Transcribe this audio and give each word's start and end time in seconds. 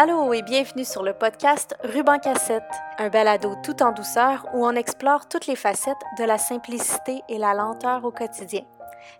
Allô 0.00 0.32
et 0.32 0.42
bienvenue 0.42 0.84
sur 0.84 1.02
le 1.02 1.12
podcast 1.12 1.74
Ruban 1.82 2.20
Cassette, 2.20 2.62
un 2.98 3.08
balado 3.08 3.56
tout 3.64 3.82
en 3.82 3.90
douceur 3.90 4.46
où 4.54 4.64
on 4.64 4.76
explore 4.76 5.26
toutes 5.26 5.48
les 5.48 5.56
facettes 5.56 5.96
de 6.20 6.22
la 6.22 6.38
simplicité 6.38 7.22
et 7.28 7.36
la 7.36 7.52
lenteur 7.52 8.04
au 8.04 8.12
quotidien. 8.12 8.60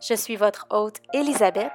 Je 0.00 0.14
suis 0.14 0.36
votre 0.36 0.68
hôte 0.70 0.98
Elisabeth 1.12 1.72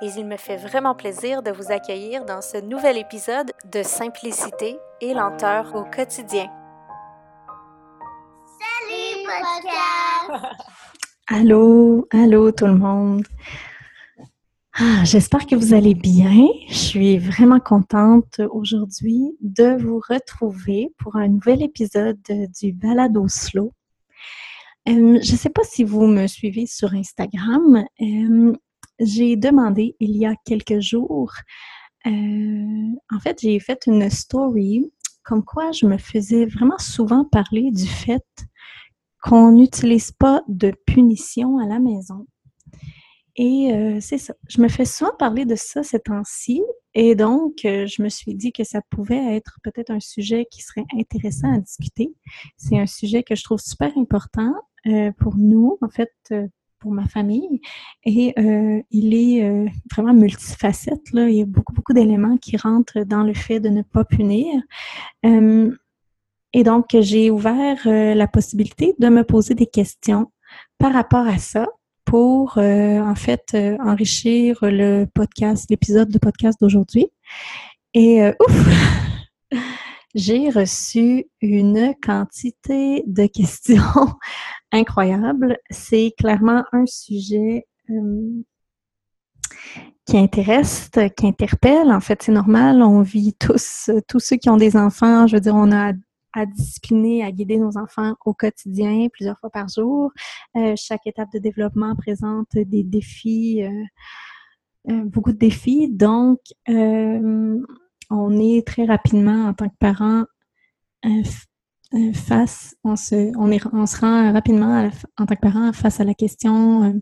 et 0.00 0.06
il 0.06 0.24
me 0.24 0.38
fait 0.38 0.56
vraiment 0.56 0.94
plaisir 0.94 1.42
de 1.42 1.50
vous 1.50 1.70
accueillir 1.70 2.24
dans 2.24 2.40
ce 2.40 2.56
nouvel 2.56 2.96
épisode 2.96 3.52
de 3.70 3.82
Simplicité 3.82 4.78
et 5.02 5.12
lenteur 5.12 5.74
au 5.74 5.84
quotidien. 5.84 6.46
Salut 8.58 9.26
podcast! 9.26 10.56
Allô, 11.28 12.06
allô 12.10 12.52
tout 12.52 12.66
le 12.66 12.76
monde. 12.76 13.26
Ah, 14.78 15.04
J'espère 15.04 15.46
que 15.46 15.56
vous 15.56 15.72
allez 15.72 15.94
bien. 15.94 16.48
Je 16.68 16.74
suis 16.74 17.16
vraiment 17.18 17.60
contente 17.60 18.42
aujourd'hui 18.50 19.34
de 19.40 19.74
vous 19.82 20.02
retrouver 20.06 20.90
pour 20.98 21.16
un 21.16 21.28
nouvel 21.28 21.62
épisode 21.62 22.20
du 22.60 22.72
Balado 22.74 23.26
Slow. 23.26 23.72
Euh, 24.86 25.18
je 25.22 25.32
ne 25.32 25.36
sais 25.36 25.48
pas 25.48 25.62
si 25.64 25.82
vous 25.82 26.06
me 26.06 26.26
suivez 26.26 26.66
sur 26.66 26.92
Instagram. 26.92 27.86
Euh, 28.02 28.52
j'ai 29.00 29.36
demandé 29.36 29.96
il 29.98 30.14
y 30.14 30.26
a 30.26 30.34
quelques 30.44 30.80
jours, 30.80 31.32
euh, 32.06 32.10
en 33.14 33.20
fait, 33.20 33.40
j'ai 33.40 33.58
fait 33.60 33.86
une 33.86 34.10
story 34.10 34.92
comme 35.24 35.42
quoi 35.42 35.72
je 35.72 35.86
me 35.86 35.96
faisais 35.96 36.44
vraiment 36.44 36.78
souvent 36.78 37.24
parler 37.24 37.70
du 37.70 37.86
fait 37.86 38.26
qu'on 39.22 39.52
n'utilise 39.52 40.12
pas 40.12 40.42
de 40.48 40.72
punition 40.86 41.58
à 41.58 41.66
la 41.66 41.78
maison. 41.78 42.26
Et 43.36 43.70
euh, 43.72 43.98
c'est 44.00 44.18
ça. 44.18 44.34
Je 44.48 44.60
me 44.60 44.68
fais 44.68 44.86
souvent 44.86 45.12
parler 45.18 45.44
de 45.44 45.54
ça 45.54 45.82
ces 45.82 46.00
temps-ci. 46.00 46.62
Et 46.94 47.14
donc, 47.14 47.64
euh, 47.66 47.86
je 47.86 48.02
me 48.02 48.08
suis 48.08 48.34
dit 48.34 48.52
que 48.52 48.64
ça 48.64 48.80
pouvait 48.90 49.36
être 49.36 49.58
peut-être 49.62 49.90
un 49.90 50.00
sujet 50.00 50.46
qui 50.50 50.62
serait 50.62 50.86
intéressant 50.98 51.52
à 51.52 51.58
discuter. 51.58 52.14
C'est 52.56 52.78
un 52.78 52.86
sujet 52.86 53.22
que 53.22 53.34
je 53.34 53.44
trouve 53.44 53.60
super 53.60 53.92
important 53.98 54.54
euh, 54.86 55.12
pour 55.18 55.36
nous, 55.36 55.76
en 55.82 55.90
fait, 55.90 56.14
pour 56.78 56.92
ma 56.92 57.06
famille. 57.08 57.60
Et 58.04 58.34
il 58.90 59.14
est 59.14 59.66
vraiment 59.92 60.14
multifacette. 60.14 61.12
Là. 61.12 61.28
Il 61.28 61.36
y 61.36 61.42
a 61.42 61.46
beaucoup, 61.46 61.74
beaucoup 61.74 61.92
d'éléments 61.92 62.38
qui 62.38 62.56
rentrent 62.56 63.00
dans 63.04 63.22
le 63.22 63.34
fait 63.34 63.60
de 63.60 63.68
ne 63.68 63.82
pas 63.82 64.04
punir. 64.04 64.62
et 65.22 66.64
donc, 66.64 66.86
j'ai 66.98 67.30
ouvert 67.30 67.80
la 67.84 68.26
possibilité 68.28 68.94
de 68.98 69.08
me 69.08 69.24
poser 69.24 69.54
des 69.54 69.66
questions 69.66 70.32
par 70.78 70.94
rapport 70.94 71.26
à 71.26 71.36
ça 71.36 71.66
pour 72.06 72.56
euh, 72.56 73.00
en 73.00 73.16
fait 73.16 73.48
euh, 73.54 73.76
enrichir 73.84 74.58
le 74.62 75.04
podcast, 75.04 75.66
l'épisode 75.68 76.08
de 76.08 76.18
podcast 76.18 76.58
d'aujourd'hui. 76.60 77.08
Et 77.92 78.22
euh, 78.22 78.32
ouf, 78.40 79.50
j'ai 80.14 80.48
reçu 80.48 81.26
une 81.42 81.94
quantité 82.00 83.02
de 83.06 83.26
questions 83.26 83.82
incroyables. 84.72 85.58
C'est 85.68 86.14
clairement 86.16 86.64
un 86.72 86.86
sujet 86.86 87.66
qui 90.06 90.16
intéresse, 90.16 90.88
qui 91.16 91.26
interpelle. 91.26 91.90
En 91.90 92.00
fait, 92.00 92.22
c'est 92.22 92.32
normal. 92.32 92.82
On 92.82 93.02
vit 93.02 93.34
tous, 93.34 93.90
tous 94.08 94.20
ceux 94.20 94.36
qui 94.36 94.48
ont 94.48 94.56
des 94.56 94.76
enfants. 94.76 95.26
Je 95.26 95.36
veux 95.36 95.40
dire, 95.40 95.56
on 95.56 95.72
a 95.72 95.92
à 96.36 96.44
discipliner, 96.44 97.24
à 97.24 97.32
guider 97.32 97.56
nos 97.56 97.78
enfants 97.78 98.14
au 98.26 98.34
quotidien, 98.34 99.08
plusieurs 99.10 99.38
fois 99.38 99.48
par 99.48 99.68
jour. 99.68 100.12
Euh, 100.56 100.74
chaque 100.76 101.06
étape 101.06 101.32
de 101.32 101.38
développement 101.38 101.96
présente 101.96 102.48
des 102.54 102.84
défis, 102.84 103.64
euh, 103.64 104.92
euh, 104.92 105.04
beaucoup 105.06 105.32
de 105.32 105.38
défis. 105.38 105.88
Donc, 105.88 106.40
on 106.68 108.38
est 108.38 108.66
très 108.66 108.84
rapidement 108.84 109.46
en 109.46 109.54
tant 109.54 109.68
que 109.68 109.76
parent 109.80 110.24
face, 112.14 112.76
on 112.84 112.96
se, 112.96 113.32
on 113.36 113.86
se 113.86 114.00
rend 114.00 114.32
rapidement 114.32 114.90
en 115.16 115.26
tant 115.26 115.34
que 115.34 115.40
parent 115.40 115.72
face 115.72 116.00
à 116.00 116.04
la 116.04 116.14
question 116.14 117.00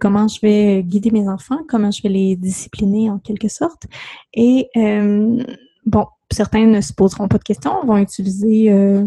comment 0.00 0.26
je 0.26 0.40
vais 0.40 0.82
guider 0.82 1.10
mes 1.10 1.28
enfants, 1.28 1.60
comment 1.68 1.90
je 1.90 2.02
vais 2.02 2.08
les 2.08 2.36
discipliner 2.36 3.10
en 3.10 3.18
quelque 3.18 3.48
sorte. 3.48 3.86
Et 4.32 4.68
bon, 5.84 6.06
certains 6.32 6.66
ne 6.66 6.80
se 6.80 6.92
poseront 6.92 7.28
pas 7.28 7.38
de 7.38 7.44
questions, 7.44 7.84
vont 7.84 7.98
utiliser 7.98 8.70
euh, 8.72 9.06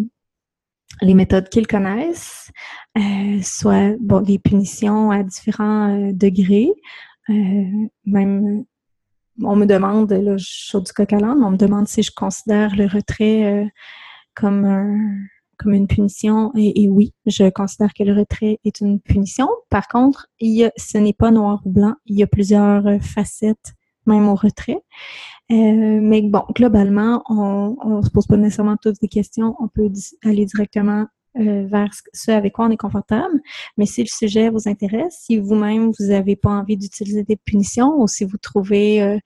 les 1.01 1.13
méthodes 1.13 1.49
qu'ils 1.49 1.67
connaissent, 1.67 2.51
euh, 2.97 3.39
soit 3.41 3.95
bon, 3.99 4.21
des 4.21 4.39
punitions 4.39 5.11
à 5.11 5.23
différents 5.23 5.89
euh, 5.89 6.13
degrés. 6.13 6.71
même, 8.05 8.65
on 9.43 9.55
me 9.55 9.65
demande, 9.65 10.11
là, 10.11 10.37
je 10.37 10.45
suis 10.45 10.81
du 10.81 10.91
coq 10.91 11.13
à 11.13 11.17
on 11.17 11.51
me 11.51 11.57
demande 11.57 11.87
si 11.87 12.01
je 12.03 12.11
considère 12.11 12.75
le 12.75 12.87
retrait 12.87 13.71
comme 14.35 14.65
une 15.65 15.87
punition. 15.87 16.51
Et, 16.57 16.83
et, 16.83 16.89
oui, 16.89 17.13
je 17.25 17.49
considère 17.49 17.93
que 17.93 18.03
le 18.03 18.13
retrait 18.13 18.59
est 18.65 18.81
une 18.81 18.99
punition. 18.99 19.47
Par 19.69 19.87
contre, 19.87 20.27
il 20.39 20.55
y 20.55 20.65
a, 20.65 20.71
ce 20.75 20.97
n'est 20.97 21.13
pas 21.13 21.31
noir 21.31 21.61
ou 21.65 21.71
blanc. 21.71 21.95
Il 22.05 22.17
y 22.17 22.23
a 22.23 22.27
plusieurs 22.27 22.83
facettes 23.01 23.75
même 24.09 24.27
au 24.27 24.35
retrait. 24.35 24.81
Euh, 25.51 25.99
mais 26.01 26.21
bon, 26.21 26.43
globalement, 26.55 27.23
on 27.29 27.97
ne 27.97 28.01
se 28.01 28.09
pose 28.09 28.27
pas 28.27 28.37
nécessairement 28.37 28.77
toutes 28.77 29.01
des 29.01 29.07
questions. 29.07 29.55
On 29.59 29.67
peut 29.67 29.89
aller 30.23 30.45
directement 30.45 31.07
euh, 31.37 31.65
vers 31.67 31.89
ce 32.13 32.31
avec 32.31 32.53
quoi 32.53 32.65
on 32.65 32.71
est 32.71 32.77
confortable. 32.77 33.41
Mais 33.77 33.85
si 33.85 34.01
le 34.01 34.07
sujet 34.07 34.49
vous 34.49 34.67
intéresse, 34.67 35.23
si 35.25 35.37
vous-même, 35.37 35.91
vous 35.97 36.07
n'avez 36.07 36.35
pas 36.35 36.49
envie 36.49 36.77
d'utiliser 36.77 37.23
des 37.23 37.37
punitions 37.37 37.99
ou 37.99 38.07
si 38.07 38.25
vous 38.25 38.37
trouvez 38.37 39.01
euh, 39.01 39.17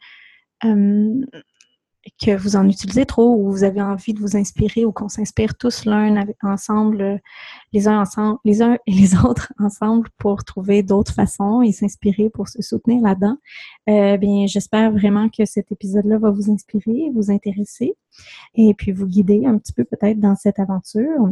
que 2.23 2.35
vous 2.35 2.55
en 2.55 2.67
utilisez 2.67 3.05
trop 3.05 3.35
ou 3.35 3.51
vous 3.51 3.63
avez 3.63 3.81
envie 3.81 4.13
de 4.13 4.19
vous 4.19 4.35
inspirer 4.35 4.85
ou 4.85 4.91
qu'on 4.91 5.09
s'inspire 5.09 5.55
tous 5.55 5.85
l'un 5.85 6.25
ensemble, 6.41 7.01
euh, 7.01 7.17
les 7.71 7.87
uns 7.87 7.99
ensemble, 7.99 8.39
les 8.43 8.61
uns 8.61 8.77
et 8.87 8.91
les 8.91 9.15
autres 9.25 9.53
ensemble 9.59 10.09
pour 10.17 10.43
trouver 10.43 10.83
d'autres 10.83 11.13
façons 11.13 11.61
et 11.61 11.71
s'inspirer 11.71 12.29
pour 12.29 12.47
se 12.49 12.61
soutenir 12.61 13.01
là-dedans. 13.01 13.37
Euh, 13.89 14.17
bien, 14.17 14.47
j'espère 14.47 14.91
vraiment 14.91 15.29
que 15.29 15.45
cet 15.45 15.71
épisode-là 15.71 16.17
va 16.17 16.29
vous 16.29 16.51
inspirer, 16.51 17.11
vous 17.13 17.31
intéresser 17.31 17.95
et 18.55 18.73
puis 18.73 18.91
vous 18.91 19.07
guider 19.07 19.45
un 19.45 19.57
petit 19.57 19.73
peu 19.73 19.83
peut-être 19.83 20.19
dans 20.19 20.35
cette 20.35 20.59
aventure 20.59 21.29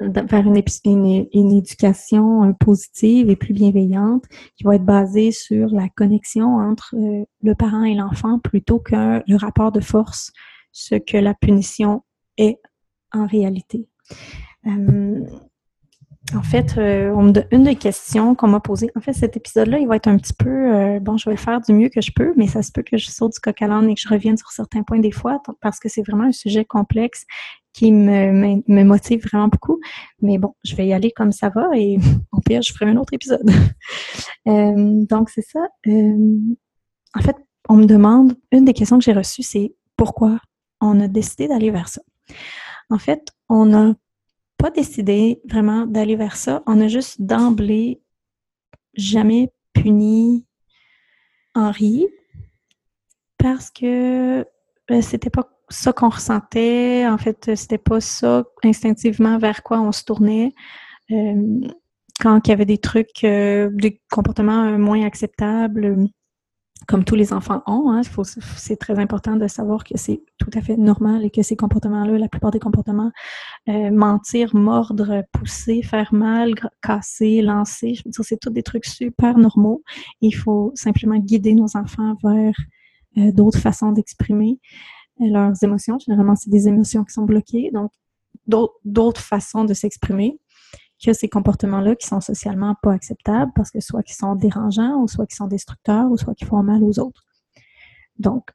vers 0.00 0.46
une, 0.46 0.56
éducation 0.56 2.44
euh, 2.44 2.52
positive 2.52 3.30
et 3.30 3.36
plus 3.36 3.54
bienveillante 3.54 4.24
qui 4.56 4.64
va 4.64 4.76
être 4.76 4.84
basée 4.84 5.32
sur 5.32 5.68
la 5.68 5.88
connexion 5.88 6.56
entre 6.56 6.94
euh, 6.96 7.24
le 7.42 7.54
parent 7.54 7.84
et 7.84 7.94
l'enfant 7.94 8.38
plutôt 8.38 8.78
que 8.78 9.22
le 9.26 9.36
rapport 9.36 9.72
de 9.72 9.80
force, 9.80 10.32
ce 10.72 10.96
que 10.96 11.16
la 11.16 11.34
punition 11.34 12.02
est 12.36 12.58
en 13.12 13.26
réalité. 13.26 13.86
Euh, 14.66 15.20
en 16.34 16.42
fait, 16.42 16.78
euh, 16.78 17.32
une 17.50 17.64
des 17.64 17.74
questions 17.74 18.34
qu'on 18.34 18.48
m'a 18.48 18.60
posées, 18.60 18.90
en 18.96 19.00
fait, 19.00 19.12
cet 19.12 19.36
épisode-là, 19.36 19.78
il 19.80 19.88
va 19.88 19.96
être 19.96 20.06
un 20.06 20.16
petit 20.16 20.32
peu, 20.32 20.98
bon, 21.00 21.18
je 21.18 21.28
vais 21.28 21.34
le 21.34 21.40
faire 21.40 21.60
du 21.60 21.74
mieux 21.74 21.90
que 21.90 22.00
je 22.00 22.12
peux, 22.14 22.32
mais 22.36 22.46
ça 22.46 22.62
se 22.62 22.72
peut 22.72 22.82
que 22.82 22.96
je 22.96 23.10
saute 23.10 23.32
du 23.34 23.40
coq 23.40 23.60
à 23.60 23.66
l'âne 23.66 23.90
et 23.90 23.94
que 23.94 24.00
je 24.00 24.08
revienne 24.08 24.38
sur 24.38 24.50
certains 24.50 24.82
points 24.82 25.00
des 25.00 25.10
fois, 25.10 25.42
parce 25.60 25.78
que 25.78 25.90
c'est 25.90 26.02
vraiment 26.02 26.24
un 26.24 26.32
sujet 26.32 26.64
complexe 26.64 27.26
qui 27.72 27.92
me, 27.92 28.62
me, 28.66 28.84
motive 28.84 29.22
vraiment 29.26 29.48
beaucoup. 29.48 29.80
Mais 30.20 30.38
bon, 30.38 30.54
je 30.64 30.76
vais 30.76 30.86
y 30.86 30.92
aller 30.92 31.10
comme 31.10 31.32
ça 31.32 31.48
va 31.48 31.68
et 31.74 31.98
au 32.32 32.40
pire, 32.40 32.62
je 32.62 32.72
ferai 32.72 32.90
un 32.90 32.96
autre 32.96 33.14
épisode. 33.14 33.48
euh, 34.48 35.04
donc, 35.08 35.30
c'est 35.30 35.42
ça. 35.42 35.66
Euh, 35.86 36.38
en 37.14 37.20
fait, 37.20 37.36
on 37.68 37.76
me 37.76 37.86
demande, 37.86 38.34
une 38.50 38.64
des 38.64 38.74
questions 38.74 38.98
que 38.98 39.04
j'ai 39.04 39.12
reçues, 39.12 39.42
c'est 39.42 39.74
pourquoi 39.96 40.38
on 40.80 41.00
a 41.00 41.08
décidé 41.08 41.48
d'aller 41.48 41.70
vers 41.70 41.88
ça? 41.88 42.02
En 42.90 42.98
fait, 42.98 43.28
on 43.48 43.74
a 43.74 43.94
pas 44.58 44.70
décidé 44.70 45.40
vraiment 45.48 45.86
d'aller 45.86 46.16
vers 46.16 46.36
ça. 46.36 46.62
On 46.66 46.80
a 46.80 46.88
juste 46.88 47.22
d'emblée 47.22 48.02
jamais 48.94 49.50
puni 49.72 50.46
Henri 51.54 52.06
parce 53.38 53.70
que 53.70 54.46
ben, 54.88 55.02
c'était 55.02 55.30
pas 55.30 55.48
ça 55.72 55.92
qu'on 55.92 56.08
ressentait. 56.08 57.06
En 57.08 57.18
fait, 57.18 57.54
c'était 57.56 57.78
pas 57.78 58.00
ça 58.00 58.44
instinctivement 58.64 59.38
vers 59.38 59.62
quoi 59.62 59.80
on 59.80 59.92
se 59.92 60.04
tournait. 60.04 60.52
Euh, 61.10 61.60
quand 62.20 62.46
il 62.46 62.50
y 62.50 62.52
avait 62.52 62.66
des 62.66 62.78
trucs, 62.78 63.24
euh, 63.24 63.70
des 63.72 64.00
comportements 64.10 64.78
moins 64.78 65.04
acceptables, 65.04 66.08
comme 66.86 67.04
tous 67.04 67.14
les 67.14 67.32
enfants 67.32 67.62
ont. 67.66 67.90
Hein, 67.90 68.02
c'est 68.56 68.76
très 68.76 68.98
important 68.98 69.36
de 69.36 69.46
savoir 69.48 69.84
que 69.84 69.96
c'est 69.96 70.22
tout 70.38 70.50
à 70.54 70.60
fait 70.60 70.76
normal 70.76 71.24
et 71.24 71.30
que 71.30 71.42
ces 71.42 71.56
comportements-là, 71.56 72.18
la 72.18 72.28
plupart 72.28 72.50
des 72.50 72.58
comportements, 72.58 73.12
euh, 73.68 73.90
mentir, 73.90 74.54
mordre, 74.54 75.22
pousser, 75.32 75.82
faire 75.82 76.12
mal, 76.12 76.54
casser, 76.82 77.42
lancer, 77.42 77.94
je 77.94 78.02
veux 78.04 78.10
dire, 78.10 78.24
c'est 78.24 78.38
tous 78.38 78.50
des 78.50 78.62
trucs 78.62 78.86
super 78.86 79.38
normaux. 79.38 79.82
Il 80.20 80.32
faut 80.32 80.72
simplement 80.74 81.18
guider 81.18 81.54
nos 81.54 81.76
enfants 81.76 82.14
vers 82.22 82.54
euh, 83.18 83.32
d'autres 83.32 83.58
façons 83.58 83.92
d'exprimer 83.92 84.58
euh, 84.60 85.01
leurs 85.30 85.62
émotions. 85.62 85.98
Généralement, 85.98 86.36
c'est 86.36 86.50
des 86.50 86.68
émotions 86.68 87.04
qui 87.04 87.12
sont 87.12 87.24
bloquées, 87.24 87.70
donc 87.72 87.90
d'autres 88.84 89.20
façons 89.20 89.64
de 89.64 89.74
s'exprimer 89.74 90.38
que 91.04 91.12
ces 91.12 91.28
comportements-là 91.28 91.96
qui 91.96 92.06
sont 92.06 92.20
socialement 92.20 92.76
pas 92.82 92.92
acceptables 92.92 93.52
parce 93.54 93.70
que 93.70 93.80
soit 93.80 94.02
qu'ils 94.02 94.16
sont 94.16 94.36
dérangeants 94.36 95.00
ou 95.00 95.08
soit 95.08 95.26
qu'ils 95.26 95.36
sont 95.36 95.48
destructeurs 95.48 96.10
ou 96.10 96.16
soit 96.16 96.34
qu'ils 96.34 96.46
font 96.46 96.62
mal 96.62 96.82
aux 96.82 96.98
autres. 97.00 97.24
Donc, 98.18 98.50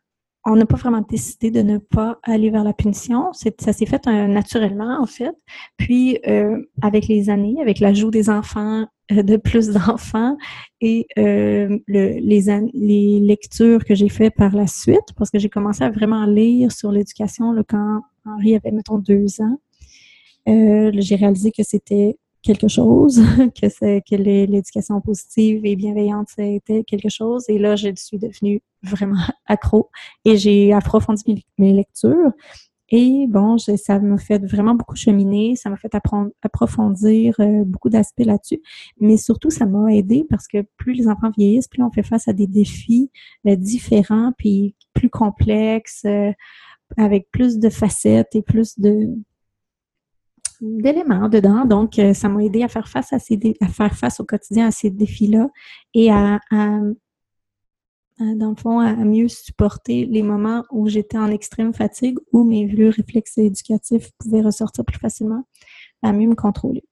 on 0.45 0.55
n'a 0.55 0.65
pas 0.65 0.77
vraiment 0.77 1.01
décidé 1.01 1.51
de 1.51 1.61
ne 1.61 1.77
pas 1.77 2.19
aller 2.23 2.49
vers 2.49 2.63
la 2.63 2.73
punition. 2.73 3.31
Ça 3.33 3.73
s'est 3.73 3.85
fait 3.85 4.07
euh, 4.07 4.27
naturellement, 4.27 5.01
en 5.01 5.05
fait. 5.05 5.35
Puis, 5.77 6.19
euh, 6.27 6.57
avec 6.81 7.07
les 7.07 7.29
années, 7.29 7.55
avec 7.61 7.79
l'ajout 7.79 8.11
des 8.11 8.29
enfants, 8.29 8.85
euh, 9.11 9.23
de 9.23 9.37
plus 9.37 9.69
d'enfants 9.73 10.37
et 10.79 11.05
le, 11.17 11.81
les, 11.87 12.69
les 12.73 13.19
lectures 13.19 13.83
que 13.83 13.95
j'ai 13.95 14.09
faites 14.09 14.35
par 14.35 14.55
la 14.55 14.67
suite, 14.67 15.13
parce 15.17 15.29
que 15.29 15.39
j'ai 15.39 15.49
commencé 15.49 15.83
à 15.83 15.89
vraiment 15.89 16.25
lire 16.25 16.71
sur 16.71 16.91
l'éducation 16.91 17.53
quand 17.67 18.01
Henri 18.25 18.55
avait, 18.55 18.71
mettons, 18.71 18.99
deux 18.99 19.41
ans. 19.41 19.59
j'ai 20.45 21.15
réalisé 21.15 21.51
que 21.51 21.63
c'était 21.63 22.17
quelque 22.47 22.69
chose, 22.69 23.21
que 23.61 23.99
que 23.99 24.15
l'éducation 24.15 25.01
positive 25.01 25.65
et 25.65 25.75
bienveillante 25.75 26.29
c'était 26.29 26.83
quelque 26.85 27.09
chose. 27.09 27.43
Et 27.49 27.59
là, 27.59 27.75
je 27.75 27.89
suis 27.95 28.17
devenue 28.17 28.61
vraiment 28.83 29.17
accro 29.45 29.89
et 30.23 30.37
j'ai 30.37 30.71
approfondi 30.71 31.43
mes, 31.57 31.73
lectures. 31.73 32.31
Et 32.89 33.25
bon, 33.27 33.57
ça 33.57 33.99
m'a 33.99 34.17
fait 34.17 34.41
vraiment 34.45 34.73
beaucoup 34.73 34.95
cheminer, 34.95 35.57
ça 35.57 35.69
m'a 35.69 35.75
fait 35.75 35.93
apprendre, 35.93 36.31
approfondir 36.41 37.35
euh, 37.41 37.65
beaucoup 37.65 37.89
d'aspects 37.89 38.23
là-dessus, 38.25 38.61
mais 38.97 39.17
surtout 39.17 39.49
ça 39.49 39.65
m'a 39.65 39.93
aidé 39.93 40.25
parce 40.29 40.47
que 40.47 40.59
plus 40.77 40.93
les 40.93 41.09
enfants 41.09 41.29
vieillissent, 41.37 41.67
plus 41.67 41.83
on 41.83 41.91
fait 41.91 42.03
face 42.03 42.29
à 42.29 42.33
des 42.33 42.47
défis 42.47 43.11
euh, 43.45 43.57
différents, 43.57 44.31
puis 44.37 44.73
plus 44.93 45.09
complexes, 45.09 46.03
euh, 46.05 46.31
avec 46.95 47.29
plus 47.29 47.59
de 47.59 47.69
facettes 47.69 48.33
et 48.35 48.41
plus 48.41 48.79
de, 48.79 49.17
d'éléments 50.61 51.29
dedans. 51.29 51.65
Donc, 51.65 51.99
euh, 51.99 52.13
ça 52.13 52.29
m'a 52.29 52.43
aidé 52.43 52.63
à 52.63 52.67
faire 52.67 52.87
face 52.87 53.13
à 53.13 53.19
ces 53.19 53.39
à 53.61 53.67
faire 53.67 53.95
face 53.95 54.19
au 54.19 54.25
quotidien 54.25 54.67
à 54.67 54.71
ces 54.71 54.89
défis-là 54.89 55.49
et 55.93 56.11
à, 56.11 56.39
dans 58.19 58.49
le 58.49 58.55
fond, 58.55 58.79
à 58.79 58.95
mieux 58.95 59.27
supporter 59.27 60.05
les 60.05 60.23
moments 60.23 60.63
où 60.71 60.87
j'étais 60.87 61.17
en 61.17 61.29
extrême 61.29 61.73
fatigue, 61.73 62.17
où 62.33 62.43
mes 62.43 62.65
vieux 62.65 62.89
réflexes 62.89 63.37
éducatifs 63.37 64.09
pouvaient 64.17 64.41
ressortir 64.41 64.83
plus 64.85 64.97
facilement, 64.97 65.47
à 66.01 66.11
mieux 66.13 66.27
me 66.27 66.35
contrôler 66.35 66.83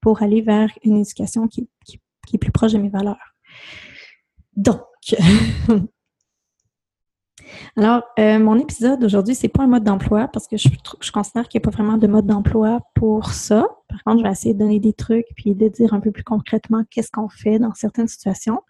pour 0.00 0.22
aller 0.22 0.40
vers 0.40 0.70
une 0.82 0.96
éducation 0.96 1.46
qui, 1.48 1.68
qui 1.84 2.36
est 2.36 2.38
plus 2.38 2.52
proche 2.52 2.72
de 2.72 2.78
mes 2.78 2.88
valeurs. 2.88 3.34
Donc, 4.56 4.80
Alors, 7.76 8.02
euh, 8.18 8.38
mon 8.38 8.58
épisode 8.58 9.00
d'aujourd'hui, 9.00 9.34
c'est 9.34 9.48
pas 9.48 9.62
un 9.62 9.66
mode 9.66 9.84
d'emploi 9.84 10.28
parce 10.28 10.46
que 10.46 10.56
je, 10.56 10.68
considère 11.12 11.48
qu'il 11.48 11.58
n'y 11.60 11.64
a 11.64 11.70
pas 11.70 11.76
vraiment 11.76 11.98
de 11.98 12.06
mode 12.06 12.26
d'emploi 12.26 12.80
pour 12.94 13.32
ça. 13.32 13.68
Par 13.88 14.02
contre, 14.04 14.18
je 14.18 14.24
vais 14.24 14.30
essayer 14.30 14.54
de 14.54 14.58
donner 14.58 14.80
des 14.80 14.92
trucs 14.92 15.26
puis 15.36 15.54
de 15.54 15.68
dire 15.68 15.94
un 15.94 16.00
peu 16.00 16.10
plus 16.10 16.24
concrètement 16.24 16.84
qu'est-ce 16.90 17.10
qu'on 17.10 17.28
fait 17.28 17.58
dans 17.58 17.74
certaines 17.74 18.08
situations. 18.08 18.62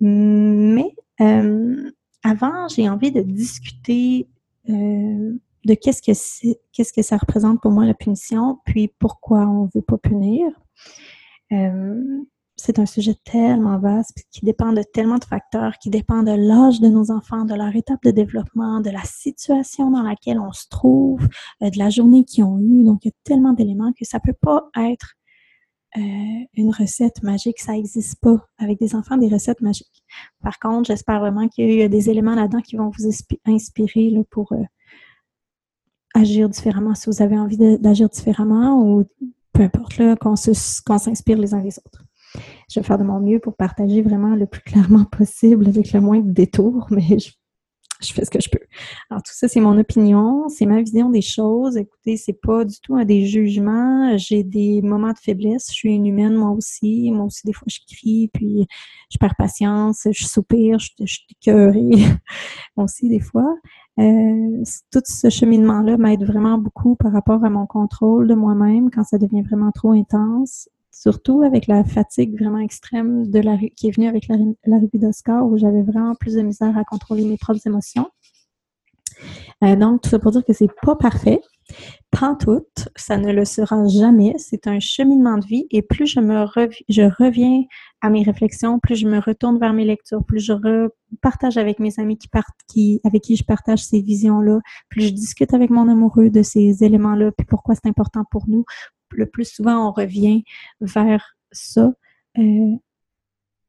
Mais 0.00 0.94
euh, 1.20 1.90
avant, 2.22 2.68
j'ai 2.68 2.88
envie 2.88 3.12
de 3.12 3.20
discuter 3.20 4.28
euh, 4.68 5.32
de 5.64 5.74
qu'est-ce 5.74 6.02
que 6.02 6.14
c'est, 6.14 6.60
qu'est-ce 6.72 6.92
que 6.92 7.02
ça 7.02 7.16
représente 7.16 7.60
pour 7.60 7.70
moi 7.70 7.84
la 7.84 7.94
punition, 7.94 8.58
puis 8.64 8.88
pourquoi 8.98 9.40
on 9.40 9.68
veut 9.74 9.82
pas 9.82 9.98
punir 9.98 10.48
c'est 12.60 12.78
un 12.78 12.86
sujet 12.86 13.14
tellement 13.24 13.78
vaste 13.78 14.24
qui 14.30 14.44
dépend 14.44 14.72
de 14.72 14.82
tellement 14.82 15.18
de 15.18 15.24
facteurs, 15.24 15.78
qui 15.78 15.90
dépend 15.90 16.22
de 16.22 16.32
l'âge 16.32 16.80
de 16.80 16.88
nos 16.88 17.10
enfants, 17.10 17.44
de 17.44 17.54
leur 17.54 17.74
étape 17.74 18.02
de 18.04 18.10
développement, 18.10 18.80
de 18.80 18.90
la 18.90 19.02
situation 19.04 19.90
dans 19.90 20.02
laquelle 20.02 20.38
on 20.38 20.52
se 20.52 20.68
trouve, 20.68 21.26
euh, 21.62 21.70
de 21.70 21.78
la 21.78 21.90
journée 21.90 22.24
qu'ils 22.24 22.44
ont 22.44 22.58
eue. 22.58 22.84
Donc, 22.84 23.04
il 23.04 23.08
y 23.08 23.10
a 23.10 23.14
tellement 23.24 23.52
d'éléments 23.52 23.92
que 23.92 24.04
ça 24.04 24.20
peut 24.20 24.36
pas 24.40 24.68
être 24.76 25.14
euh, 25.96 26.00
une 26.54 26.70
recette 26.70 27.22
magique. 27.22 27.60
Ça 27.60 27.72
n'existe 27.72 28.20
pas 28.20 28.46
avec 28.58 28.78
des 28.78 28.94
enfants, 28.94 29.16
des 29.16 29.28
recettes 29.28 29.60
magiques. 29.60 30.04
Par 30.42 30.58
contre, 30.58 30.86
j'espère 30.86 31.20
vraiment 31.20 31.48
qu'il 31.48 31.72
y 31.72 31.82
a 31.82 31.88
des 31.88 32.10
éléments 32.10 32.34
là-dedans 32.34 32.60
qui 32.60 32.76
vont 32.76 32.90
vous 32.90 33.10
inspirer 33.46 34.12
pour 34.30 34.52
euh, 34.52 34.62
agir 36.14 36.48
différemment 36.48 36.94
si 36.94 37.08
vous 37.08 37.22
avez 37.22 37.38
envie 37.38 37.56
d'agir 37.78 38.08
différemment 38.08 38.82
ou 38.82 39.04
peu 39.52 39.62
importe, 39.62 40.00
qu'on 40.20 40.36
s'inspire 40.36 41.38
les 41.38 41.54
uns 41.54 41.60
des 41.60 41.78
autres 41.78 42.04
je 42.70 42.80
vais 42.80 42.86
faire 42.86 42.98
de 42.98 43.04
mon 43.04 43.20
mieux 43.20 43.40
pour 43.40 43.56
partager 43.56 44.02
vraiment 44.02 44.34
le 44.34 44.46
plus 44.46 44.62
clairement 44.62 45.04
possible 45.12 45.68
avec 45.68 45.92
le 45.92 46.00
moins 46.00 46.20
de 46.20 46.30
détours, 46.30 46.86
mais 46.90 47.18
je, 47.18 48.12
fais 48.12 48.24
ce 48.24 48.30
que 48.30 48.40
je 48.40 48.48
peux. 48.48 48.64
Alors, 49.10 49.22
tout 49.22 49.32
ça, 49.34 49.48
c'est 49.48 49.60
mon 49.60 49.78
opinion, 49.78 50.48
c'est 50.48 50.66
ma 50.66 50.80
vision 50.80 51.10
des 51.10 51.20
choses. 51.20 51.76
Écoutez, 51.76 52.16
c'est 52.16 52.38
pas 52.40 52.64
du 52.64 52.76
tout 52.80 52.96
un 52.96 53.04
des 53.04 53.26
jugements. 53.26 54.16
J'ai 54.16 54.42
des 54.42 54.80
moments 54.82 55.12
de 55.12 55.18
faiblesse. 55.18 55.66
Je 55.68 55.74
suis 55.74 55.94
une 55.94 56.06
humaine, 56.06 56.34
moi 56.34 56.50
aussi. 56.50 57.10
Moi 57.12 57.26
aussi, 57.26 57.46
des 57.46 57.52
fois, 57.52 57.66
je 57.68 57.78
crie, 57.94 58.30
puis 58.32 58.66
je 59.12 59.18
perds 59.18 59.36
patience, 59.36 60.06
je 60.10 60.24
soupire, 60.24 60.78
je, 60.78 61.04
suis 61.04 61.26
écœurée. 61.30 61.90
aussi, 62.76 63.08
des 63.08 63.20
fois. 63.20 63.54
Euh, 63.98 64.62
tout 64.90 65.02
ce 65.04 65.28
cheminement-là 65.28 65.98
m'aide 65.98 66.24
vraiment 66.24 66.56
beaucoup 66.56 66.96
par 66.96 67.12
rapport 67.12 67.44
à 67.44 67.50
mon 67.50 67.66
contrôle 67.66 68.28
de 68.28 68.34
moi-même 68.34 68.90
quand 68.90 69.04
ça 69.04 69.18
devient 69.18 69.42
vraiment 69.42 69.72
trop 69.72 69.90
intense 69.92 70.70
surtout 71.00 71.40
avec 71.40 71.66
la 71.66 71.82
fatigue 71.82 72.38
vraiment 72.38 72.58
extrême 72.58 73.30
de 73.30 73.38
la 73.38 73.56
qui 73.74 73.88
est 73.88 73.90
venue 73.90 74.06
avec 74.06 74.28
l'arrivée 74.66 74.98
d'Oscar, 74.98 75.46
où 75.46 75.56
j'avais 75.56 75.82
vraiment 75.82 76.14
plus 76.14 76.34
de 76.34 76.42
misère 76.42 76.76
à 76.76 76.84
contrôler 76.84 77.24
mes 77.24 77.38
propres 77.38 77.66
émotions. 77.66 78.10
Euh, 79.64 79.76
donc, 79.76 80.02
tout 80.02 80.10
ça 80.10 80.18
pour 80.18 80.32
dire 80.32 80.44
que 80.44 80.52
c'est 80.52 80.70
pas 80.82 80.96
parfait. 80.96 81.40
Prends 82.10 82.34
tout, 82.34 82.66
ça 82.96 83.16
ne 83.16 83.32
le 83.32 83.46
sera 83.46 83.86
jamais. 83.86 84.34
C'est 84.36 84.66
un 84.66 84.78
cheminement 84.78 85.38
de 85.38 85.46
vie 85.46 85.66
et 85.70 85.80
plus 85.80 86.06
je 86.06 86.20
me 86.20 86.44
je 86.88 87.02
reviens 87.02 87.62
à 88.02 88.10
mes 88.10 88.22
réflexions, 88.22 88.78
plus 88.78 88.96
je 88.96 89.06
me 89.06 89.20
retourne 89.20 89.58
vers 89.58 89.72
mes 89.72 89.84
lectures, 89.86 90.22
plus 90.24 90.40
je 90.40 90.88
partage 91.22 91.56
avec 91.56 91.78
mes 91.78 91.98
amis 91.98 92.18
qui, 92.18 93.00
avec 93.04 93.22
qui 93.22 93.36
je 93.36 93.44
partage 93.44 93.84
ces 93.84 94.02
visions-là, 94.02 94.60
plus 94.90 95.02
je 95.02 95.10
discute 95.10 95.54
avec 95.54 95.70
mon 95.70 95.88
amoureux 95.88 96.28
de 96.28 96.42
ces 96.42 96.82
éléments-là, 96.82 97.30
puis 97.32 97.46
pourquoi 97.46 97.74
c'est 97.74 97.88
important 97.88 98.24
pour 98.30 98.48
nous, 98.48 98.64
le 99.12 99.26
plus 99.26 99.44
souvent 99.44 99.88
on 99.88 99.92
revient 99.92 100.44
vers 100.80 101.36
ça. 101.52 101.92
Euh, 102.38 102.76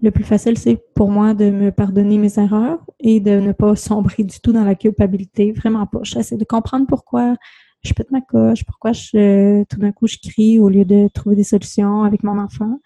le 0.03 0.09
plus 0.09 0.23
facile, 0.23 0.57
c'est 0.57 0.77
pour 0.95 1.11
moi 1.11 1.35
de 1.35 1.51
me 1.51 1.71
pardonner 1.71 2.17
mes 2.17 2.39
erreurs 2.39 2.79
et 2.99 3.19
de 3.19 3.39
ne 3.39 3.51
pas 3.51 3.75
sombrer 3.75 4.23
du 4.23 4.39
tout 4.39 4.51
dans 4.51 4.63
la 4.63 4.73
culpabilité. 4.73 5.51
Vraiment 5.51 5.85
pas. 5.85 5.99
J'essaie 6.01 6.37
de 6.37 6.43
comprendre 6.43 6.87
pourquoi 6.87 7.35
je 7.83 7.93
pète 7.93 8.11
ma 8.11 8.21
coche, 8.21 8.63
pourquoi 8.65 8.91
tout 8.93 9.79
d'un 9.79 9.91
coup 9.91 10.07
je 10.07 10.17
crie 10.17 10.59
au 10.59 10.69
lieu 10.69 10.85
de 10.85 11.07
trouver 11.13 11.35
des 11.35 11.43
solutions 11.43 12.03
avec 12.03 12.23
mon 12.23 12.39
enfant. 12.39 12.79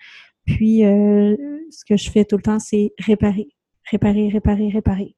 Puis, 0.45 0.85
euh, 0.85 1.35
ce 1.71 1.83
que 1.85 1.97
je 1.97 2.09
fais 2.09 2.23
tout 2.23 2.37
le 2.37 2.43
temps, 2.43 2.59
c'est 2.59 2.93
réparer, 2.99 3.49
réparer, 3.89 4.29
réparer, 4.29 4.69
réparer. 4.69 5.15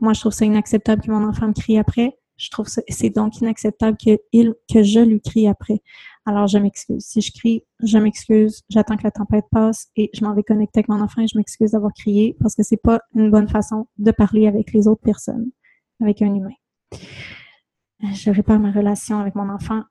Moi, 0.00 0.14
je 0.14 0.20
trouve 0.20 0.32
ça 0.32 0.44
inacceptable 0.44 1.02
que 1.02 1.10
mon 1.10 1.28
enfant 1.28 1.48
me 1.48 1.52
crie 1.52 1.78
après. 1.78 2.16
Je 2.36 2.48
trouve 2.48 2.68
ça, 2.68 2.80
c'est 2.88 3.10
donc 3.10 3.38
inacceptable 3.40 3.98
que, 4.02 4.18
il, 4.32 4.54
que 4.72 4.82
je 4.82 5.00
lui 5.00 5.20
crie 5.20 5.46
après. 5.46 5.82
Alors, 6.26 6.46
je 6.46 6.58
m'excuse. 6.58 7.04
Si 7.04 7.20
je 7.20 7.32
crie, 7.32 7.64
je 7.82 7.98
m'excuse. 7.98 8.62
J'attends 8.68 8.96
que 8.96 9.04
la 9.04 9.10
tempête 9.10 9.46
passe 9.50 9.88
et 9.96 10.10
je 10.14 10.24
m'en 10.24 10.34
vais 10.34 10.42
connecter 10.42 10.80
avec 10.80 10.88
mon 10.88 11.00
enfant 11.00 11.22
et 11.22 11.26
je 11.26 11.36
m'excuse 11.36 11.72
d'avoir 11.72 11.92
crié 11.94 12.36
parce 12.40 12.54
que 12.54 12.62
c'est 12.62 12.76
pas 12.76 13.00
une 13.14 13.30
bonne 13.30 13.48
façon 13.48 13.86
de 13.98 14.10
parler 14.10 14.46
avec 14.46 14.72
les 14.72 14.86
autres 14.86 15.02
personnes, 15.02 15.50
avec 16.00 16.20
un 16.22 16.34
humain. 16.34 16.54
Je 18.02 18.30
répare 18.30 18.58
ma 18.58 18.70
relation 18.70 19.18
avec 19.18 19.34
mon 19.34 19.48
enfant. 19.48 19.82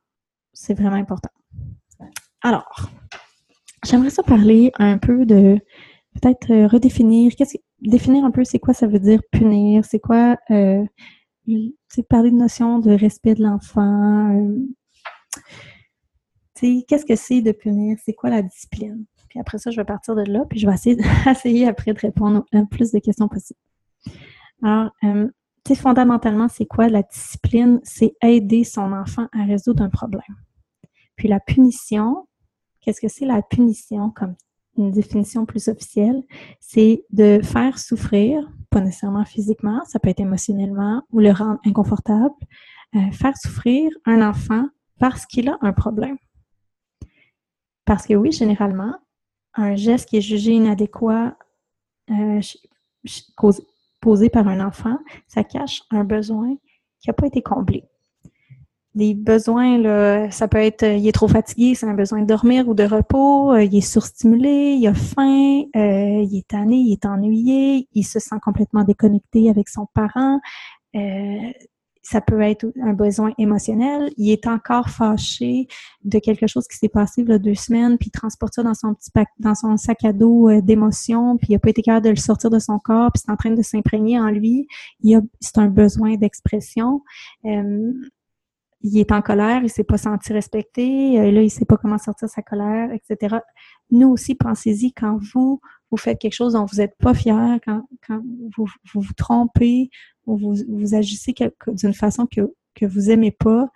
C'est 0.54 0.74
vraiment 0.74 0.96
important. 0.96 1.30
Alors, 2.42 2.90
j'aimerais 3.86 4.10
ça 4.10 4.24
parler 4.24 4.72
un 4.78 4.98
peu 4.98 5.26
de 5.26 5.60
peut-être 6.14 6.52
euh, 6.52 6.68
redéfinir, 6.68 7.32
définir 7.82 8.24
un 8.24 8.32
peu 8.32 8.44
c'est 8.44 8.60
quoi 8.60 8.74
ça 8.74 8.88
veut 8.88 9.00
dire 9.00 9.22
punir, 9.32 9.86
c'est 9.86 10.00
quoi 10.00 10.38
euh, 10.52 10.84
parler 12.10 12.32
de 12.32 12.36
notion 12.36 12.80
de 12.80 12.92
respect 12.92 13.36
de 13.36 13.44
l'enfant. 13.44 14.36
Euh, 14.36 14.56
qu'est-ce 16.88 17.06
que 17.06 17.16
c'est 17.16 17.42
de 17.42 17.52
punir? 17.52 17.98
C'est 18.04 18.14
quoi 18.14 18.30
la 18.30 18.42
discipline? 18.42 19.06
Puis 19.30 19.40
après 19.40 19.58
ça, 19.58 19.72
je 19.72 19.78
vais 19.78 19.86
partir 19.86 20.16
de 20.16 20.24
là, 20.24 20.44
puis 20.50 20.60
je 20.60 20.68
vais 20.68 20.74
essayer, 20.74 21.68
après 21.68 21.94
de 21.94 22.00
répondre 22.00 22.46
à 22.54 22.64
plus 22.70 22.92
de 22.92 23.00
questions 23.00 23.28
possibles. 23.28 23.60
Alors, 24.64 24.92
euh, 25.04 25.28
fondamentalement, 25.76 26.48
c'est 26.48 26.66
quoi 26.66 26.88
la 26.88 27.04
discipline? 27.04 27.80
C'est 27.84 28.14
aider 28.24 28.64
son 28.64 28.92
enfant 28.92 29.28
à 29.32 29.44
résoudre 29.46 29.84
un 29.84 29.90
problème. 29.90 30.36
Puis 31.16 31.28
la 31.28 31.40
punition, 31.40 32.28
qu'est-ce 32.82 33.02
que 33.02 33.08
c'est 33.08 33.26
la 33.26 33.42
punition 33.42 34.10
comme 34.10 34.36
une 34.78 34.92
définition 34.92 35.46
plus 35.46 35.68
officielle? 35.68 36.24
C'est 36.60 37.04
de 37.12 37.40
faire 37.44 37.78
souffrir 37.78 38.50
pas 38.70 38.82
nécessairement 38.82 39.26
physiquement, 39.26 39.82
ça 39.86 40.00
peut 40.00 40.10
être 40.10 40.20
émotionnellement 40.20 41.04
ou 41.12 41.20
le 41.20 41.32
rendre 41.32 41.60
inconfortable, 41.66 42.36
euh, 42.96 43.12
faire 43.12 43.36
souffrir 43.38 43.90
un 44.06 44.28
enfant 44.28 44.66
parce 45.00 45.26
qu'il 45.26 45.50
a 45.50 45.58
un 45.62 45.74
problème. 45.74 46.18
Parce 47.90 48.06
que 48.06 48.14
oui, 48.14 48.32
généralement, 48.32 48.94
un 49.56 49.76
geste 49.76 50.10
qui 50.10 50.18
est 50.18 50.22
jugé 50.22 50.52
inadéquat 50.52 51.36
euh, 52.12 52.40
posé 54.00 54.30
par 54.30 54.48
un 54.48 54.64
enfant, 54.64 55.00
ça 55.28 55.44
cache 55.44 55.82
un 55.90 56.04
besoin 56.04 56.56
qui 57.00 57.10
n'a 57.10 57.14
pas 57.14 57.26
été 57.26 57.42
comblé 57.42 57.84
des 58.94 59.16
besoins, 59.16 60.30
ça 60.30 60.48
peut 60.48 60.60
être 60.60 60.84
il 60.84 61.08
est 61.08 61.12
trop 61.12 61.28
fatigué, 61.28 61.74
c'est 61.74 61.88
un 61.88 61.96
besoin 61.96 62.22
de 62.22 62.28
dormir 62.28 62.68
ou 62.68 62.76
de 62.76 62.84
repos, 62.84 63.54
euh, 63.54 63.64
il 63.64 63.76
est 63.76 63.82
surstimulé, 63.82 64.76
il 64.80 64.88
a 64.88 64.94
faim, 64.94 65.64
euh, 65.76 66.24
il 66.24 66.38
est 66.38 66.48
tanné, 66.48 66.76
il 66.76 66.94
est 66.94 67.06
ennuyé, 67.08 67.88
il 67.94 68.04
se 68.04 68.20
sent 68.20 68.36
complètement 68.44 68.84
déconnecté 68.84 69.50
avec 69.50 69.68
son 69.68 69.88
parent. 69.96 70.40
Euh, 70.96 71.52
ça 72.10 72.22
peut 72.22 72.42
être 72.42 72.66
un 72.82 72.94
besoin 72.94 73.34
émotionnel. 73.38 74.12
Il 74.18 74.32
est 74.32 74.48
encore 74.48 74.90
fâché 74.90 75.68
de 76.04 76.18
quelque 76.18 76.48
chose 76.48 76.68
qui 76.68 76.76
s'est 76.76 76.90
passé 76.90 77.22
il 77.22 77.30
y 77.30 77.34
a 77.34 77.38
deux 77.38 77.54
semaines, 77.54 78.00
puis 78.00 78.08
il 78.08 78.12
transporte 78.12 78.56
ça 78.56 78.64
dans 78.64 78.74
son 78.74 78.96
petit 78.96 79.12
dans 79.38 79.54
son 79.54 79.78
sac 79.78 80.04
à 80.04 80.12
dos 80.12 80.50
euh, 80.50 80.62
d'émotions, 80.62 81.38
puis 81.38 81.50
il 81.50 81.54
n'a 81.54 81.60
pas 81.60 81.70
été 81.70 81.84
capable 81.84 82.06
de 82.06 82.10
le 82.10 82.16
sortir 82.16 82.50
de 82.50 82.58
son 82.58 82.80
corps, 82.80 83.12
puis 83.12 83.22
c'est 83.24 83.32
en 83.32 83.36
train 83.36 83.52
de 83.52 83.62
s'imprégner 83.62 84.20
en 84.20 84.30
lui. 84.30 84.68
C'est 85.40 85.60
un 85.60 85.68
besoin 85.68 86.16
d'expression. 86.16 87.04
Euh, 87.46 87.94
il 88.82 88.98
est 88.98 89.12
en 89.12 89.22
colère, 89.22 89.62
il 89.62 89.70
s'est 89.70 89.84
pas 89.84 89.98
senti 89.98 90.34
respecté, 90.34 91.20
euh, 91.20 91.32
là, 91.32 91.42
il 91.44 91.52
sait 91.52 91.66
pas 91.66 91.78
comment 91.78 91.98
sortir 91.98 92.28
sa 92.30 92.42
colère, 92.42 92.90
etc. 92.92 93.38
Nous 93.92 94.10
aussi, 94.10 94.34
pensez-y 94.34 94.94
quand 94.94 95.20
vous, 95.34 95.60
vous 95.92 95.98
faites 95.98 96.20
quelque 96.20 96.34
chose 96.34 96.54
dont 96.54 96.66
vous 96.66 96.78
n'êtes 96.78 96.96
pas 96.98 97.14
fier, 97.14 97.60
quand, 97.66 97.84
quand 98.06 98.22
vous, 98.56 98.68
vous, 98.94 99.02
vous 99.02 99.14
trompez 99.14 99.90
ou 100.26 100.38
vous, 100.38 100.56
vous 100.68 100.96
agissez 100.96 101.34
d'une 101.68 101.94
façon 101.94 102.28
que, 102.28 102.42
que 102.76 102.86
vous 102.86 103.10
aimez 103.10 103.32
pas, 103.32 103.70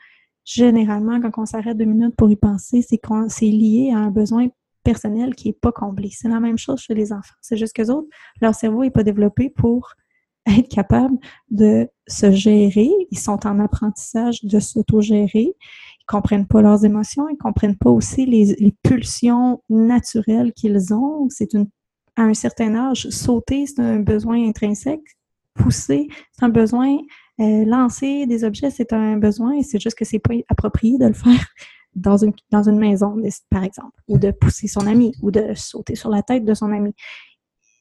généralement, 0.45 1.19
quand 1.21 1.41
on 1.41 1.45
s'arrête 1.45 1.77
deux 1.77 1.85
minutes 1.85 2.15
pour 2.15 2.29
y 2.29 2.35
penser, 2.35 2.81
c'est 2.81 2.97
qu'on 2.97 3.29
c'est 3.29 3.45
lié 3.45 3.91
à 3.93 3.97
un 3.97 4.11
besoin 4.11 4.47
personnel 4.83 5.35
qui 5.35 5.49
est 5.49 5.59
pas 5.59 5.71
comblé. 5.71 6.09
C'est 6.11 6.29
la 6.29 6.39
même 6.39 6.57
chose 6.57 6.81
chez 6.81 6.93
les 6.93 7.13
enfants. 7.13 7.35
C'est 7.41 7.57
juste 7.57 7.73
que 7.73 7.89
autres, 7.89 8.07
leur 8.41 8.53
cerveau 8.53 8.83
est 8.83 8.91
pas 8.91 9.03
développé 9.03 9.49
pour 9.49 9.93
être 10.45 10.67
capable 10.67 11.17
de 11.49 11.87
se 12.07 12.31
gérer. 12.31 12.91
Ils 13.11 13.19
sont 13.19 13.47
en 13.47 13.59
apprentissage 13.59 14.43
de 14.43 14.59
s'autogérer. 14.59 15.55
Ils 15.55 16.05
comprennent 16.05 16.47
pas 16.47 16.61
leurs 16.61 16.83
émotions. 16.83 17.29
Ils 17.29 17.37
comprennent 17.37 17.77
pas 17.77 17.89
aussi 17.89 18.25
les, 18.25 18.55
les 18.59 18.75
pulsions 18.83 19.61
naturelles 19.69 20.51
qu'ils 20.51 20.93
ont. 20.93 21.27
C'est 21.29 21.53
une, 21.53 21.67
à 22.15 22.23
un 22.23 22.33
certain 22.33 22.75
âge, 22.75 23.09
sauter, 23.09 23.65
c'est 23.65 23.79
un 23.79 23.99
besoin 23.99 24.47
intrinsèque. 24.47 25.17
Pousser, 25.53 26.07
c'est 26.31 26.43
un 26.43 26.49
besoin. 26.49 26.97
Euh, 27.39 27.65
lancer 27.65 28.25
des 28.25 28.43
objets, 28.43 28.71
c'est 28.71 28.91
un 28.93 29.17
besoin. 29.17 29.61
C'est 29.61 29.79
juste 29.79 29.97
que 29.97 30.05
c'est 30.05 30.19
pas 30.19 30.33
approprié 30.49 30.97
de 30.97 31.05
le 31.05 31.13
faire 31.13 31.47
dans 31.95 32.17
une, 32.17 32.33
dans 32.49 32.67
une 32.67 32.79
maison, 32.79 33.15
par 33.49 33.63
exemple, 33.63 33.99
ou 34.07 34.17
de 34.17 34.31
pousser 34.31 34.67
son 34.67 34.87
ami, 34.87 35.13
ou 35.21 35.29
de 35.29 35.53
sauter 35.55 35.95
sur 35.95 36.09
la 36.09 36.23
tête 36.23 36.45
de 36.45 36.53
son 36.53 36.71
ami 36.71 36.93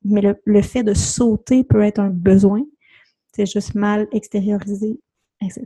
mais 0.04 0.22
le, 0.44 0.62
fait 0.62 0.82
de 0.82 0.94
sauter 0.94 1.64
peut 1.64 1.82
être 1.82 1.98
un 1.98 2.10
besoin. 2.10 2.62
C'est 3.32 3.46
juste 3.46 3.74
mal 3.74 4.08
extériorisé, 4.12 5.00
etc. 5.40 5.64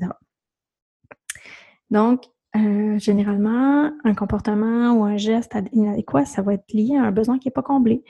Donc, 1.90 2.25
euh, 2.54 2.99
généralement, 2.99 3.90
un 4.04 4.14
comportement 4.14 4.92
ou 4.92 5.04
un 5.04 5.16
geste 5.16 5.54
inadéquat, 5.73 6.25
ça 6.25 6.42
va 6.42 6.54
être 6.54 6.73
lié 6.73 6.96
à 6.96 7.04
un 7.04 7.12
besoin 7.12 7.38
qui 7.38 7.49
n'est 7.49 7.52
pas 7.52 7.62
comblé. 7.62 8.04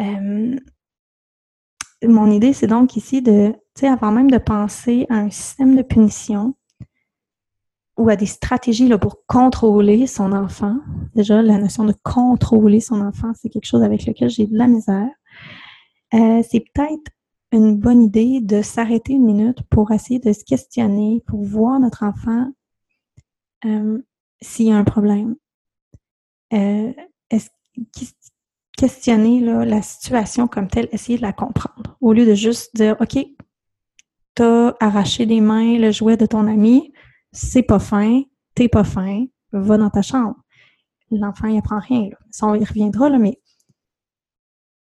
Euh, 0.00 0.56
mon 2.04 2.30
idée, 2.30 2.52
c'est 2.52 2.66
donc 2.66 2.96
ici 2.96 3.22
de, 3.22 3.52
tu 3.74 3.80
sais, 3.80 3.88
avant 3.88 4.12
même 4.12 4.30
de 4.30 4.38
penser 4.38 5.06
à 5.08 5.16
un 5.16 5.30
système 5.30 5.76
de 5.76 5.82
punition 5.82 6.54
ou 7.96 8.10
à 8.10 8.16
des 8.16 8.26
stratégies 8.26 8.88
là, 8.88 8.98
pour 8.98 9.24
contrôler 9.26 10.06
son 10.06 10.32
enfant, 10.32 10.76
déjà, 11.14 11.40
la 11.40 11.58
notion 11.58 11.84
de 11.84 11.94
contrôler 12.02 12.80
son 12.80 13.00
enfant, 13.00 13.32
c'est 13.34 13.48
quelque 13.48 13.64
chose 13.64 13.82
avec 13.82 14.04
lequel 14.04 14.28
j'ai 14.28 14.46
de 14.46 14.56
la 14.56 14.66
misère. 14.66 15.08
Euh, 16.12 16.42
c'est 16.48 16.60
peut-être 16.60 17.10
une 17.52 17.76
bonne 17.76 18.02
idée 18.02 18.40
de 18.40 18.60
s'arrêter 18.60 19.14
une 19.14 19.24
minute 19.24 19.62
pour 19.70 19.92
essayer 19.92 20.20
de 20.20 20.32
se 20.32 20.44
questionner, 20.44 21.22
pour 21.26 21.42
voir 21.42 21.80
notre 21.80 22.02
enfant 22.02 22.52
euh, 23.64 23.98
s'il 24.42 24.66
y 24.66 24.72
a 24.72 24.76
un 24.76 24.84
problème. 24.84 25.36
Euh, 26.52 26.92
questionner 28.76 29.40
la 29.40 29.82
situation 29.82 30.46
comme 30.48 30.68
telle, 30.68 30.88
essayer 30.92 31.16
de 31.16 31.22
la 31.22 31.32
comprendre, 31.32 31.96
au 32.00 32.12
lieu 32.12 32.26
de 32.26 32.34
juste 32.34 32.76
dire 32.76 32.96
OK, 33.00 33.18
t'as 34.34 34.74
arraché 34.80 35.26
des 35.26 35.40
mains 35.40 35.78
le 35.78 35.90
jouet 35.90 36.16
de 36.16 36.26
ton 36.26 36.46
ami, 36.46 36.92
c'est 37.32 37.62
pas 37.62 37.78
fin, 37.78 38.22
t'es 38.54 38.68
pas 38.68 38.84
fin, 38.84 39.24
va 39.52 39.78
dans 39.78 39.90
ta 39.90 40.02
chambre. 40.02 40.36
L'enfant, 41.10 41.48
il 41.48 41.58
apprend 41.58 41.78
rien. 41.78 42.02
Là. 42.10 42.16
Ça, 42.30 42.46
reviendra, 42.46 43.08
là, 43.08 43.18
mais 43.18 43.38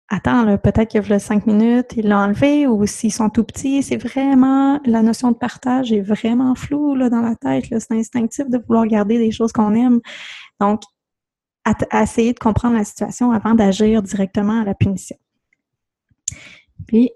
attends, 0.09 0.57
peut-être 0.57 0.89
qu'il 0.89 1.13
a 1.13 1.19
cinq 1.19 1.45
minutes, 1.45 1.93
il 1.95 2.07
l'a 2.07 2.19
enlevé, 2.19 2.67
ou 2.67 2.85
s'ils 2.85 3.13
sont 3.13 3.29
tout 3.29 3.43
petits, 3.43 3.83
c'est 3.83 3.97
vraiment, 3.97 4.79
la 4.85 5.01
notion 5.01 5.31
de 5.31 5.37
partage 5.37 5.91
est 5.91 6.01
vraiment 6.01 6.55
floue 6.55 6.95
là, 6.95 7.09
dans 7.09 7.21
la 7.21 7.35
tête. 7.35 7.65
C'est 7.69 7.91
instinctif 7.91 8.49
de 8.49 8.57
vouloir 8.67 8.85
garder 8.87 9.17
des 9.17 9.31
choses 9.31 9.51
qu'on 9.51 9.73
aime. 9.75 9.99
Donc, 10.59 10.81
à, 11.91 12.03
essayer 12.03 12.33
de 12.33 12.39
comprendre 12.39 12.75
la 12.75 12.83
situation 12.83 13.31
avant 13.31 13.55
d'agir 13.55 14.01
directement 14.01 14.61
à 14.61 14.65
la 14.65 14.73
punition. 14.73 15.17
Puis, 16.85 17.11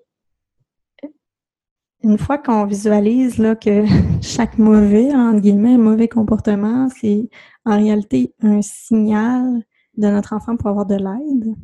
une 2.04 2.18
fois 2.18 2.38
qu'on 2.38 2.66
visualise 2.66 3.38
là, 3.38 3.56
que 3.56 3.86
chaque 4.22 4.58
mauvais, 4.58 5.14
entre 5.14 5.40
guillemets, 5.40 5.78
mauvais 5.78 6.08
comportement, 6.08 6.90
c'est 6.90 7.30
en 7.66 7.78
réalité 7.78 8.34
un 8.42 8.62
signal 8.62 9.64
de 9.98 10.08
notre 10.08 10.34
enfant 10.34 10.58
pour 10.58 10.70
avoir 10.70 10.86
de 10.86 10.96
l'aide, 10.96 11.56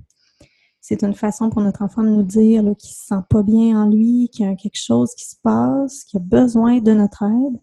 c'est 0.80 1.04
une 1.04 1.16
façon 1.16 1.50
pour 1.50 1.62
notre 1.62 1.82
enfant 1.82 2.04
de 2.04 2.10
nous 2.10 2.24
dire 2.24 2.62
qu'il 2.62 2.72
ne 2.72 2.76
se 2.80 3.08
sent 3.08 3.22
pas 3.30 3.44
bien 3.44 3.82
en 3.82 3.90
lui, 3.90 4.30
qu'il 4.32 4.46
y 4.46 4.50
a 4.50 4.56
quelque 4.56 4.80
chose 4.80 5.14
qui 5.16 5.26
se 5.26 5.36
passe, 5.42 6.06
qu'il 6.06 6.20
a 6.20 6.24
besoin 6.24 6.80
de 6.80 6.94
notre 6.94 7.24
aide, 7.24 7.60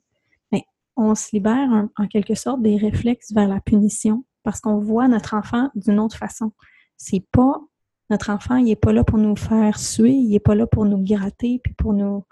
on 0.96 1.14
se 1.16 1.30
libère 1.32 1.88
en 1.96 2.06
quelque 2.06 2.34
sorte 2.34 2.62
des 2.62 2.76
réflexes 2.76 3.32
vers 3.32 3.48
la 3.48 3.60
punition 3.60 4.24
parce 4.44 4.60
qu'on 4.60 4.78
voit 4.78 5.08
notre 5.08 5.34
enfant 5.34 5.70
d'une 5.74 5.98
autre 5.98 6.16
façon. 6.16 6.52
C'est 6.96 7.26
pas 7.32 7.60
notre 8.10 8.30
enfant, 8.30 8.56
il 8.56 8.70
est 8.70 8.76
pas 8.76 8.92
là 8.92 9.02
pour 9.02 9.18
nous 9.18 9.34
faire 9.34 9.78
suer, 9.78 10.12
il 10.12 10.34
est 10.34 10.40
pas 10.40 10.54
là 10.54 10.66
pour 10.66 10.84
nous 10.84 11.02
gratter 11.02 11.60
puis 11.64 11.72
pour 11.74 11.94
nous 11.94 12.24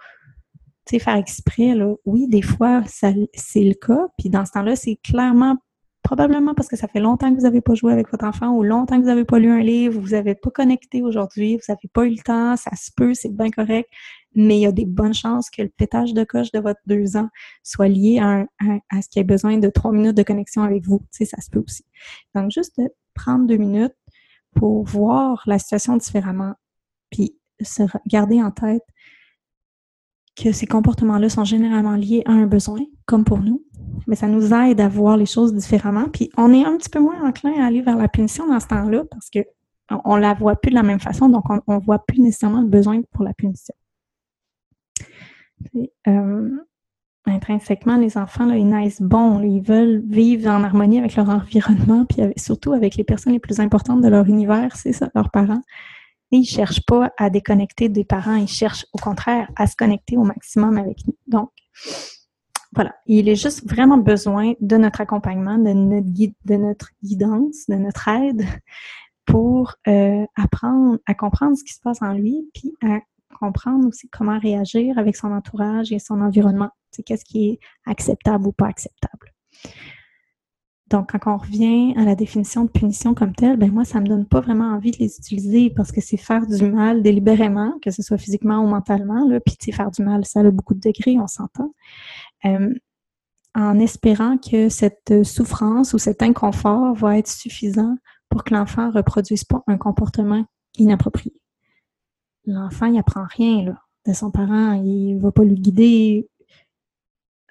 faire 0.87 1.16
exprès. 1.16 1.75
Là. 1.75 1.95
Oui, 2.04 2.28
des 2.28 2.42
fois, 2.42 2.83
c'est 2.87 3.64
le 3.64 3.75
cas. 3.75 4.09
Puis 4.19 4.28
dans 4.28 4.45
ce 4.45 4.52
temps-là, 4.52 4.76
c'est 4.76 4.97
clairement 5.02 5.57
probablement 6.02 6.54
parce 6.54 6.69
que 6.69 6.76
ça 6.76 6.88
fait 6.88 7.00
longtemps 7.00 7.31
que 7.31 7.37
vous 7.37 7.45
n'avez 7.45 7.61
pas 7.61 7.75
joué 7.75 7.92
avec 7.92 8.11
votre 8.11 8.25
enfant 8.25 8.50
ou 8.50 8.62
longtemps 8.62 8.97
que 8.97 9.02
vous 9.02 9.09
n'avez 9.09 9.25
pas 9.25 9.38
lu 9.38 9.50
un 9.50 9.62
livre, 9.62 10.00
vous 10.00 10.11
n'avez 10.11 10.35
pas 10.35 10.50
connecté 10.50 11.00
aujourd'hui, 11.00 11.57
vous 11.57 11.73
n'avez 11.73 11.88
pas 11.92 12.04
eu 12.04 12.11
le 12.11 12.23
temps, 12.23 12.57
ça 12.57 12.75
se 12.75 12.90
peut, 12.95 13.14
c'est 13.14 13.35
bien 13.35 13.50
correct, 13.50 13.88
mais 14.34 14.58
il 14.58 14.60
y 14.60 14.66
a 14.66 14.72
des 14.72 14.86
bonnes 14.86 15.14
chances 15.14 15.50
que 15.50 15.62
le 15.62 15.68
pétage 15.68 16.14
de 16.14 16.24
coche 16.24 16.52
de 16.52 16.58
votre 16.58 16.80
deux 16.86 17.16
ans 17.16 17.28
soit 17.62 17.88
lié 17.88 18.18
à, 18.20 18.46
à 18.90 19.02
ce 19.02 19.08
qu'il 19.08 19.20
ait 19.20 19.24
besoin 19.24 19.58
de 19.58 19.68
trois 19.68 19.92
minutes 19.92 20.16
de 20.16 20.22
connexion 20.22 20.62
avec 20.62 20.84
vous. 20.84 21.00
Tu 21.12 21.18
sais, 21.18 21.24
ça 21.24 21.40
se 21.40 21.50
peut 21.50 21.62
aussi. 21.64 21.84
Donc, 22.34 22.50
juste 22.50 22.80
de 22.80 22.88
prendre 23.14 23.46
deux 23.46 23.56
minutes 23.56 23.94
pour 24.54 24.84
voir 24.84 25.42
la 25.46 25.58
situation 25.58 25.96
différemment, 25.96 26.54
puis 27.10 27.36
se 27.60 27.84
garder 28.06 28.42
en 28.42 28.50
tête 28.50 28.82
que 30.36 30.52
ces 30.52 30.66
comportements-là 30.66 31.28
sont 31.28 31.44
généralement 31.44 31.94
liés 31.94 32.22
à 32.26 32.32
un 32.32 32.46
besoin, 32.46 32.80
comme 33.06 33.24
pour 33.24 33.40
nous, 33.40 33.64
mais 34.06 34.16
ça 34.16 34.28
nous 34.28 34.52
aide 34.54 34.80
à 34.80 34.88
voir 34.88 35.16
les 35.16 35.26
choses 35.26 35.54
différemment. 35.54 36.08
Puis 36.08 36.30
on 36.36 36.52
est 36.52 36.64
un 36.64 36.76
petit 36.76 36.88
peu 36.88 37.00
moins 37.00 37.22
enclin 37.26 37.52
à 37.60 37.66
aller 37.66 37.82
vers 37.82 37.96
la 37.96 38.08
punition 38.08 38.48
dans 38.48 38.60
ce 38.60 38.66
temps-là 38.68 39.04
parce 39.10 39.28
que 39.30 39.40
on, 40.04 40.16
la 40.16 40.32
voit 40.32 40.56
plus 40.56 40.70
de 40.70 40.76
la 40.76 40.82
même 40.82 41.00
façon, 41.00 41.28
donc 41.28 41.44
on, 41.50 41.74
ne 41.74 41.80
voit 41.80 41.98
plus 41.98 42.20
nécessairement 42.20 42.62
le 42.62 42.68
besoin 42.68 43.02
pour 43.10 43.24
la 43.24 43.34
punition. 43.34 43.74
Euh, 46.09 46.50
intrinsèquement, 47.26 47.97
les 47.97 48.19
enfants, 48.19 48.50
ils 48.50 48.69
naissent 48.69 49.00
bons, 49.00 49.40
ils 49.42 49.62
veulent 49.62 50.02
vivre 50.07 50.50
en 50.50 50.64
harmonie 50.64 50.99
avec 50.99 51.14
leur 51.16 51.28
environnement, 51.28 52.04
puis 52.04 52.23
surtout 52.37 52.73
avec 52.73 52.97
les 52.97 53.04
personnes 53.04 53.33
les 53.33 53.38
plus 53.38 53.61
importantes 53.61 54.00
de 54.00 54.09
leur 54.09 54.26
univers, 54.26 54.76
c'est 54.76 54.92
ça, 54.92 55.09
leurs 55.14 55.31
parents. 55.31 55.62
Et 56.33 56.38
ils 56.38 56.45
cherchent 56.47 56.85
pas 56.87 57.12
à 57.19 57.31
déconnecter 57.31 57.88
des 57.88 58.04
parents, 58.04 58.35
ils 58.35 58.49
cherchent 58.49 58.87
au 58.92 58.99
contraire 58.99 59.49
à 59.57 59.66
se 59.66 59.76
connecter 59.76 60.16
au 60.16 60.25
maximum 60.25 60.78
avec 60.78 61.07
nous. 61.07 61.16
Donc, 61.26 61.50
voilà, 62.75 62.95
il 63.07 63.28
est 63.28 63.37
juste 63.37 63.69
vraiment 63.69 63.99
besoin 63.99 64.54
de 64.61 64.76
notre 64.78 65.02
accompagnement, 65.02 65.59
de 65.59 65.73
notre, 65.73 66.07
guide, 66.07 66.35
de 66.47 66.57
notre 66.57 66.88
guidance, 67.02 67.66
de 67.69 67.75
notre 67.75 68.09
aide 68.09 68.47
pour 69.26 69.75
euh, 69.87 70.25
apprendre 70.37 70.99
à 71.07 71.14
comprendre 71.14 71.57
ce 71.57 71.64
qui 71.64 71.75
se 71.75 71.81
passe 71.81 72.00
en 72.00 72.12
lui, 72.14 72.49
puis 72.54 72.75
à 72.83 73.00
comprendre 73.32 73.86
aussi 73.86 74.08
comment 74.08 74.38
réagir 74.38 74.98
avec 74.98 75.16
son 75.16 75.32
entourage 75.32 75.92
et 75.92 75.98
son 75.98 76.20
environnement. 76.20 76.70
C'est 76.90 77.02
qu'est-ce 77.02 77.24
qui 77.24 77.50
est 77.50 77.58
acceptable 77.86 78.46
ou 78.46 78.52
pas 78.52 78.66
acceptable. 78.66 79.32
Donc, 80.92 81.12
quand 81.12 81.32
on 81.32 81.38
revient 81.38 81.94
à 81.96 82.04
la 82.04 82.14
définition 82.14 82.64
de 82.64 82.70
punition 82.70 83.14
comme 83.14 83.34
telle, 83.34 83.56
ben 83.56 83.72
moi, 83.72 83.84
ça 83.84 83.98
me 83.98 84.06
donne 84.06 84.26
pas 84.26 84.40
vraiment 84.40 84.74
envie 84.74 84.90
de 84.90 84.98
les 84.98 85.16
utiliser 85.16 85.70
parce 85.70 85.90
que 85.90 86.02
c'est 86.02 86.18
faire 86.18 86.46
du 86.46 86.70
mal 86.70 87.02
délibérément, 87.02 87.78
que 87.80 87.90
ce 87.90 88.02
soit 88.02 88.18
physiquement 88.18 88.58
ou 88.62 88.66
mentalement. 88.66 89.26
Là. 89.26 89.40
Puis, 89.40 89.56
faire 89.72 89.90
du 89.90 90.02
mal, 90.02 90.26
ça 90.26 90.40
a 90.40 90.50
beaucoup 90.50 90.74
de 90.74 90.80
degrés, 90.80 91.18
on 91.18 91.26
s'entend. 91.26 91.72
Euh, 92.44 92.74
en 93.54 93.78
espérant 93.78 94.36
que 94.36 94.68
cette 94.68 95.24
souffrance 95.24 95.94
ou 95.94 95.98
cet 95.98 96.22
inconfort 96.22 96.94
va 96.94 97.18
être 97.18 97.28
suffisant 97.28 97.96
pour 98.28 98.44
que 98.44 98.54
l'enfant 98.54 98.90
reproduise 98.90 99.44
pas 99.44 99.62
un 99.66 99.78
comportement 99.78 100.44
inapproprié. 100.76 101.34
L'enfant, 102.46 102.87
il 102.87 102.99
apprend 102.99 103.25
rien 103.25 103.64
là, 103.64 103.82
de 104.06 104.12
son 104.12 104.30
parent, 104.30 104.72
il 104.72 105.18
va 105.18 105.30
pas 105.30 105.44
lui 105.44 105.54
guider 105.54 106.28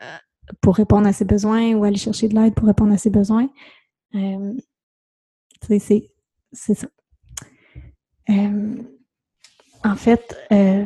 euh, 0.02 0.18
pour 0.62 0.76
répondre 0.76 1.08
à 1.08 1.14
ses 1.14 1.26
besoins 1.26 1.74
ou 1.74 1.84
aller 1.84 1.98
chercher 1.98 2.28
de 2.28 2.36
l'aide 2.36 2.54
pour 2.54 2.68
répondre 2.68 2.94
à 2.94 2.98
ses 2.98 3.10
besoins. 3.10 3.50
Euh, 4.16 4.54
c'est 5.70 6.10
ça. 6.54 6.88
Euh, 8.30 8.76
en 9.84 9.96
fait, 9.96 10.38
je 10.50 10.86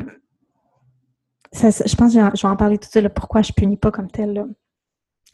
pense 1.96 2.14
que 2.14 2.20
je 2.20 2.42
vais 2.42 2.48
en 2.48 2.56
parler 2.56 2.78
tout 2.78 2.88
de 2.88 2.92
suite, 2.92 3.10
pourquoi 3.10 3.42
je 3.42 3.54
punis 3.54 3.78
pas 3.78 3.92
comme 3.92 4.12
tel. 4.12 4.46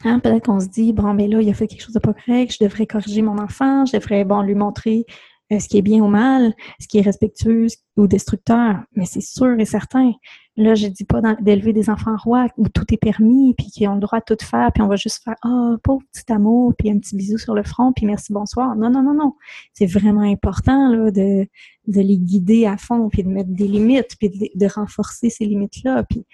Hein, 0.04 0.18
peut-être 0.18 0.46
qu'on 0.46 0.60
se 0.60 0.66
dit, 0.66 0.92
bon, 0.92 1.14
mais 1.14 1.28
là, 1.28 1.40
il 1.40 1.48
a 1.48 1.54
fait 1.54 1.68
quelque 1.68 1.82
chose 1.82 1.94
de 1.94 2.00
pas 2.00 2.12
correct, 2.12 2.56
je 2.58 2.64
devrais 2.64 2.86
corriger 2.86 3.22
mon 3.22 3.38
enfant, 3.38 3.86
je 3.86 3.96
devrais, 3.96 4.24
bon, 4.24 4.42
lui 4.42 4.54
montrer 4.54 5.06
euh, 5.08 5.12
ce 5.60 5.68
qui 5.68 5.78
est 5.78 5.82
bien 5.82 6.02
ou 6.02 6.08
mal, 6.08 6.54
ce 6.80 6.86
qui 6.86 6.98
est 6.98 7.02
respectueux 7.02 7.66
ou 7.96 8.06
destructeur. 8.06 8.76
Mais 8.94 9.04
c'est 9.04 9.20
sûr 9.20 9.58
et 9.58 9.64
certain. 9.64 10.12
Là, 10.56 10.74
je 10.74 10.86
dis 10.86 11.04
pas 11.04 11.20
d'élever 11.40 11.72
des 11.72 11.88
enfants 11.88 12.16
rois 12.16 12.46
où 12.58 12.68
tout 12.68 12.84
est 12.92 12.98
permis, 12.98 13.54
puis 13.54 13.68
qui 13.68 13.88
ont 13.88 13.94
le 13.94 14.00
droit 14.00 14.20
de 14.20 14.34
tout 14.34 14.44
faire, 14.44 14.70
puis 14.72 14.82
on 14.82 14.86
va 14.86 14.96
juste 14.96 15.22
faire 15.24 15.36
oh, 15.44 15.76
pauvre 15.82 16.02
petit 16.12 16.30
amour, 16.30 16.74
puis 16.76 16.90
un 16.90 16.98
petit 16.98 17.16
bisou 17.16 17.38
sur 17.38 17.54
le 17.54 17.62
front, 17.62 17.92
puis 17.92 18.04
merci, 18.04 18.34
bonsoir. 18.34 18.76
Non, 18.76 18.90
non, 18.90 19.02
non, 19.02 19.14
non. 19.14 19.34
C'est 19.72 19.86
vraiment 19.86 20.20
important 20.20 20.90
là, 20.90 21.10
de, 21.10 21.46
de 21.86 22.00
les 22.00 22.18
guider 22.18 22.66
à 22.66 22.76
fond, 22.76 23.08
puis 23.08 23.22
de 23.22 23.28
mettre 23.28 23.50
des 23.50 23.66
limites, 23.66 24.16
puis 24.18 24.28
de, 24.28 24.48
de 24.54 24.66
renforcer 24.70 25.30
ces 25.30 25.46
limites-là. 25.46 26.04
Puis 26.04 26.26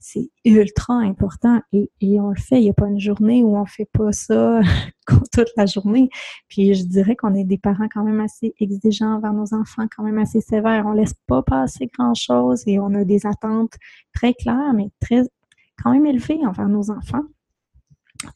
c'est 0.00 0.30
ultra 0.46 0.94
important 0.94 1.60
et, 1.72 1.90
on 2.18 2.30
le 2.30 2.40
fait. 2.40 2.58
Il 2.58 2.62
n'y 2.62 2.70
a 2.70 2.74
pas 2.74 2.88
une 2.88 2.98
journée 2.98 3.42
où 3.42 3.56
on 3.56 3.66
fait 3.66 3.88
pas 3.92 4.12
ça 4.12 4.60
toute 5.32 5.50
la 5.56 5.66
journée. 5.66 6.08
Puis 6.48 6.74
je 6.74 6.84
dirais 6.84 7.14
qu'on 7.16 7.34
est 7.34 7.44
des 7.44 7.58
parents 7.58 7.88
quand 7.92 8.02
même 8.02 8.20
assez 8.20 8.54
exigeants 8.58 9.16
envers 9.16 9.34
nos 9.34 9.54
enfants, 9.54 9.86
quand 9.94 10.02
même 10.02 10.18
assez 10.18 10.40
sévères. 10.40 10.86
On 10.86 10.92
laisse 10.92 11.14
pas 11.26 11.42
passer 11.42 11.90
grand-chose 11.98 12.62
et 12.66 12.80
on 12.80 12.94
a 12.94 13.04
des 13.04 13.26
attentes 13.26 13.74
très 14.14 14.32
claires, 14.32 14.72
mais 14.74 14.88
très 15.00 15.22
quand 15.82 15.92
même 15.92 16.06
élevées 16.06 16.40
envers 16.46 16.68
nos 16.68 16.90
enfants. 16.90 17.24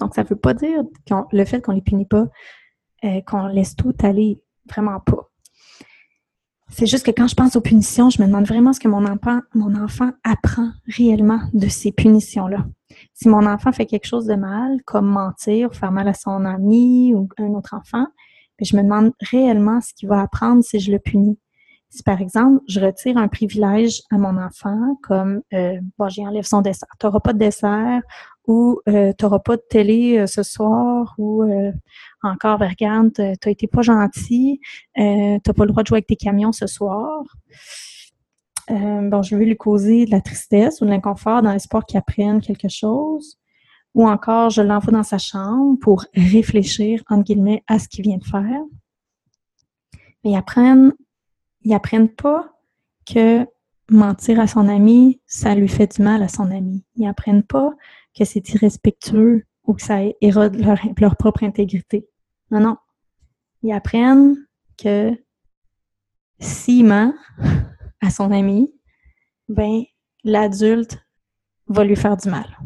Donc, 0.01 0.15
ça 0.15 0.23
ne 0.23 0.29
veut 0.29 0.37
pas 0.37 0.55
dire 0.55 0.83
que 1.07 1.15
le 1.33 1.45
fait 1.45 1.61
qu'on 1.61 1.73
les 1.73 1.83
punit 1.83 2.07
pas, 2.07 2.27
euh, 3.05 3.21
qu'on 3.23 3.47
laisse 3.47 3.75
tout 3.75 3.95
aller, 4.03 4.41
vraiment 4.69 5.01
pas. 5.01 5.31
C'est 6.77 6.87
juste 6.87 7.07
que 7.07 7.13
quand 7.13 7.29
je 7.29 7.37
pense 7.37 7.55
aux 7.55 7.61
punitions, 7.61 8.11
je 8.11 8.21
me 8.21 8.27
demande 8.27 8.47
vraiment 8.47 8.73
ce 8.73 8.81
que 8.81 8.89
mon 8.89 9.07
enfant, 9.07 9.39
mon 9.55 9.77
enfant 9.77 10.11
apprend 10.25 10.71
réellement 10.89 11.39
de 11.53 11.69
ces 11.69 11.93
punitions-là. 11.93 12.67
Si 13.13 13.29
mon 13.29 13.47
enfant 13.47 13.71
fait 13.71 13.87
quelque 13.87 14.09
chose 14.09 14.27
de 14.27 14.35
mal, 14.35 14.83
comme 14.85 15.07
mentir, 15.07 15.73
faire 15.73 15.93
mal 15.93 16.09
à 16.09 16.15
son 16.15 16.45
ami 16.45 17.15
ou 17.15 17.29
un 17.39 17.55
autre 17.55 17.75
enfant, 17.75 18.07
ben, 18.59 18.65
je 18.65 18.77
me 18.77 18.83
demande 18.83 19.13
réellement 19.21 19.81
ce 19.81 19.95
qu'il 19.95 20.09
va 20.09 20.21
apprendre 20.21 20.65
si 20.65 20.81
je 20.81 20.91
le 20.91 20.99
punis. 20.99 21.39
Si 21.91 22.03
par 22.03 22.21
exemple, 22.21 22.61
je 22.67 22.81
retire 22.81 23.19
un 23.19 23.29
privilège 23.29 24.03
à 24.11 24.19
mon 24.19 24.37
enfant, 24.37 24.99
comme 25.05 25.43
euh, 25.53 25.79
bon, 25.97 26.09
j'enlève 26.09 26.43
son 26.43 26.61
dessert, 26.61 26.89
tu 26.99 27.07
n'auras 27.07 27.21
pas 27.21 27.35
de 27.35 27.39
dessert, 27.39 28.03
ou 28.47 28.81
euh, 28.89 29.13
tu 29.19 29.25
n'auras 29.25 29.39
pas 29.39 29.57
de 29.57 29.63
télé 29.69 30.19
euh, 30.19 30.27
ce 30.27 30.43
soir, 30.43 31.15
ou 31.19 31.43
euh, 31.43 31.73
encore, 32.23 32.59
ben, 32.59 32.69
regarde, 32.69 33.13
tu 33.15 33.23
n'as 33.23 33.53
été 33.53 33.67
pas 33.67 33.83
gentil, 33.83 34.61
tu 34.97 35.03
n'as 35.03 35.39
pas 35.41 35.65
le 35.65 35.71
droit 35.71 35.83
de 35.83 35.89
jouer 35.89 35.97
avec 35.97 36.07
tes 36.07 36.17
camions 36.17 36.53
ce 36.53 36.67
soir. 36.67 37.23
bon, 38.69 39.23
je 39.23 39.37
vais 39.37 39.45
lui 39.45 39.57
causer 39.57 40.07
de 40.07 40.11
la 40.11 40.21
tristesse 40.21 40.81
ou 40.81 40.85
de 40.85 40.91
l'inconfort 40.91 41.43
dans 41.43 41.53
l'espoir 41.53 41.85
qu'il 41.87 41.99
apprenne 41.99 42.41
quelque 42.41 42.69
chose. 42.69 43.39
Ou 43.95 44.09
encore, 44.09 44.51
je 44.51 44.61
l'envoie 44.61 44.93
dans 44.93 45.05
sa 45.05 45.19
chambre 45.19 45.79
pour 45.81 46.05
réfléchir, 46.15 47.03
entre 47.09 47.23
guillemets, 47.23 47.63
à 47.69 47.79
ce 47.79 47.89
qu'il 47.89 48.03
vient 48.03 48.19
de 48.19 48.25
faire. 48.25 48.63
Mais 50.25 50.33
ils 50.33 50.37
apprennent 50.37 50.93
ils 51.65 51.75
apprennent 51.75 52.09
pas 52.09 52.51
que 53.07 53.47
mentir 53.91 54.41
à 54.41 54.47
son 54.47 54.69
ami, 54.69 55.21
ça 55.27 55.55
lui 55.55 55.69
fait 55.69 55.97
du 55.97 56.03
mal 56.03 56.23
à 56.23 56.29
son 56.29 56.51
ami. 56.51 56.85
Ils 56.97 57.07
apprennent 57.07 57.43
pas 57.43 57.73
que 58.17 58.25
c'est 58.25 58.49
irrespectueux 58.51 59.45
ou 59.65 59.75
que 59.75 59.83
ça 59.83 60.01
érode 60.21 60.57
leur, 60.99 61.17
propre 61.17 61.43
intégrité. 61.43 62.09
Non, 62.51 62.61
non. 62.61 62.77
Ils 63.63 63.73
apprennent 63.73 64.37
que 64.77 65.13
s'il 66.39 66.87
ment 66.87 67.15
à 68.01 68.11
son 68.11 68.31
ami, 68.31 68.73
ben, 69.49 69.83
l'adulte 70.23 70.99
va 71.67 71.85
lui 71.85 71.97
faire 71.97 72.17
du 72.17 72.29
mal. 72.29 72.59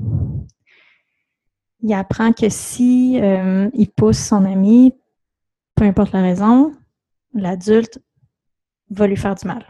Il 1.80 1.92
apprend 1.92 2.32
que 2.32 2.48
si 2.48 3.20
euh, 3.20 3.70
il 3.72 3.88
pousse 3.90 4.18
son 4.18 4.44
ami, 4.44 4.92
peu 5.76 5.84
importe 5.84 6.12
la 6.12 6.22
raison, 6.22 6.74
l'adulte 7.32 8.00
va 8.90 9.06
lui 9.06 9.16
faire 9.16 9.36
du 9.36 9.46
mal. 9.46 9.64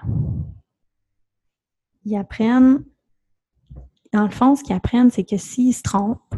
Ils 2.04 2.16
apprennent, 2.16 2.84
dans 4.12 4.24
le 4.24 4.30
fond, 4.30 4.56
ce 4.56 4.62
qu'ils 4.62 4.76
apprennent, 4.76 5.10
c'est 5.10 5.24
que 5.24 5.36
s'ils 5.36 5.74
se 5.74 5.82
trompent 5.82 6.34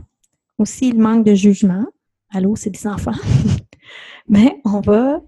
ou 0.59 0.65
s'ils 0.65 0.99
manquent 0.99 1.25
de 1.25 1.35
jugement, 1.35 1.87
allô, 2.31 2.57
c'est 2.57 2.71
des 2.71 2.87
enfants, 2.87 3.13
ben, 4.29 4.51
on 4.65 4.81
va, 4.81 5.21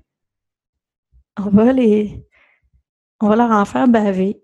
on 1.38 1.50
va 1.50 1.72
on 3.20 3.28
va 3.28 3.36
leur 3.36 3.50
en 3.50 3.64
faire 3.64 3.88
baver. 3.88 4.42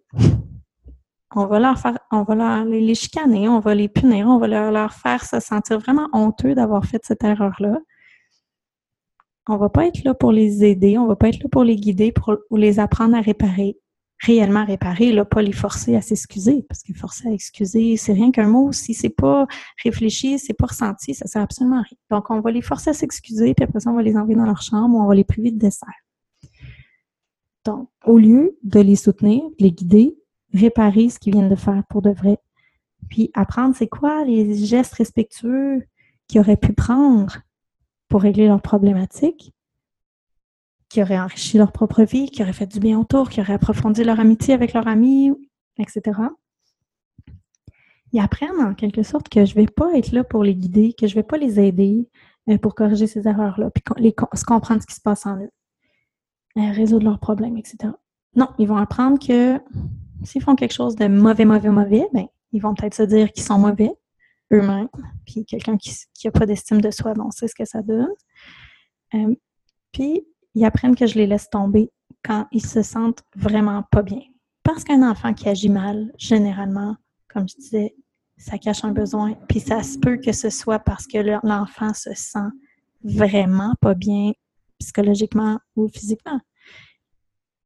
On 1.34 1.46
va 1.46 1.60
leur 1.60 1.78
faire, 1.78 1.98
on 2.10 2.22
va 2.22 2.34
leur, 2.34 2.64
les 2.64 2.94
chicaner, 2.94 3.48
on 3.48 3.60
va 3.60 3.74
les 3.74 3.88
punir, 3.88 4.28
on 4.28 4.38
va 4.38 4.46
leur, 4.46 4.92
faire 4.92 5.24
se 5.24 5.40
sentir 5.40 5.78
vraiment 5.78 6.08
honteux 6.12 6.54
d'avoir 6.54 6.84
fait 6.86 7.04
cette 7.04 7.22
erreur-là 7.22 7.78
on 9.48 9.56
va 9.56 9.68
pas 9.68 9.86
être 9.86 10.04
là 10.04 10.14
pour 10.14 10.30
les 10.30 10.64
aider, 10.64 10.98
on 10.98 11.06
va 11.06 11.16
pas 11.16 11.28
être 11.28 11.42
là 11.42 11.48
pour 11.50 11.64
les 11.64 11.76
guider, 11.76 12.12
pour 12.12 12.36
les 12.52 12.78
apprendre 12.78 13.16
à 13.16 13.20
réparer, 13.20 13.78
réellement 14.20 14.64
réparer, 14.64 15.12
là, 15.12 15.24
pas 15.24 15.42
les 15.42 15.52
forcer 15.52 15.94
à 15.96 16.00
s'excuser, 16.00 16.64
parce 16.68 16.82
que 16.82 16.92
forcer 16.92 17.28
à 17.28 17.32
excuser, 17.32 17.96
c'est 17.96 18.12
rien 18.12 18.30
qu'un 18.30 18.48
mot. 18.48 18.72
Si 18.72 18.94
c'est 18.94 19.08
pas 19.08 19.46
réfléchi, 19.82 20.38
c'est 20.38 20.54
pas 20.54 20.66
ressenti, 20.66 21.14
ça 21.14 21.26
sert 21.26 21.42
absolument 21.42 21.78
à 21.78 21.82
rien. 21.82 21.98
Donc, 22.10 22.30
on 22.30 22.40
va 22.40 22.50
les 22.50 22.62
forcer 22.62 22.90
à 22.90 22.94
s'excuser, 22.94 23.54
puis 23.54 23.64
après 23.64 23.80
ça, 23.80 23.90
on 23.90 23.94
va 23.94 24.02
les 24.02 24.16
envoyer 24.16 24.36
dans 24.36 24.46
leur 24.46 24.62
chambre 24.62 24.96
ou 24.96 25.00
on 25.00 25.06
va 25.06 25.14
les 25.14 25.24
priver 25.24 25.50
de 25.50 25.58
dessert. 25.58 25.88
Donc, 27.64 27.88
au 28.04 28.18
lieu 28.18 28.58
de 28.62 28.80
les 28.80 28.96
soutenir, 28.96 29.42
les 29.58 29.70
guider, 29.70 30.16
réparer 30.52 31.10
ce 31.10 31.18
qu'ils 31.18 31.34
viennent 31.34 31.50
de 31.50 31.56
faire 31.56 31.82
pour 31.88 32.02
de 32.02 32.10
vrai, 32.10 32.38
puis 33.08 33.30
apprendre 33.34 33.74
c'est 33.76 33.88
quoi 33.88 34.24
les 34.24 34.54
gestes 34.54 34.94
respectueux 34.94 35.84
qu'ils 36.26 36.40
auraient 36.40 36.56
pu 36.56 36.72
prendre 36.72 37.38
pour 38.08 38.22
régler 38.22 38.46
leurs 38.46 38.62
problématiques, 38.62 39.52
qui 40.88 41.02
auraient 41.02 41.18
enrichi 41.18 41.58
leur 41.58 41.72
propre 41.72 42.02
vie, 42.02 42.30
qui 42.30 42.42
auraient 42.42 42.52
fait 42.52 42.66
du 42.66 42.80
bien 42.80 42.98
autour, 42.98 43.28
qui 43.28 43.40
auraient 43.40 43.54
approfondi 43.54 44.04
leur 44.04 44.20
amitié 44.20 44.54
avec 44.54 44.72
leurs 44.72 44.88
amis, 44.88 45.32
etc. 45.78 46.18
Ils 48.12 48.20
apprennent 48.20 48.60
en 48.60 48.74
quelque 48.74 49.02
sorte 49.02 49.28
que 49.28 49.44
je 49.44 49.54
ne 49.54 49.60
vais 49.60 49.66
pas 49.66 49.92
être 49.94 50.12
là 50.12 50.24
pour 50.24 50.42
les 50.42 50.54
guider, 50.54 50.94
que 50.94 51.06
je 51.06 51.12
ne 51.12 51.20
vais 51.20 51.26
pas 51.26 51.36
les 51.36 51.60
aider 51.60 52.08
euh, 52.48 52.56
pour 52.56 52.74
corriger 52.74 53.06
ces 53.06 53.28
erreurs-là, 53.28 53.70
puis 53.70 53.82
les, 53.98 54.12
comprendre 54.14 54.80
ce 54.80 54.86
qui 54.86 54.94
se 54.94 55.00
passe 55.00 55.26
en 55.26 55.36
eux, 55.36 55.50
euh, 56.56 56.72
résoudre 56.72 57.04
leurs 57.04 57.18
problèmes, 57.18 57.58
etc. 57.58 57.92
Non, 58.34 58.48
ils 58.58 58.66
vont 58.66 58.76
apprendre 58.76 59.18
que 59.18 59.60
s'ils 60.24 60.42
font 60.42 60.56
quelque 60.56 60.74
chose 60.74 60.96
de 60.96 61.06
mauvais, 61.06 61.44
mauvais, 61.44 61.70
mauvais, 61.70 62.06
ben, 62.14 62.26
ils 62.52 62.62
vont 62.62 62.74
peut-être 62.74 62.94
se 62.94 63.02
dire 63.02 63.30
qu'ils 63.32 63.44
sont 63.44 63.58
mauvais, 63.58 63.92
eux-mêmes. 64.52 64.88
Puis 65.26 65.44
quelqu'un 65.44 65.76
qui 65.76 65.94
n'a 66.24 66.30
pas 66.30 66.46
d'estime 66.46 66.80
de 66.80 66.90
soi, 66.90 67.12
bon, 67.12 67.30
c'est 67.30 67.48
ce 67.48 67.54
que 67.54 67.66
ça 67.66 67.82
donne. 67.82 68.08
Euh, 69.14 69.34
puis 69.92 70.26
ils 70.58 70.64
apprennent 70.64 70.96
que 70.96 71.06
je 71.06 71.14
les 71.14 71.26
laisse 71.26 71.48
tomber 71.48 71.90
quand 72.24 72.46
ils 72.50 72.64
se 72.64 72.82
sentent 72.82 73.22
vraiment 73.36 73.84
pas 73.92 74.02
bien. 74.02 74.22
Parce 74.64 74.82
qu'un 74.82 75.08
enfant 75.08 75.32
qui 75.32 75.48
agit 75.48 75.68
mal, 75.68 76.12
généralement, 76.18 76.96
comme 77.28 77.48
je 77.48 77.54
disais, 77.56 77.94
ça 78.36 78.58
cache 78.58 78.84
un 78.84 78.90
besoin. 78.90 79.34
Puis 79.48 79.60
ça 79.60 79.82
se 79.82 79.98
peut 79.98 80.16
que 80.16 80.32
ce 80.32 80.50
soit 80.50 80.80
parce 80.80 81.06
que 81.06 81.18
l'enfant 81.46 81.94
se 81.94 82.12
sent 82.14 82.48
vraiment 83.04 83.74
pas 83.80 83.94
bien 83.94 84.32
psychologiquement 84.78 85.60
ou 85.76 85.88
physiquement. 85.88 86.40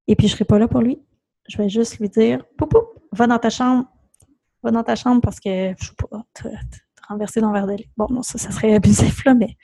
Et 0.06 0.14
puis 0.14 0.28
je 0.28 0.34
serai 0.34 0.44
pas 0.44 0.58
là 0.58 0.68
pour 0.68 0.80
lui. 0.80 1.00
Je 1.48 1.56
vais 1.56 1.70
juste 1.70 1.98
lui 1.98 2.10
dire, 2.10 2.44
poupou, 2.58 2.82
va 3.12 3.26
dans 3.26 3.38
ta 3.38 3.50
chambre, 3.50 3.88
va 4.62 4.70
dans 4.70 4.84
ta 4.84 4.96
chambre 4.96 5.22
parce 5.22 5.40
que, 5.40 5.74
je 5.78 5.86
sais 5.86 5.94
pas, 5.94 6.24
te, 6.34 6.48
renverser 7.08 7.40
dans 7.40 7.48
le 7.48 7.54
verre 7.54 7.66
de 7.66 7.72
lait. 7.72 7.88
Bon, 7.96 8.06
non, 8.10 8.22
ça, 8.22 8.36
ça 8.38 8.50
serait 8.50 8.74
abusif, 8.74 9.24
là, 9.24 9.34
mais 9.34 9.56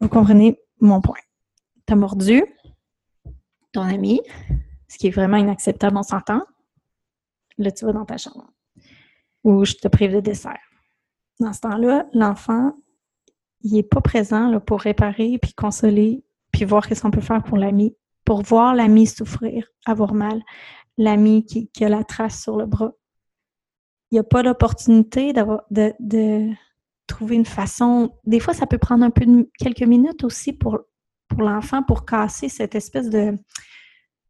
vous 0.00 0.08
comprenez 0.08 0.58
mon 0.78 1.00
point. 1.00 1.16
Tu 1.86 1.92
as 1.92 1.96
mordu 1.96 2.44
ton 3.72 3.82
ami, 3.82 4.20
ce 4.88 4.98
qui 4.98 5.08
est 5.08 5.10
vraiment 5.10 5.36
inacceptable, 5.36 5.96
on 5.96 6.02
s'entend. 6.02 6.42
Là, 7.58 7.70
tu 7.70 7.84
vas 7.84 7.92
dans 7.92 8.04
ta 8.04 8.16
chambre. 8.16 8.50
Ou 9.44 9.64
je 9.64 9.74
te 9.74 9.88
prive 9.88 10.14
de 10.14 10.20
dessert. 10.20 10.58
Dans 11.40 11.52
ce 11.52 11.60
temps-là, 11.60 12.06
l'enfant, 12.12 12.74
il 13.62 13.74
n'est 13.74 13.82
pas 13.82 14.00
présent 14.00 14.48
là, 14.48 14.60
pour 14.60 14.80
réparer, 14.80 15.38
puis 15.40 15.52
consoler, 15.52 16.24
puis 16.52 16.64
voir 16.64 16.86
qu'est-ce 16.86 17.02
qu'on 17.02 17.10
peut 17.10 17.20
faire 17.20 17.42
pour 17.42 17.58
l'ami, 17.58 17.96
pour 18.24 18.42
voir 18.42 18.74
l'ami 18.74 19.06
souffrir, 19.06 19.68
avoir 19.84 20.14
mal, 20.14 20.42
l'ami 20.96 21.44
qui, 21.44 21.84
a 21.84 21.88
la 21.88 22.04
trace 22.04 22.42
sur 22.42 22.56
le 22.56 22.66
bras 22.66 22.92
il 24.10 24.14
n'y 24.14 24.18
a 24.20 24.24
pas 24.24 24.42
l'opportunité 24.42 25.32
d'avoir 25.32 25.62
de, 25.70 25.92
de, 26.00 26.50
trouver 27.06 27.36
une 27.36 27.44
façon. 27.44 28.12
Des 28.24 28.40
fois, 28.40 28.54
ça 28.54 28.66
peut 28.66 28.78
prendre 28.78 29.04
un 29.04 29.10
peu 29.10 29.26
de, 29.26 29.50
quelques 29.58 29.82
minutes 29.82 30.24
aussi 30.24 30.52
pour, 30.52 30.80
pour 31.28 31.42
l'enfant 31.42 31.82
pour 31.82 32.04
casser 32.04 32.48
cette 32.48 32.74
espèce 32.74 33.10
de 33.10 33.36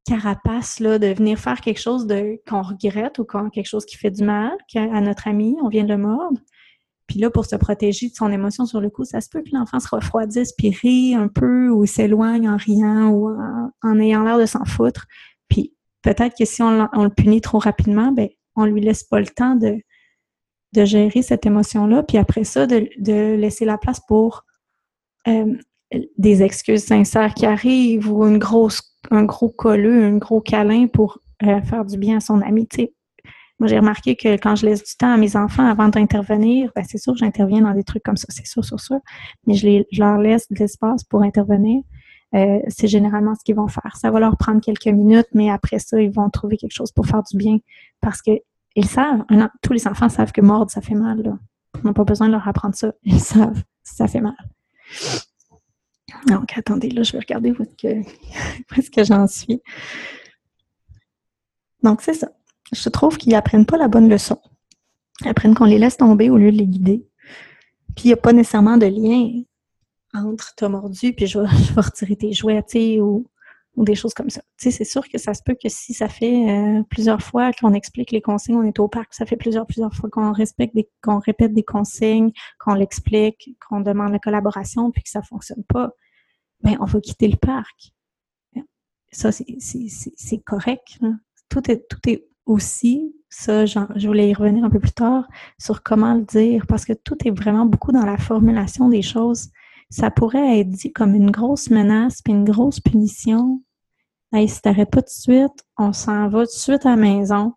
carapace 0.06 0.80
là, 0.80 0.98
de 0.98 1.08
venir 1.08 1.38
faire 1.38 1.60
quelque 1.60 1.80
chose 1.80 2.06
de 2.06 2.40
qu'on 2.48 2.62
regrette 2.62 3.18
ou 3.18 3.24
quelque 3.24 3.66
chose 3.66 3.84
qui 3.84 3.96
fait 3.96 4.10
du 4.10 4.24
mal 4.24 4.56
à 4.74 5.00
notre 5.00 5.28
ami, 5.28 5.56
on 5.62 5.68
vient 5.68 5.84
de 5.84 5.88
le 5.88 5.98
mordre. 5.98 6.40
Puis 7.06 7.20
là, 7.20 7.30
pour 7.30 7.46
se 7.46 7.56
protéger 7.56 8.08
de 8.08 8.14
son 8.14 8.30
émotion 8.30 8.66
sur 8.66 8.80
le 8.80 8.90
coup, 8.90 9.04
ça 9.04 9.20
se 9.20 9.28
peut 9.28 9.42
que 9.42 9.50
l'enfant 9.52 9.78
se 9.78 9.88
refroidisse, 9.88 10.52
puis 10.52 10.70
rit 10.70 11.14
un 11.14 11.28
peu, 11.28 11.68
ou 11.70 11.86
s'éloigne 11.86 12.48
en 12.48 12.56
riant, 12.56 13.10
ou 13.10 13.30
en, 13.82 14.00
ayant 14.00 14.24
l'air 14.24 14.38
de 14.38 14.46
s'en 14.46 14.64
foutre. 14.64 15.06
Puis 15.48 15.72
peut-être 16.02 16.36
que 16.36 16.44
si 16.44 16.62
on, 16.62 16.72
le 16.72 17.10
punit 17.10 17.40
trop 17.40 17.58
rapidement, 17.58 18.10
ben 18.10 18.28
on 18.56 18.64
lui 18.64 18.80
laisse 18.80 19.04
pas 19.04 19.20
le 19.20 19.26
temps 19.26 19.54
de, 19.54 19.80
de 20.72 20.84
gérer 20.84 21.22
cette 21.22 21.46
émotion-là, 21.46 22.02
puis 22.02 22.18
après 22.18 22.44
ça, 22.44 22.66
de, 22.66 22.88
laisser 23.36 23.64
la 23.64 23.78
place 23.78 24.00
pour 24.00 24.44
euh, 25.28 25.56
des 26.18 26.42
excuses 26.42 26.84
sincères 26.84 27.34
qui 27.34 27.46
arrivent 27.46 28.10
ou 28.10 28.24
une 28.24 28.38
grosse, 28.38 28.82
un 29.10 29.24
gros 29.24 29.48
colleux, 29.48 30.04
un 30.04 30.16
gros 30.16 30.40
câlin 30.40 30.86
pour 30.86 31.18
euh, 31.42 31.60
faire 31.62 31.84
du 31.84 31.96
bien 31.96 32.16
à 32.16 32.20
son 32.20 32.40
ami. 32.40 32.66
moi, 33.58 33.68
j'ai 33.68 33.78
remarqué 33.78 34.16
que 34.16 34.36
quand 34.36 34.56
je 34.56 34.66
laisse 34.66 34.82
du 34.82 34.96
temps 34.96 35.12
à 35.12 35.16
mes 35.16 35.36
enfants 35.36 35.66
avant 35.66 35.88
d'intervenir, 35.88 36.70
ben, 36.74 36.84
c'est 36.88 36.98
sûr 36.98 37.12
que 37.12 37.20
j'interviens 37.20 37.60
dans 37.60 37.74
des 37.74 37.84
trucs 37.84 38.02
comme 38.02 38.16
ça, 38.16 38.26
c'est 38.30 38.46
sûr, 38.46 38.64
sûr, 38.64 38.80
sûr, 38.80 38.98
mais 39.46 39.54
je, 39.54 39.66
les, 39.66 39.86
je 39.92 40.00
leur 40.00 40.18
laisse 40.18 40.50
de 40.50 40.58
l'espace 40.58 41.04
pour 41.04 41.22
intervenir. 41.22 41.82
Euh, 42.34 42.58
c'est 42.68 42.88
généralement 42.88 43.34
ce 43.34 43.44
qu'ils 43.44 43.54
vont 43.54 43.68
faire. 43.68 43.96
Ça 43.96 44.10
va 44.10 44.18
leur 44.18 44.36
prendre 44.36 44.60
quelques 44.60 44.88
minutes, 44.88 45.28
mais 45.32 45.48
après 45.50 45.78
ça, 45.78 46.00
ils 46.00 46.10
vont 46.10 46.28
trouver 46.28 46.56
quelque 46.56 46.74
chose 46.74 46.90
pour 46.90 47.06
faire 47.06 47.22
du 47.22 47.36
bien 47.36 47.58
parce 48.00 48.20
que 48.20 48.32
ils 48.74 48.86
savent, 48.86 49.24
tous 49.62 49.72
les 49.72 49.88
enfants 49.88 50.10
savent 50.10 50.32
que 50.32 50.42
mordre, 50.42 50.70
ça 50.70 50.82
fait 50.82 50.94
mal. 50.94 51.22
Là. 51.22 51.38
On 51.82 51.88
n'a 51.88 51.94
pas 51.94 52.04
besoin 52.04 52.26
de 52.26 52.32
leur 52.32 52.46
apprendre 52.46 52.74
ça. 52.74 52.92
Ils 53.04 53.20
savent, 53.20 53.62
ça 53.82 54.06
fait 54.06 54.20
mal. 54.20 54.36
Donc, 56.26 56.56
attendez, 56.56 56.90
là, 56.90 57.02
je 57.02 57.12
vais 57.12 57.18
regarder 57.18 57.52
où 57.58 57.62
est-ce 58.76 58.90
que, 58.90 59.04
j'en 59.04 59.26
suis. 59.26 59.62
Donc, 61.82 62.02
c'est 62.02 62.14
ça. 62.14 62.30
Je 62.72 62.88
trouve 62.88 63.16
qu'ils 63.16 63.32
n'apprennent 63.32 63.66
pas 63.66 63.76
la 63.76 63.88
bonne 63.88 64.08
leçon. 64.08 64.38
Ils 65.22 65.28
apprennent 65.28 65.54
qu'on 65.54 65.64
les 65.64 65.78
laisse 65.78 65.96
tomber 65.96 66.30
au 66.30 66.36
lieu 66.36 66.50
de 66.50 66.58
les 66.58 66.66
guider. 66.66 67.06
Puis, 67.94 68.04
il 68.04 68.08
n'y 68.08 68.12
a 68.12 68.18
pas 68.18 68.32
nécessairement 68.32 68.76
de 68.76 68.86
lien 68.86 69.42
entre 70.14 70.54
t'as 70.54 70.68
mordu, 70.68 71.12
puis 71.12 71.26
je 71.26 71.38
vais, 71.38 71.46
retirer 71.76 72.16
tes 72.16 72.32
jouets, 72.32 72.62
ou 73.00 73.84
des 73.84 73.94
choses 73.94 74.14
comme 74.14 74.30
ça. 74.30 74.40
Tu 74.58 74.64
sais, 74.64 74.70
c'est 74.70 74.84
sûr 74.84 75.06
que 75.08 75.18
ça 75.18 75.34
se 75.34 75.42
peut 75.44 75.54
que 75.54 75.68
si 75.68 75.92
ça 75.92 76.08
fait 76.08 76.48
euh, 76.50 76.82
plusieurs 76.88 77.20
fois 77.20 77.52
qu'on 77.52 77.74
explique 77.74 78.10
les 78.10 78.22
consignes, 78.22 78.56
on 78.56 78.62
est 78.62 78.78
au 78.78 78.88
parc, 78.88 79.12
ça 79.12 79.26
fait 79.26 79.36
plusieurs, 79.36 79.66
plusieurs 79.66 79.92
fois 79.94 80.08
qu'on 80.08 80.32
respecte 80.32 80.74
qu'on 81.02 81.18
répète 81.18 81.52
des 81.52 81.62
consignes, 81.62 82.32
qu'on 82.58 82.74
l'explique, 82.74 83.50
qu'on 83.68 83.80
demande 83.80 84.12
la 84.12 84.18
collaboration, 84.18 84.90
puis 84.90 85.02
que 85.02 85.10
ça 85.10 85.22
fonctionne 85.22 85.62
pas, 85.64 85.92
ben 86.66 86.76
on 86.80 86.84
va 86.84 87.00
quitter 87.00 87.28
le 87.28 87.36
parc. 87.36 87.92
Ça, 89.12 89.30
c'est 89.32 90.38
correct. 90.44 90.98
Tout 91.48 91.70
est, 91.70 91.88
tout 91.88 92.00
est 92.06 92.28
aussi, 92.44 93.14
ça, 93.30 93.64
je 93.64 94.06
voulais 94.06 94.28
y 94.28 94.34
revenir 94.34 94.64
un 94.64 94.70
peu 94.70 94.80
plus 94.80 94.92
tard, 94.92 95.26
sur 95.58 95.82
comment 95.82 96.14
le 96.14 96.22
dire, 96.22 96.66
parce 96.66 96.84
que 96.84 96.92
tout 96.92 97.16
est 97.24 97.30
vraiment 97.30 97.64
beaucoup 97.64 97.92
dans 97.92 98.04
la 98.04 98.18
formulation 98.18 98.88
des 98.88 99.02
choses. 99.02 99.48
Ça 99.88 100.10
pourrait 100.10 100.58
être 100.58 100.68
dit 100.68 100.92
comme 100.92 101.14
une 101.14 101.30
grosse 101.30 101.70
menace, 101.70 102.20
puis 102.20 102.32
une 102.32 102.44
grosse 102.44 102.80
punition, 102.80 103.62
Hey, 104.32 104.48
si 104.48 104.60
t'arrêtes 104.60 104.90
pas 104.90 105.02
tout 105.02 105.06
de 105.06 105.10
suite, 105.10 105.64
on 105.78 105.92
s'en 105.92 106.28
va 106.28 106.40
tout 106.40 106.52
de 106.52 106.58
suite 106.58 106.84
à 106.84 106.90
la 106.90 106.96
maison. 106.96 107.54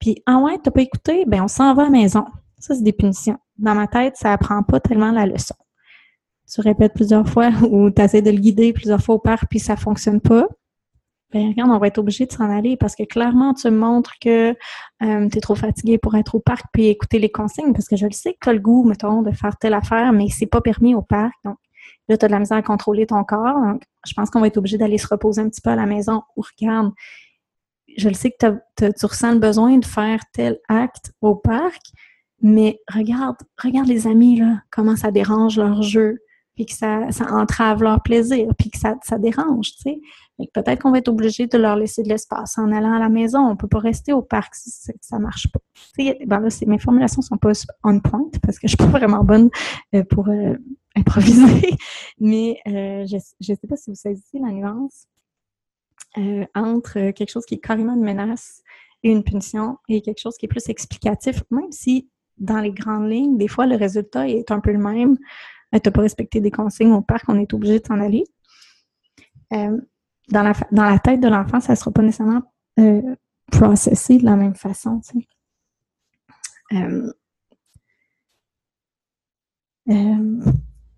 Puis, 0.00 0.22
ah 0.26 0.38
ouais, 0.38 0.58
t'as 0.62 0.72
pas 0.72 0.82
écouté? 0.82 1.24
Ben, 1.24 1.44
on 1.44 1.48
s'en 1.48 1.72
va 1.72 1.82
à 1.82 1.84
la 1.84 1.90
maison. 1.90 2.26
Ça, 2.58 2.74
c'est 2.74 2.82
des 2.82 2.92
punitions. 2.92 3.38
Dans 3.56 3.74
ma 3.74 3.86
tête, 3.86 4.16
ça 4.16 4.32
apprend 4.32 4.62
pas 4.64 4.80
tellement 4.80 5.12
la 5.12 5.24
leçon. 5.24 5.54
Tu 6.52 6.60
répètes 6.60 6.94
plusieurs 6.94 7.28
fois 7.28 7.50
ou 7.70 7.90
tu 7.90 8.02
essaies 8.02 8.22
de 8.22 8.30
le 8.30 8.38
guider 8.38 8.72
plusieurs 8.72 9.02
fois 9.02 9.16
au 9.16 9.18
parc 9.18 9.48
puis 9.48 9.58
ça 9.58 9.76
fonctionne 9.76 10.20
pas. 10.20 10.46
Ben, 11.32 11.48
regarde, 11.48 11.70
on 11.72 11.78
va 11.78 11.88
être 11.88 11.98
obligé 11.98 12.26
de 12.26 12.32
s'en 12.32 12.48
aller 12.48 12.76
parce 12.76 12.94
que 12.94 13.02
clairement, 13.02 13.54
tu 13.54 13.68
montres 13.70 14.14
que 14.20 14.50
euh, 14.50 15.28
tu 15.28 15.38
es 15.38 15.40
trop 15.40 15.56
fatigué 15.56 15.98
pour 15.98 16.14
être 16.14 16.36
au 16.36 16.40
parc 16.40 16.66
puis 16.72 16.86
écouter 16.86 17.18
les 17.18 17.30
consignes 17.30 17.72
parce 17.72 17.88
que 17.88 17.96
je 17.96 18.06
le 18.06 18.12
sais 18.12 18.34
que 18.34 18.38
tu 18.40 18.48
as 18.50 18.52
le 18.52 18.60
goût, 18.60 18.84
mettons, 18.84 19.22
de 19.22 19.32
faire 19.32 19.56
telle 19.56 19.74
affaire, 19.74 20.12
mais 20.12 20.28
c'est 20.28 20.46
pas 20.46 20.60
permis 20.60 20.94
au 20.94 21.02
parc. 21.02 21.34
Donc, 21.44 21.56
Là, 22.08 22.18
tu 22.18 22.24
as 22.24 22.28
de 22.28 22.32
la 22.32 22.38
misère 22.38 22.58
à 22.58 22.62
contrôler 22.62 23.06
ton 23.06 23.24
corps. 23.24 23.60
Donc, 23.60 23.82
je 24.06 24.12
pense 24.12 24.30
qu'on 24.30 24.40
va 24.40 24.48
être 24.48 24.58
obligé 24.58 24.76
d'aller 24.76 24.98
se 24.98 25.06
reposer 25.06 25.40
un 25.40 25.48
petit 25.48 25.60
peu 25.60 25.70
à 25.70 25.76
la 25.76 25.86
maison 25.86 26.22
ou 26.36 26.42
regarde. 26.42 26.92
Je 27.96 28.08
le 28.08 28.14
sais 28.14 28.30
que 28.30 28.46
tu 28.78 29.06
ressens 29.06 29.32
le 29.32 29.38
besoin 29.38 29.78
de 29.78 29.84
faire 29.84 30.20
tel 30.32 30.58
acte 30.68 31.12
au 31.20 31.36
parc, 31.36 31.80
mais 32.42 32.80
regarde, 32.92 33.36
regarde 33.62 33.86
les 33.86 34.06
amis, 34.06 34.40
là, 34.40 34.62
comment 34.70 34.96
ça 34.96 35.10
dérange 35.10 35.58
leur 35.58 35.82
jeu, 35.82 36.18
puis 36.54 36.66
que 36.66 36.72
ça, 36.72 37.10
ça 37.10 37.32
entrave 37.32 37.82
leur 37.82 38.02
plaisir, 38.02 38.48
puis 38.58 38.70
que 38.70 38.78
ça, 38.78 38.94
ça 39.02 39.18
dérange, 39.18 39.72
tu 39.72 39.82
sais. 39.82 40.00
Peut-être 40.52 40.82
qu'on 40.82 40.90
va 40.90 40.98
être 40.98 41.08
obligé 41.08 41.46
de 41.46 41.56
leur 41.56 41.76
laisser 41.76 42.02
de 42.02 42.08
l'espace 42.08 42.58
en 42.58 42.72
allant 42.72 42.92
à 42.92 42.98
la 42.98 43.08
maison. 43.08 43.38
On 43.38 43.56
peut 43.56 43.68
pas 43.68 43.78
rester 43.78 44.12
au 44.12 44.20
parc 44.20 44.52
si 44.56 44.70
ça 45.00 45.18
marche 45.20 45.46
pas. 45.52 45.60
Ben 46.26 46.40
là, 46.40 46.48
mes 46.66 46.78
formulations 46.80 47.22
sont 47.22 47.36
pas 47.36 47.52
on 47.84 48.00
point 48.00 48.28
parce 48.42 48.58
que 48.58 48.66
je 48.66 48.70
suis 48.70 48.76
pas 48.76 48.98
vraiment 48.98 49.22
bonne 49.22 49.48
euh, 49.94 50.02
pour 50.02 50.28
euh, 50.28 50.56
improviser, 50.96 51.70
mais 52.20 52.58
euh, 52.66 53.06
je 53.06 53.16
ne 53.16 53.56
sais 53.56 53.66
pas 53.68 53.76
si 53.76 53.90
vous 53.90 53.96
saisissez 53.96 54.38
la 54.38 54.50
nuance 54.50 55.06
euh, 56.18 56.44
entre 56.54 57.10
quelque 57.10 57.30
chose 57.30 57.44
qui 57.44 57.54
est 57.54 57.60
carrément 57.60 57.94
une 57.94 58.04
menace 58.04 58.62
et 59.02 59.10
une 59.10 59.24
punition 59.24 59.78
et 59.88 60.00
quelque 60.00 60.20
chose 60.20 60.36
qui 60.36 60.46
est 60.46 60.48
plus 60.48 60.68
explicatif, 60.68 61.42
même 61.50 61.70
si 61.70 62.08
dans 62.38 62.60
les 62.60 62.72
grandes 62.72 63.10
lignes, 63.10 63.36
des 63.36 63.48
fois, 63.48 63.66
le 63.66 63.76
résultat 63.76 64.28
est 64.28 64.50
un 64.50 64.60
peu 64.60 64.72
le 64.72 64.78
même. 64.78 65.16
Euh, 65.74 65.78
tu 65.78 65.88
n'as 65.88 65.92
pas 65.92 66.02
respecté 66.02 66.40
des 66.40 66.50
consignes 66.50 66.92
au 66.92 67.02
parc, 67.02 67.24
on 67.28 67.38
est 67.38 67.52
obligé 67.52 67.80
de 67.80 67.86
s'en 67.86 68.00
aller. 68.00 68.24
dans, 69.50 70.42
la, 70.42 70.52
dans 70.72 70.84
la 70.84 70.98
tête 70.98 71.20
de 71.20 71.28
l'enfant, 71.28 71.60
ça 71.60 71.72
ne 71.72 71.76
sera 71.76 71.90
pas 71.90 72.02
nécessairement 72.02 72.42
processé 73.50 74.18
de 74.18 74.24
la 74.24 74.36
même 74.36 74.54
façon. 74.54 75.00
Tu 75.00 75.26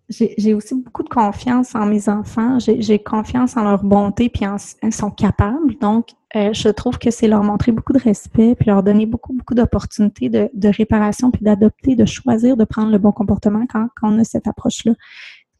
j'ai 0.09 0.55
aussi 0.55 0.75
beaucoup 0.75 1.03
de 1.03 1.09
confiance 1.09 1.75
en 1.75 1.87
mes 1.87 2.09
enfants. 2.09 2.59
J'ai 2.61 2.99
confiance 2.99 3.57
en 3.57 3.64
leur 3.64 3.83
bonté 3.83 4.29
puis 4.29 4.47
en, 4.47 4.57
ils 4.83 4.95
sont 4.95 5.11
capables. 5.11 5.77
Donc, 5.81 6.11
euh, 6.37 6.53
je 6.53 6.69
trouve 6.69 6.99
que 6.99 7.11
c'est 7.11 7.27
leur 7.27 7.42
montrer 7.42 7.73
beaucoup 7.73 7.92
de 7.92 7.99
respect 7.99 8.55
puis 8.55 8.66
leur 8.66 8.83
donner 8.83 9.07
beaucoup, 9.07 9.33
beaucoup 9.33 9.55
d'opportunités 9.55 10.29
de, 10.29 10.69
réparation 10.69 11.31
puis 11.31 11.42
d'adopter, 11.42 11.97
de 11.97 12.05
choisir 12.05 12.57
de 12.57 12.64
prendre 12.64 12.92
le 12.92 12.99
bon 12.99 13.11
comportement 13.11 13.66
quand, 13.66 13.88
on 14.03 14.19
a 14.19 14.25
cette 14.25 14.47
approche-là. 14.47 14.95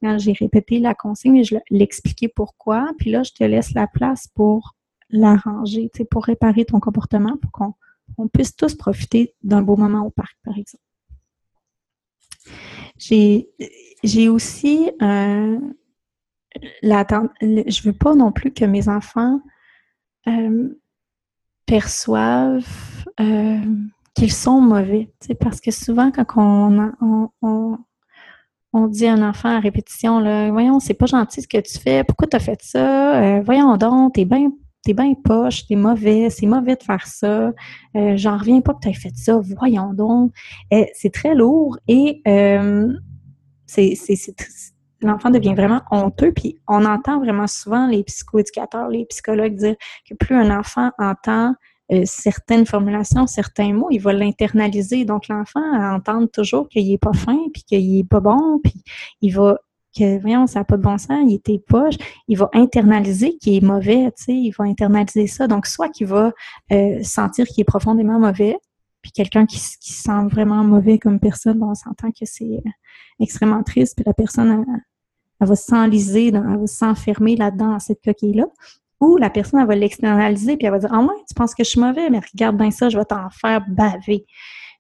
Quand 0.03 0.19
j'ai 0.19 0.33
répété 0.33 0.79
la 0.79 0.95
consigne, 0.95 1.43
je 1.43 1.57
l'expliquais 1.71 2.29
pourquoi. 2.29 2.93
Puis 2.99 3.11
là, 3.11 3.25
je 3.25 3.33
te 3.33 3.43
laisse 3.43 3.73
la 3.75 3.89
place 3.89 4.29
pour 4.29 4.77
l'arranger, 5.11 5.91
pour 6.11 6.25
réparer 6.25 6.65
ton 6.65 6.79
comportement 6.79 7.37
pour 7.41 7.51
qu'on 7.51 7.75
on 8.19 8.29
puisse 8.29 8.55
tous 8.55 8.77
profiter 8.77 9.35
d'un 9.43 9.63
beau 9.63 9.77
moment 9.77 10.07
au 10.07 10.11
parc, 10.11 10.37
par 10.45 10.57
exemple. 10.57 10.85
J'ai 12.99 13.49
j'ai 14.03 14.29
aussi 14.29 14.91
euh, 15.03 15.59
l'attente. 16.83 17.31
Je 17.41 17.83
veux 17.83 17.93
pas 17.93 18.15
non 18.15 18.33
plus 18.33 18.53
que 18.53 18.65
mes 18.65 18.89
enfants 18.89 19.41
euh, 20.29 20.69
perçoivent 21.67 23.05
euh, 23.21 23.59
qu'ils 24.15 24.33
sont 24.33 24.61
mauvais. 24.61 25.11
Parce 25.41 25.61
que 25.61 25.71
souvent, 25.71 26.11
quand 26.11 26.27
on, 26.37 27.29
on, 27.43 27.79
on, 28.73 28.87
dit 28.87 29.07
à 29.07 29.15
un 29.15 29.29
enfant 29.29 29.51
à 29.51 29.61
répétition, 29.61 30.21
là, 30.21 30.51
voyons, 30.51 30.81
c'est 30.81 30.95
pas 30.95 31.07
gentil 31.07 31.43
ce 31.43 31.49
que 31.49 31.61
tu 31.61 31.79
fais, 31.79 32.05
pourquoi 32.05 32.29
tu 32.29 32.37
as 32.37 32.41
fait 32.41 32.63
ça? 32.63 33.23
Euh, 33.23 33.43
voyons 33.43 33.77
donc, 33.77 34.15
t'es 34.15 34.25
bien 34.25 34.51
t'es 34.87 34.95
bien 34.95 35.15
poche, 35.15 35.67
t'es 35.67 35.75
mauvais, 35.75 36.31
c'est 36.31 36.47
mauvais 36.47 36.77
de 36.77 36.83
faire 36.83 37.07
ça, 37.07 37.53
euh, 37.97 38.17
j'en 38.17 38.39
reviens 38.39 38.61
pas 38.61 38.73
que 38.75 38.81
tu 38.81 38.89
aies 38.89 38.95
fait 38.95 39.17
ça, 39.17 39.39
voyons 39.59 39.93
donc. 39.93 40.33
c'est 40.95 41.13
très 41.13 41.35
lourd 41.35 41.77
et 41.89 42.23
c'est, 43.67 43.95
l'enfant 45.01 45.31
devient 45.31 45.55
vraiment 45.55 45.83
honteux. 45.91 46.33
Puis 46.33 46.59
on 46.69 46.85
entend 46.85 47.19
vraiment 47.19 47.47
souvent 47.47 47.87
les 47.87 48.05
psychoéducateurs, 48.05 48.89
les 48.89 49.05
psychologues 49.07 49.57
dire 49.57 49.77
que 50.09 50.15
plus 50.15 50.35
un 50.37 50.57
enfant 50.57 50.91
entend 50.99 51.55
euh, 51.93 52.03
certaines 52.05 52.67
formulations, 52.67 53.27
certains 53.27 53.73
mots, 53.73 53.89
il 53.91 53.99
va 53.99 54.13
l'internaliser. 54.13 55.05
Donc 55.05 55.29
l'enfant 55.29 55.61
entend 55.95 56.27
toujours 56.27 56.69
qu'il 56.69 56.91
est 56.91 56.99
pas 56.99 57.13
fin, 57.13 57.39
puis 57.53 57.63
qu'il 57.63 57.99
est 57.99 58.09
pas 58.09 58.21
bon, 58.21 58.61
puis 58.63 58.83
il 59.21 59.35
va 59.35 59.59
que 59.97 60.21
voyons, 60.21 60.47
ça 60.47 60.61
n'a 60.61 60.65
pas 60.65 60.77
de 60.77 60.83
bon 60.83 60.99
sens, 60.99 61.25
il 61.27 61.35
était 61.35 61.59
poche, 61.59 61.97
il 62.29 62.37
va 62.37 62.51
internaliser 62.53 63.37
qu'il 63.39 63.55
est 63.55 63.61
mauvais, 63.61 64.13
tu 64.17 64.25
sais, 64.25 64.33
il 64.33 64.51
va 64.51 64.65
internaliser 64.65 65.27
ça. 65.27 65.47
Donc, 65.47 65.67
soit 65.67 65.89
qu'il 65.89 66.07
va 66.07 66.33
euh, 66.73 67.03
sentir 67.03 67.47
qu'il 67.47 67.63
est 67.63 67.65
profondément 67.65 68.19
mauvais, 68.19 68.57
puis 69.03 69.13
quelqu'un 69.13 69.47
qui, 69.47 69.59
se 69.59 69.77
sent 69.81 70.27
vraiment 70.31 70.65
mauvais 70.65 70.99
comme 70.99 71.21
personne, 71.21 71.63
on 71.63 71.75
s'entend 71.75 72.11
que 72.11 72.25
c'est 72.25 72.45
euh, 72.45 72.71
extrêmement 73.21 73.63
triste, 73.63 73.95
puis 73.97 74.05
la 74.07 74.15
personne, 74.15 74.65
elle, 75.41 75.47
va 75.47 75.57
s'enliser, 75.57 76.29
elle 76.29 76.59
va 76.59 76.67
s'enfermer 76.67 77.37
là-dedans, 77.37 77.71
dans 77.71 77.79
cette 77.79 78.03
coquille-là. 78.05 78.47
Ou 79.01 79.19
la 79.19 79.29
personne, 79.29 79.61
elle 79.61 79.67
va 79.67 79.77
l'externaliser, 79.77 80.57
puis 80.57 80.67
elle 80.67 80.73
va 80.73 80.79
dire, 80.79 80.93
ah 80.93 81.01
ouais, 81.01 81.15
tu 81.29 81.35
penses 81.35 81.55
que 81.55 81.63
je 81.63 81.71
suis 81.71 81.81
mauvais, 81.81 82.09
mais 82.11 82.21
regarde 82.33 82.57
bien 82.57 82.71
ça, 82.71 82.89
je 82.89 82.97
vais 82.97 83.05
t'en 83.05 83.29
faire 83.31 83.63
baver. 83.69 84.25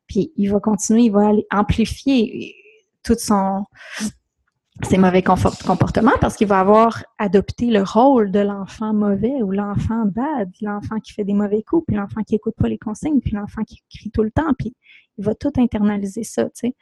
Puis 0.06 0.32
il 0.36 0.50
va 0.50 0.60
continuer, 0.60 1.02
il 1.02 1.12
va 1.12 1.28
aller 1.28 1.46
amplifier 1.52 2.54
tout 3.02 3.16
son, 3.18 3.64
ses 4.82 4.98
mauvais 4.98 5.22
comportements 5.22 6.12
parce 6.20 6.36
qu'il 6.36 6.46
va 6.46 6.60
avoir 6.60 7.02
adopté 7.18 7.66
le 7.66 7.82
rôle 7.82 8.30
de 8.30 8.40
l'enfant 8.40 8.92
mauvais 8.92 9.42
ou 9.42 9.50
l'enfant 9.50 10.04
bad, 10.04 10.50
l'enfant 10.60 11.00
qui 11.00 11.12
fait 11.12 11.24
des 11.24 11.32
mauvais 11.32 11.62
coups, 11.62 11.84
puis 11.86 11.96
l'enfant 11.96 12.22
qui 12.22 12.34
écoute 12.34 12.54
pas 12.56 12.68
les 12.68 12.78
consignes, 12.78 13.20
puis 13.20 13.32
l'enfant 13.32 13.64
qui 13.64 13.82
crie 13.90 14.10
tout 14.10 14.22
le 14.22 14.30
temps, 14.30 14.52
puis 14.58 14.74
il 15.16 15.24
va 15.24 15.34
tout 15.34 15.52
internaliser 15.56 16.24
ça, 16.24 16.44
tu 16.44 16.50
sais. 16.54 16.74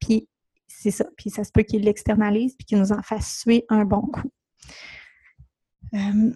Puis 0.00 0.28
c'est 0.68 0.92
ça, 0.92 1.04
puis 1.16 1.30
ça 1.30 1.42
se 1.42 1.50
peut 1.50 1.62
qu'il 1.62 1.82
l'externalise, 1.82 2.54
puis 2.54 2.64
qu'il 2.64 2.78
nous 2.78 2.92
en 2.92 3.02
fasse 3.02 3.40
suer 3.40 3.64
un 3.68 3.84
bon 3.84 4.02
coup. 4.02 4.30
Euh, 5.94 6.32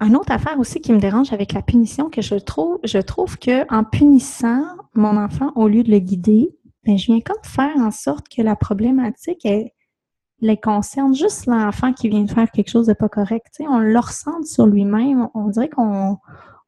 une 0.00 0.16
autre 0.16 0.32
affaire 0.32 0.58
aussi 0.58 0.80
qui 0.80 0.92
me 0.92 0.98
dérange 0.98 1.32
avec 1.32 1.52
la 1.52 1.62
punition, 1.62 2.10
que 2.10 2.20
je 2.20 2.34
trouve, 2.34 2.78
je 2.84 2.98
trouve 2.98 3.38
que 3.38 3.64
en 3.72 3.84
punissant 3.84 4.64
mon 4.94 5.16
enfant 5.16 5.52
au 5.54 5.68
lieu 5.68 5.82
de 5.82 5.90
le 5.90 5.98
guider, 5.98 6.50
ben, 6.84 6.98
je 6.98 7.06
viens 7.06 7.20
comme 7.20 7.42
faire 7.42 7.76
en 7.76 7.90
sorte 7.90 8.28
que 8.28 8.42
la 8.42 8.56
problématique 8.56 9.46
elle, 9.46 9.70
les 10.44 10.58
concerne 10.58 11.14
juste 11.14 11.46
l'enfant 11.46 11.92
qui 11.94 12.10
vient 12.10 12.22
de 12.22 12.30
faire 12.30 12.50
quelque 12.50 12.70
chose 12.70 12.86
de 12.86 12.92
pas 12.92 13.08
correct. 13.08 13.56
on 13.60 13.78
le 13.78 13.98
ressent 13.98 14.42
sur 14.42 14.66
lui-même. 14.66 15.28
On 15.34 15.48
dirait 15.48 15.70
qu'on 15.70 16.18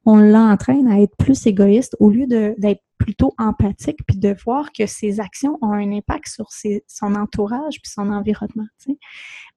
on 0.05 0.15
l'entraîne 0.15 0.87
à 0.87 0.99
être 0.99 1.15
plus 1.17 1.45
égoïste 1.45 1.95
au 1.99 2.09
lieu 2.09 2.25
d'être 2.27 2.81
plutôt 2.97 3.33
empathique 3.37 3.99
puis 4.07 4.17
de 4.17 4.35
voir 4.43 4.71
que 4.71 4.87
ses 4.87 5.19
actions 5.19 5.59
ont 5.61 5.73
un 5.73 5.91
impact 5.91 6.27
sur 6.27 6.47
son 6.87 7.13
entourage 7.13 7.79
puis 7.81 7.91
son 7.91 8.09
environnement. 8.11 8.65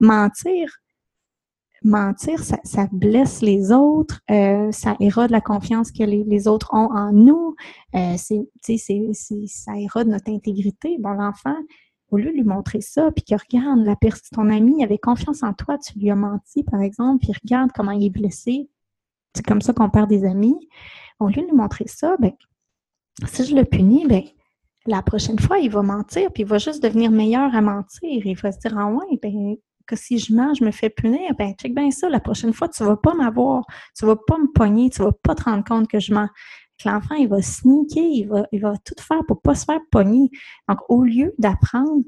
Mentir, 0.00 0.68
mentir, 1.82 2.42
ça, 2.42 2.88
blesse 2.92 3.40
les 3.40 3.72
autres, 3.72 4.20
euh, 4.30 4.70
ça 4.70 4.96
érode 5.00 5.30
la 5.30 5.40
confiance 5.40 5.90
que 5.92 6.02
les, 6.02 6.24
les 6.24 6.46
autres 6.46 6.74
ont 6.74 6.90
en 6.94 7.12
nous, 7.12 7.54
euh, 7.94 8.16
ça 8.18 9.78
érode 9.78 10.08
notre 10.08 10.30
intégrité. 10.30 10.98
Bon, 10.98 11.10
l'enfant, 11.10 11.56
au 12.10 12.16
lieu 12.16 12.30
de 12.30 12.36
lui 12.36 12.44
montrer 12.44 12.80
ça, 12.80 13.10
puis 13.12 13.22
qu'il 13.24 13.36
regarde, 13.36 13.80
la 13.84 13.96
ton 14.32 14.50
ami 14.50 14.82
avait 14.82 14.98
confiance 14.98 15.42
en 15.42 15.52
toi, 15.52 15.78
tu 15.78 15.98
lui 15.98 16.10
as 16.10 16.16
menti, 16.16 16.64
par 16.64 16.80
exemple, 16.80 17.24
puis 17.24 17.32
regarde 17.42 17.70
comment 17.74 17.92
il 17.92 18.06
est 18.06 18.10
blessé. 18.10 18.68
C'est 19.34 19.44
comme 19.44 19.60
ça 19.60 19.72
qu'on 19.72 19.90
perd 19.90 20.08
des 20.08 20.24
amis. 20.24 20.68
Au 21.20 21.28
lieu 21.28 21.42
de 21.42 21.46
lui 21.46 21.56
montrer 21.56 21.86
ça, 21.86 22.16
ben, 22.18 22.32
si 23.26 23.44
je 23.44 23.54
le 23.54 23.64
punis, 23.64 24.06
ben, 24.06 24.22
la 24.86 25.02
prochaine 25.02 25.38
fois, 25.38 25.58
il 25.58 25.70
va 25.70 25.82
mentir, 25.82 26.32
puis 26.32 26.42
il 26.42 26.48
va 26.48 26.58
juste 26.58 26.82
devenir 26.82 27.10
meilleur 27.10 27.54
à 27.54 27.60
mentir. 27.60 28.26
Il 28.26 28.36
va 28.36 28.50
se 28.50 28.58
dire, 28.58 28.76
ah 28.76 28.86
ouais, 28.86 29.18
ben, 29.22 29.56
que 29.86 29.96
si 29.96 30.18
je 30.18 30.32
mens, 30.34 30.54
je 30.54 30.64
me 30.64 30.70
fais 30.70 30.90
punir, 30.90 31.34
ben, 31.38 31.52
check 31.54 31.74
bien 31.74 31.90
ça, 31.90 32.08
la 32.08 32.20
prochaine 32.20 32.52
fois, 32.52 32.68
tu 32.68 32.82
vas 32.84 32.96
pas 32.96 33.14
m'avoir, 33.14 33.64
tu 33.96 34.06
vas 34.06 34.16
pas 34.16 34.38
me 34.38 34.50
pogner, 34.52 34.90
tu 34.90 35.02
vas 35.02 35.12
pas 35.12 35.34
te 35.34 35.44
rendre 35.44 35.64
compte 35.64 35.88
que 35.88 36.00
je 36.00 36.14
mens 36.14 36.28
l'enfant, 36.88 37.14
il 37.14 37.28
va 37.28 37.42
sneaker, 37.42 38.02
il 38.02 38.28
va, 38.28 38.46
il 38.52 38.60
va 38.60 38.74
tout 38.78 38.94
faire 39.00 39.24
pour 39.26 39.40
pas 39.40 39.54
se 39.54 39.64
faire 39.64 39.80
pogner. 39.90 40.30
Donc, 40.68 40.78
au 40.88 41.02
lieu 41.02 41.34
d'apprendre 41.38 42.02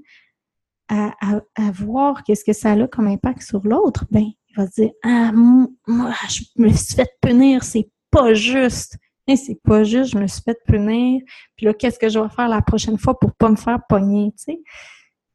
à, 0.89 1.41
voir 1.73 2.23
qu'est-ce 2.23 2.45
que 2.45 2.53
ça 2.53 2.73
a 2.73 2.87
comme 2.87 3.07
impact 3.07 3.43
sur 3.43 3.67
l'autre, 3.67 4.05
ben, 4.11 4.25
il 4.25 4.57
va 4.57 4.67
se 4.67 4.83
dire, 4.83 4.91
ah, 5.05 5.33
moi, 5.33 6.13
je 6.29 6.43
me 6.57 6.69
suis 6.69 6.95
fait 6.95 7.11
punir, 7.21 7.65
c'est 7.65 7.89
pas 8.11 8.35
juste. 8.35 8.99
C'est 9.35 9.61
pas 9.63 9.85
juste, 9.85 10.13
je 10.13 10.19
me 10.19 10.27
suis 10.27 10.43
fait 10.43 10.59
punir. 10.67 11.23
Puis 11.57 11.65
là, 11.65 11.73
qu'est-ce 11.73 11.99
que 11.99 12.11
je 12.11 12.19
vais 12.19 12.29
faire 12.29 12.49
la 12.49 12.61
prochaine 12.61 12.99
fois 12.99 13.19
pour 13.19 13.33
pas 13.33 13.49
me 13.49 13.57
faire 13.57 13.79
pogner, 13.89 14.33
tu 14.37 14.45
sais? 14.45 14.63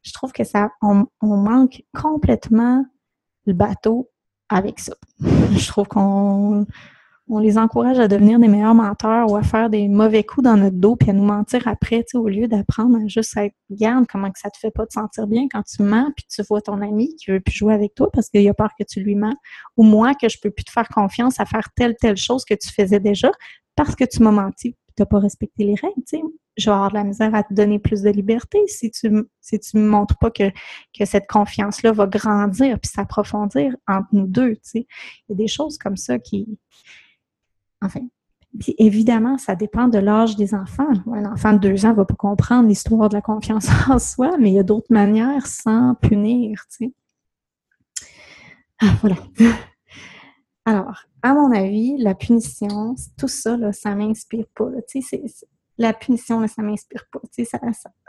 Je 0.02 0.12
trouve 0.12 0.30
que 0.30 0.44
ça, 0.44 0.70
on 0.80 1.06
manque 1.22 1.82
complètement 1.92 2.84
le 3.46 3.54
bateau 3.54 4.08
avec 4.48 4.78
ça. 4.78 4.94
Je 5.20 5.66
trouve 5.66 5.88
qu'on 5.88 6.66
on 7.30 7.38
les 7.38 7.58
encourage 7.58 7.98
à 7.98 8.08
devenir 8.08 8.38
des 8.38 8.48
meilleurs 8.48 8.74
menteurs 8.74 9.30
ou 9.30 9.36
à 9.36 9.42
faire 9.42 9.70
des 9.70 9.88
mauvais 9.88 10.24
coups 10.24 10.44
dans 10.44 10.56
notre 10.56 10.76
dos 10.76 10.96
puis 10.96 11.10
à 11.10 11.12
nous 11.12 11.24
mentir 11.24 11.66
après, 11.68 12.04
tu 12.08 12.16
au 12.16 12.28
lieu 12.28 12.48
d'apprendre 12.48 12.96
à 12.96 13.06
juste 13.06 13.36
être 13.36 13.54
garde 13.70 14.06
comment 14.10 14.30
que 14.30 14.38
ça 14.38 14.50
te 14.50 14.58
fait 14.58 14.70
pas 14.70 14.86
te 14.86 14.92
sentir 14.92 15.26
bien 15.26 15.46
quand 15.50 15.62
tu 15.62 15.82
mens 15.82 16.10
puis 16.16 16.24
tu 16.28 16.42
vois 16.42 16.60
ton 16.60 16.80
ami 16.80 17.14
qui 17.16 17.30
veut 17.30 17.40
plus 17.40 17.54
jouer 17.54 17.74
avec 17.74 17.94
toi 17.94 18.10
parce 18.12 18.28
qu'il 18.28 18.48
a 18.48 18.54
peur 18.54 18.70
que 18.78 18.84
tu 18.84 19.00
lui 19.00 19.14
mens 19.14 19.36
ou 19.76 19.82
moi 19.82 20.14
que 20.14 20.28
je 20.28 20.38
peux 20.42 20.50
plus 20.50 20.64
te 20.64 20.72
faire 20.72 20.88
confiance 20.88 21.40
à 21.40 21.44
faire 21.44 21.68
telle 21.76 21.96
telle 21.96 22.16
chose 22.16 22.44
que 22.44 22.54
tu 22.54 22.68
faisais 22.70 23.00
déjà 23.00 23.30
parce 23.76 23.94
que 23.94 24.04
tu 24.04 24.22
m'as 24.22 24.30
menti 24.30 24.74
tu 24.98 25.02
n'as 25.02 25.06
pas 25.06 25.20
respecté 25.20 25.64
les 25.64 25.76
règles, 25.76 26.02
tu 26.08 26.18
sais. 26.18 26.22
Je 26.56 26.68
vais 26.68 26.74
avoir 26.74 26.90
de 26.90 26.94
la 26.94 27.04
misère 27.04 27.32
à 27.32 27.44
te 27.44 27.54
donner 27.54 27.78
plus 27.78 28.02
de 28.02 28.10
liberté 28.10 28.58
si 28.66 28.90
tu 28.90 29.12
si 29.40 29.60
tu 29.60 29.76
me 29.76 29.88
montres 29.88 30.18
pas 30.18 30.32
que, 30.32 30.50
que 30.98 31.04
cette 31.04 31.28
confiance-là 31.28 31.92
va 31.92 32.08
grandir 32.08 32.80
puis 32.80 32.90
s'approfondir 32.90 33.76
entre 33.86 34.08
nous 34.10 34.26
deux, 34.26 34.54
tu 34.54 34.60
sais. 34.62 34.86
Il 35.28 35.30
y 35.30 35.32
a 35.34 35.36
des 35.36 35.46
choses 35.46 35.78
comme 35.78 35.96
ça 35.96 36.18
qui, 36.18 36.58
Enfin, 37.80 38.00
puis 38.58 38.74
évidemment, 38.78 39.38
ça 39.38 39.54
dépend 39.54 39.88
de 39.88 39.98
l'âge 39.98 40.36
des 40.36 40.54
enfants. 40.54 40.88
Un 41.12 41.24
enfant 41.26 41.52
de 41.52 41.58
deux 41.58 41.84
ans 41.84 41.92
va 41.92 42.04
pas 42.04 42.14
comprendre 42.14 42.68
l'histoire 42.68 43.08
de 43.08 43.14
la 43.14 43.20
confiance 43.20 43.68
en 43.88 43.98
soi, 43.98 44.36
mais 44.38 44.50
il 44.50 44.54
y 44.54 44.58
a 44.58 44.64
d'autres 44.64 44.90
manières 44.92 45.46
sans 45.46 45.94
punir, 45.96 46.64
tu 46.70 46.86
sais. 46.86 46.92
Ah, 48.80 48.94
voilà. 49.00 49.16
Alors, 50.64 51.04
à 51.22 51.34
mon 51.34 51.50
avis, 51.52 51.96
la 51.98 52.14
punition, 52.14 52.94
tout 53.16 53.28
ça, 53.28 53.56
là, 53.56 53.72
ça 53.72 53.94
m'inspire 53.94 54.46
pas. 54.54 54.68
La 55.78 55.92
punition, 55.92 56.40
là, 56.40 56.48
ça 56.48 56.62
m'inspire 56.62 57.06
pas. 57.10 57.20
Tu 57.32 57.44
sais, 57.44 57.58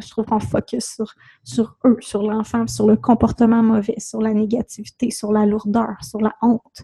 je 0.01 0.09
trouve 0.09 0.25
qu'on 0.25 0.39
focus 0.39 1.01
sur 1.43 1.77
eux, 1.85 1.97
sur 2.01 2.23
l'enfant, 2.23 2.67
sur 2.67 2.87
le 2.87 2.97
comportement 2.97 3.63
mauvais, 3.63 3.99
sur 3.99 4.21
la 4.21 4.33
négativité, 4.33 5.09
sur 5.11 5.31
la 5.31 5.45
lourdeur, 5.45 6.03
sur 6.03 6.19
la 6.19 6.35
honte 6.41 6.83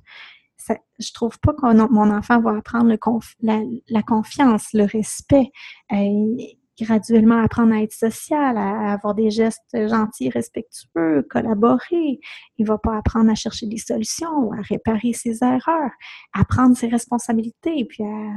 je 0.99 1.13
trouve 1.13 1.39
pas 1.39 1.53
que 1.53 1.91
mon 1.91 2.09
enfant 2.11 2.39
va 2.39 2.57
apprendre 2.57 2.95
la, 3.41 4.03
confiance, 4.03 4.67
le 4.73 4.85
respect, 4.85 5.51
euh, 5.91 6.37
graduellement 6.79 7.41
apprendre 7.41 7.73
à 7.73 7.81
être 7.81 7.93
social, 7.93 8.57
à, 8.57 8.93
avoir 8.93 9.15
des 9.15 9.29
gestes 9.29 9.61
gentils, 9.73 10.29
respectueux, 10.29 11.25
collaborer. 11.29 12.19
Il 12.57 12.65
va 12.65 12.77
pas 12.77 12.97
apprendre 12.97 13.31
à 13.31 13.35
chercher 13.35 13.67
des 13.67 13.77
solutions, 13.77 14.51
à 14.51 14.61
réparer 14.61 15.13
ses 15.13 15.43
erreurs, 15.43 15.91
à 16.33 16.45
prendre 16.45 16.75
ses 16.75 16.87
responsabilités, 16.87 17.85
puis 17.85 18.03
à, 18.03 18.31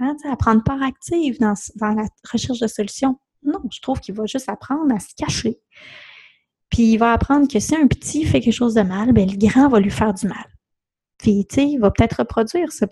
hein, 0.00 0.16
prendre 0.38 0.62
part 0.62 0.82
active 0.82 1.38
dans, 1.40 1.54
la 1.80 2.06
recherche 2.30 2.60
de 2.60 2.66
solutions. 2.66 3.18
Non, 3.42 3.60
je 3.70 3.80
trouve 3.80 4.00
qu'il 4.00 4.14
va 4.14 4.26
juste 4.26 4.48
apprendre 4.48 4.94
à 4.94 5.00
se 5.00 5.14
cacher. 5.16 5.58
Puis 6.70 6.92
il 6.92 6.96
va 6.98 7.12
apprendre 7.12 7.46
que 7.46 7.60
si 7.60 7.76
un 7.76 7.86
petit 7.86 8.24
fait 8.24 8.40
quelque 8.40 8.54
chose 8.54 8.74
de 8.74 8.82
mal, 8.82 9.12
ben 9.12 9.30
le 9.30 9.36
grand 9.36 9.68
va 9.68 9.80
lui 9.80 9.90
faire 9.90 10.12
du 10.12 10.26
mal. 10.26 10.53
Puis, 11.24 11.46
tu 11.46 11.62
il 11.62 11.78
va 11.78 11.90
peut-être 11.90 12.18
reproduire 12.18 12.70
ce, 12.70 12.84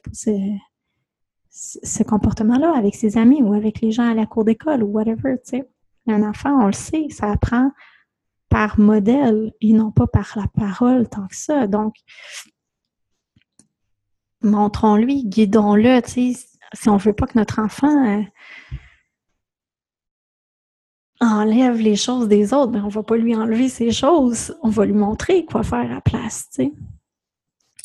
comportement-là 2.02 2.72
avec 2.74 2.94
ses 2.94 3.18
amis 3.18 3.42
ou 3.42 3.52
avec 3.52 3.82
les 3.82 3.90
gens 3.90 4.10
à 4.10 4.14
la 4.14 4.24
cour 4.24 4.46
d'école 4.46 4.82
ou 4.82 4.86
whatever. 4.86 5.34
Un 6.06 6.22
enfant, 6.22 6.62
on 6.62 6.66
le 6.68 6.72
sait, 6.72 7.08
ça 7.10 7.30
apprend 7.30 7.72
par 8.48 8.80
modèle 8.80 9.52
et 9.60 9.74
non 9.74 9.90
pas 9.90 10.06
par 10.06 10.32
la 10.36 10.46
parole 10.48 11.10
tant 11.10 11.26
que 11.26 11.36
ça. 11.36 11.66
Donc, 11.66 11.94
montrons-lui, 14.40 15.26
guidons-le. 15.26 16.00
Si 16.06 16.48
on 16.86 16.94
ne 16.94 16.98
veut 16.98 17.12
pas 17.12 17.26
que 17.26 17.36
notre 17.36 17.58
enfant 17.58 18.18
euh, 18.18 18.22
enlève 21.20 21.76
les 21.76 21.96
choses 21.96 22.28
des 22.28 22.54
autres, 22.54 22.72
ben 22.72 22.82
on 22.82 22.86
ne 22.86 22.92
va 22.92 23.02
pas 23.02 23.18
lui 23.18 23.36
enlever 23.36 23.68
ses 23.68 23.90
choses. 23.90 24.56
On 24.62 24.70
va 24.70 24.86
lui 24.86 24.94
montrer 24.94 25.44
quoi 25.44 25.62
faire 25.62 25.80
à 25.80 25.84
la 25.84 26.00
place. 26.00 26.48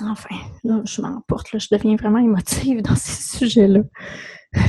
Enfin, 0.02 0.36
là, 0.64 0.82
je 0.86 1.02
m'emporte, 1.02 1.52
là, 1.54 1.60
je 1.60 1.68
deviens 1.72 1.96
vraiment 1.96 2.20
émotive 2.20 2.82
dans 2.82 2.96
ces 2.96 3.38
sujets-là. 3.38 3.82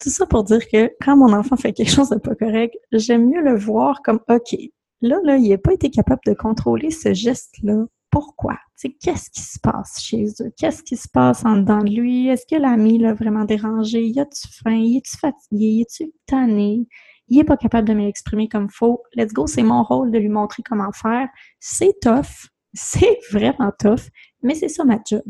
Tout 0.00 0.10
ça 0.10 0.26
pour 0.26 0.44
dire 0.44 0.66
que 0.68 0.90
quand 1.00 1.16
mon 1.16 1.32
enfant 1.32 1.56
fait 1.56 1.72
quelque 1.72 1.90
chose 1.90 2.10
de 2.10 2.16
pas 2.16 2.36
correct, 2.36 2.74
j'aime 2.92 3.28
mieux 3.28 3.42
le 3.42 3.56
voir 3.58 4.00
comme 4.02 4.20
OK. 4.28 4.56
Là, 5.00 5.18
là, 5.24 5.36
il 5.36 5.48
n'a 5.50 5.58
pas 5.58 5.72
été 5.72 5.90
capable 5.90 6.20
de 6.26 6.34
contrôler 6.34 6.90
ce 6.90 7.12
geste-là. 7.12 7.84
Pourquoi? 8.10 8.56
Qu'est-ce 9.00 9.30
qui 9.30 9.42
se 9.42 9.58
passe 9.60 10.00
chez 10.00 10.26
eux? 10.40 10.52
Qu'est-ce 10.56 10.82
qui 10.82 10.96
se 10.96 11.08
passe 11.08 11.44
en 11.44 11.56
dedans 11.56 11.82
de 11.82 11.90
lui? 11.90 12.28
Est-ce 12.28 12.46
que 12.46 12.60
l'ami 12.60 12.98
l'a 12.98 13.12
vraiment 13.12 13.44
dérangé? 13.44 14.02
Y 14.06 14.20
a-tu 14.20 14.48
faim? 14.62 14.76
Y 14.76 14.96
est-tu 14.98 15.16
fatigué? 15.18 15.66
Y 15.66 15.80
est-tu 15.82 16.12
tanné? 16.26 16.86
Il 17.28 17.38
est 17.38 17.44
pas 17.44 17.56
capable 17.56 17.86
de 17.86 17.94
m'exprimer 17.94 18.48
comme 18.48 18.70
faut. 18.70 19.02
Let's 19.14 19.32
go, 19.32 19.46
c'est 19.46 19.62
mon 19.62 19.82
rôle 19.82 20.10
de 20.10 20.18
lui 20.18 20.30
montrer 20.30 20.62
comment 20.62 20.92
faire. 20.92 21.28
C'est 21.60 22.00
tough. 22.00 22.48
C'est 22.74 23.18
vraiment 23.30 23.72
tough. 23.78 24.08
Mais 24.42 24.54
c'est 24.54 24.68
ça 24.68 24.84
ma 24.84 24.98
job. 25.04 25.22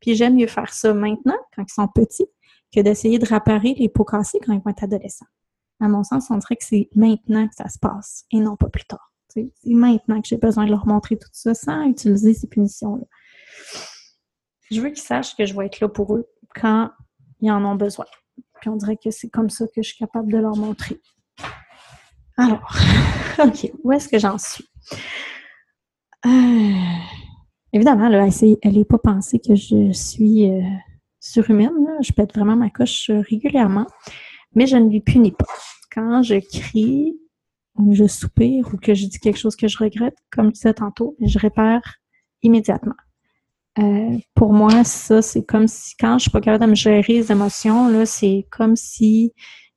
Puis 0.00 0.14
j'aime 0.14 0.36
mieux 0.36 0.46
faire 0.46 0.72
ça 0.72 0.92
maintenant, 0.92 1.38
quand 1.54 1.62
ils 1.62 1.72
sont 1.72 1.88
petits, 1.88 2.26
que 2.74 2.80
d'essayer 2.80 3.18
de 3.18 3.26
réparer 3.26 3.74
les 3.74 3.88
pots 3.88 4.04
cassés 4.04 4.40
quand 4.44 4.52
ils 4.52 4.60
vont 4.60 4.70
être 4.70 4.84
adolescents. 4.84 5.26
À 5.80 5.88
mon 5.88 6.02
sens, 6.02 6.26
on 6.30 6.36
dirait 6.36 6.56
que 6.56 6.64
c'est 6.64 6.88
maintenant 6.94 7.46
que 7.46 7.54
ça 7.54 7.68
se 7.68 7.78
passe 7.78 8.24
et 8.30 8.40
non 8.40 8.56
pas 8.56 8.68
plus 8.68 8.84
tard. 8.84 9.12
C'est 9.28 9.50
maintenant 9.64 10.20
que 10.20 10.28
j'ai 10.28 10.36
besoin 10.36 10.64
de 10.64 10.70
leur 10.70 10.86
montrer 10.86 11.16
tout 11.16 11.28
ça 11.32 11.54
sans 11.54 11.82
utiliser 11.84 12.34
ces 12.34 12.46
punitions-là. 12.46 13.04
Je 14.70 14.80
veux 14.80 14.90
qu'ils 14.90 15.02
sachent 15.02 15.36
que 15.36 15.44
je 15.44 15.54
vais 15.54 15.66
être 15.66 15.80
là 15.80 15.88
pour 15.88 16.14
eux 16.14 16.28
quand 16.54 16.90
ils 17.40 17.50
en 17.50 17.64
ont 17.64 17.74
besoin. 17.74 18.06
Puis 18.60 18.70
on 18.70 18.76
dirait 18.76 18.96
que 18.96 19.10
c'est 19.10 19.28
comme 19.28 19.50
ça 19.50 19.66
que 19.66 19.82
je 19.82 19.88
suis 19.88 19.98
capable 19.98 20.32
de 20.32 20.38
leur 20.38 20.56
montrer. 20.56 21.00
Alors, 22.36 22.76
OK, 23.38 23.72
où 23.82 23.92
est-ce 23.92 24.08
que 24.08 24.18
j'en 24.18 24.38
suis? 24.38 24.64
Euh, 26.26 26.72
Évidemment, 27.74 28.08
là, 28.08 28.28
elle 28.62 28.72
n'est 28.72 28.84
pas 28.84 28.98
pensée 28.98 29.40
que 29.40 29.56
je 29.56 29.90
suis 29.90 30.48
euh, 30.48 30.62
surhumaine. 31.18 31.72
Je 32.02 32.12
pète 32.12 32.32
vraiment 32.32 32.54
ma 32.54 32.70
coche 32.70 33.10
euh, 33.10 33.20
régulièrement, 33.28 33.86
mais 34.54 34.68
je 34.68 34.76
ne 34.76 34.88
lui 34.88 35.00
punis 35.00 35.32
pas. 35.32 35.52
Quand 35.92 36.22
je 36.22 36.36
crie 36.36 37.18
ou 37.74 37.92
je 37.92 38.06
soupire 38.06 38.72
ou 38.72 38.76
que 38.76 38.94
je 38.94 39.06
dis 39.06 39.18
quelque 39.18 39.40
chose 39.40 39.56
que 39.56 39.66
je 39.66 39.76
regrette, 39.76 40.16
comme 40.30 40.52
tu 40.52 40.52
disais 40.52 40.74
tantôt, 40.74 41.16
je 41.20 41.36
répare 41.36 41.82
immédiatement. 42.42 42.94
Euh, 43.80 44.18
pour 44.36 44.52
moi, 44.52 44.84
ça, 44.84 45.20
c'est 45.20 45.44
comme 45.44 45.66
si 45.66 45.96
quand 45.96 46.18
je 46.18 46.22
suis 46.22 46.30
pas 46.30 46.40
capable 46.40 46.66
de 46.66 46.70
me 46.70 46.76
gérer 46.76 47.02
les 47.08 47.32
émotions, 47.32 47.88
là, 47.88 48.06
c'est 48.06 48.46
comme 48.52 48.76
si 48.76 49.32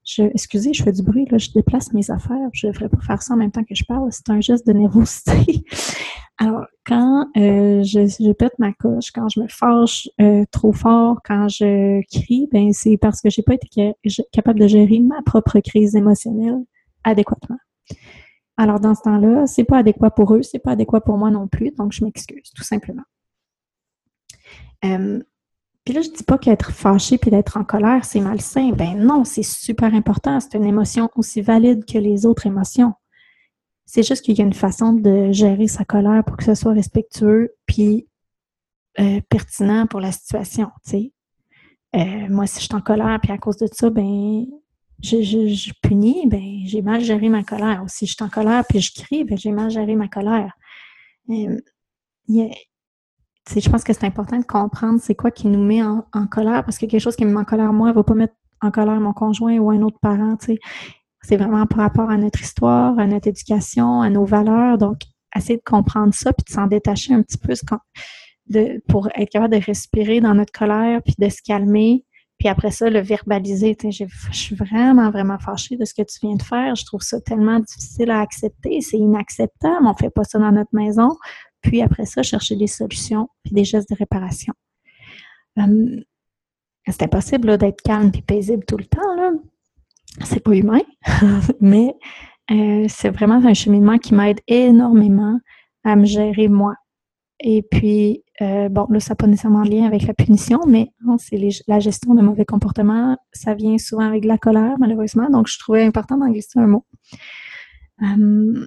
je, 0.07 0.23
excusez, 0.23 0.73
je 0.73 0.83
fais 0.83 0.93
du 0.93 1.03
bruit, 1.03 1.25
là, 1.29 1.37
je 1.37 1.51
déplace 1.51 1.91
mes 1.91 2.09
affaires. 2.09 2.49
Je 2.53 2.67
devrais 2.67 2.87
pas 2.87 3.01
faire 3.01 3.21
ça 3.21 3.33
en 3.33 3.37
même 3.37 3.51
temps 3.51 3.63
que 3.65 3.75
je 3.75 3.83
parle. 3.83 4.07
C'est 4.11 4.29
un 4.29 4.39
geste 4.39 4.65
de 4.65 4.71
nervosité. 4.71 5.65
Alors, 6.37 6.65
quand 6.85 7.27
euh, 7.35 7.83
je, 7.83 8.31
pète 8.31 8.57
ma 8.57 8.71
coche, 8.71 9.11
quand 9.11 9.27
je 9.27 9.41
me 9.41 9.47
fâche 9.49 10.07
euh, 10.21 10.45
trop 10.51 10.71
fort, 10.71 11.19
quand 11.25 11.49
je 11.49 12.01
crie, 12.09 12.47
ben 12.51 12.71
c'est 12.71 12.95
parce 12.95 13.21
que 13.21 13.29
j'ai 13.29 13.41
pas 13.41 13.55
été 13.55 13.67
capable 14.31 14.59
de 14.59 14.67
gérer 14.67 14.99
ma 14.99 15.21
propre 15.23 15.59
crise 15.59 15.95
émotionnelle 15.95 16.63
adéquatement. 17.03 17.57
Alors, 18.55 18.79
dans 18.79 18.95
ce 18.95 19.01
temps-là, 19.01 19.45
c'est 19.45 19.65
pas 19.65 19.79
adéquat 19.79 20.11
pour 20.11 20.33
eux, 20.33 20.41
c'est 20.41 20.59
pas 20.59 20.71
adéquat 20.71 21.01
pour 21.01 21.17
moi 21.17 21.31
non 21.31 21.47
plus, 21.47 21.71
donc 21.71 21.91
je 21.91 22.05
m'excuse, 22.05 22.51
tout 22.55 22.63
simplement. 22.63 23.03
Euh, 24.85 25.21
puis 25.87 25.93
là, 25.93 26.01
je 26.01 26.09
dis 26.09 26.25
pas 26.25 26.37
qu'être 26.37 26.73
fâché 26.73 27.17
puis 27.17 27.31
d'être 27.31 27.55
en 27.55 27.63
colère, 27.63 28.03
c'est 28.03 28.19
malsain. 28.19 28.71
Ben 28.71 28.95
non, 28.95 29.23
c'est 29.23 29.41
super 29.41 29.93
important. 29.93 30.37
C'est 30.41 30.55
une 30.55 30.65
émotion 30.65 31.09
aussi 31.15 31.39
valide 31.39 31.85
que 31.85 31.97
les 31.97 32.25
autres 32.25 32.45
émotions. 32.45 32.91
C'est 33.85 34.03
juste 34.03 34.25
qu'il 34.25 34.37
y 34.37 34.41
a 34.41 34.43
une 34.43 34.51
façon 34.51 34.91
de 34.91 35.31
gérer 35.31 35.69
sa 35.69 35.85
colère 35.85 36.25
pour 36.25 36.35
que 36.35 36.43
ce 36.43 36.55
soit 36.55 36.73
respectueux 36.73 37.55
puis 37.67 38.05
euh, 38.99 39.21
pertinent 39.29 39.87
pour 39.87 40.01
la 40.01 40.11
situation, 40.11 40.71
tu 40.83 40.89
sais. 40.89 41.13
Euh, 41.95 42.27
moi, 42.27 42.47
si 42.47 42.59
je 42.59 42.65
suis 42.65 42.75
en 42.75 42.81
colère 42.81 43.17
puis 43.23 43.31
à 43.31 43.37
cause 43.37 43.55
de 43.55 43.69
ça, 43.71 43.89
ben 43.89 44.45
je, 45.01 45.21
je, 45.21 45.71
punis, 45.81 46.27
ben 46.27 46.65
j'ai 46.65 46.81
mal 46.81 46.99
géré 46.99 47.29
ma 47.29 47.43
colère. 47.43 47.81
Ou 47.85 47.87
si 47.87 48.07
je 48.07 48.13
suis 48.13 48.25
en 48.25 48.29
colère 48.29 48.65
puis 48.67 48.81
je 48.81 48.91
crie, 48.93 49.23
ben 49.23 49.37
j'ai 49.37 49.53
mal 49.53 49.71
géré 49.71 49.95
ma 49.95 50.09
colère. 50.09 50.51
Euh, 51.29 51.57
je 53.55 53.69
pense 53.69 53.83
que 53.83 53.93
c'est 53.93 54.05
important 54.05 54.37
de 54.37 54.45
comprendre 54.45 54.99
c'est 55.01 55.15
quoi 55.15 55.31
qui 55.31 55.47
nous 55.47 55.63
met 55.63 55.83
en, 55.83 56.03
colère 56.29 56.63
parce 56.63 56.77
que 56.77 56.85
quelque 56.85 57.01
chose 57.01 57.15
qui 57.15 57.25
me 57.25 57.31
met 57.31 57.39
en 57.39 57.45
colère 57.45 57.73
moi 57.73 57.89
ne 57.89 57.93
va 57.93 58.03
pas 58.03 58.13
mettre 58.13 58.33
en 58.61 58.71
colère 58.71 58.99
mon 58.99 59.13
conjoint 59.13 59.57
ou 59.57 59.69
un 59.69 59.81
autre 59.81 59.99
parent. 60.01 60.35
C'est 61.21 61.37
vraiment 61.37 61.65
par 61.65 61.79
rapport 61.79 62.09
à 62.09 62.17
notre 62.17 62.41
histoire, 62.41 62.97
à 62.97 63.05
notre 63.05 63.27
éducation, 63.27 64.01
à 64.01 64.09
nos 64.09 64.25
valeurs. 64.25 64.77
Donc, 64.77 64.99
essayer 65.35 65.57
de 65.57 65.63
comprendre 65.63 66.13
ça 66.13 66.33
puis 66.33 66.43
de 66.47 66.51
s'en 66.51 66.67
détacher 66.67 67.13
un 67.13 67.21
petit 67.21 67.37
peu 67.37 67.53
pour 68.87 69.09
être 69.15 69.29
capable 69.29 69.53
de 69.53 69.63
respirer 69.63 70.21
dans 70.21 70.33
notre 70.33 70.51
colère 70.51 71.01
puis 71.03 71.15
de 71.17 71.29
se 71.29 71.41
calmer. 71.43 72.05
Puis 72.39 72.47
après 72.49 72.71
ça, 72.71 72.89
le 72.89 72.99
verbaliser. 72.99 73.75
Je 73.83 74.05
suis 74.31 74.55
vraiment, 74.55 75.09
vraiment 75.09 75.39
fâchée 75.39 75.75
de 75.75 75.85
ce 75.85 75.93
que 75.93 76.03
tu 76.03 76.19
viens 76.21 76.35
de 76.35 76.43
faire. 76.43 76.75
Je 76.75 76.85
trouve 76.85 77.01
ça 77.01 77.19
tellement 77.19 77.59
difficile 77.59 78.11
à 78.11 78.21
accepter. 78.21 78.79
C'est 78.81 78.97
inacceptable. 78.97 79.85
On 79.85 79.91
ne 79.91 79.97
fait 79.99 80.11
pas 80.11 80.23
ça 80.23 80.37
dans 80.37 80.51
notre 80.51 80.73
maison 80.73 81.09
puis 81.67 81.81
après 81.81 82.05
ça, 82.05 82.23
chercher 82.23 82.55
des 82.55 82.67
solutions 82.67 83.27
puis 83.43 83.53
des 83.53 83.65
gestes 83.65 83.89
de 83.89 83.95
réparation. 83.95 84.53
Hum, 85.57 86.01
c'est 86.87 87.03
impossible 87.03 87.57
d'être 87.57 87.81
calme 87.81 88.09
et 88.15 88.21
paisible 88.21 88.63
tout 88.65 88.77
le 88.77 88.85
temps. 88.85 89.15
Là. 89.17 89.31
C'est 90.23 90.39
pas 90.39 90.53
humain, 90.53 90.81
mais 91.61 91.93
euh, 92.51 92.85
c'est 92.87 93.09
vraiment 93.09 93.45
un 93.45 93.53
cheminement 93.53 93.97
qui 93.97 94.15
m'aide 94.15 94.39
énormément 94.47 95.37
à 95.83 95.97
me 95.97 96.05
gérer 96.05 96.47
moi. 96.47 96.73
Et 97.41 97.61
puis, 97.61 98.23
euh, 98.41 98.69
bon, 98.69 98.87
là, 98.89 99.01
ça 99.01 99.11
n'a 99.11 99.15
pas 99.15 99.27
nécessairement 99.27 99.63
lien 99.63 99.85
avec 99.85 100.03
la 100.03 100.13
punition, 100.13 100.61
mais 100.65 100.91
c'est 101.19 101.37
la 101.67 101.79
gestion 101.79 102.15
de 102.15 102.21
mauvais 102.21 102.45
comportements. 102.45 103.17
Ça 103.33 103.53
vient 103.53 103.77
souvent 103.77 104.05
avec 104.05 104.23
la 104.23 104.37
colère, 104.37 104.75
malheureusement. 104.79 105.29
Donc, 105.29 105.47
je 105.47 105.59
trouvais 105.59 105.83
important 105.83 106.17
d'en 106.17 106.29
glisser 106.29 106.59
un 106.59 106.67
mot. 106.67 106.85
Hum, 108.01 108.65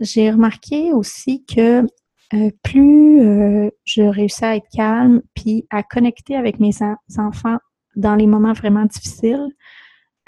j'ai 0.00 0.30
remarqué 0.30 0.92
aussi 0.92 1.44
que 1.44 1.86
euh, 2.34 2.50
plus 2.62 3.20
euh, 3.20 3.70
je 3.84 4.02
réussis 4.02 4.44
à 4.44 4.56
être 4.56 4.68
calme, 4.72 5.22
puis 5.34 5.66
à 5.70 5.82
connecter 5.82 6.34
avec 6.34 6.60
mes 6.60 6.72
enfants 7.18 7.58
dans 7.94 8.14
les 8.14 8.26
moments 8.26 8.54
vraiment 8.54 8.86
difficiles, 8.86 9.48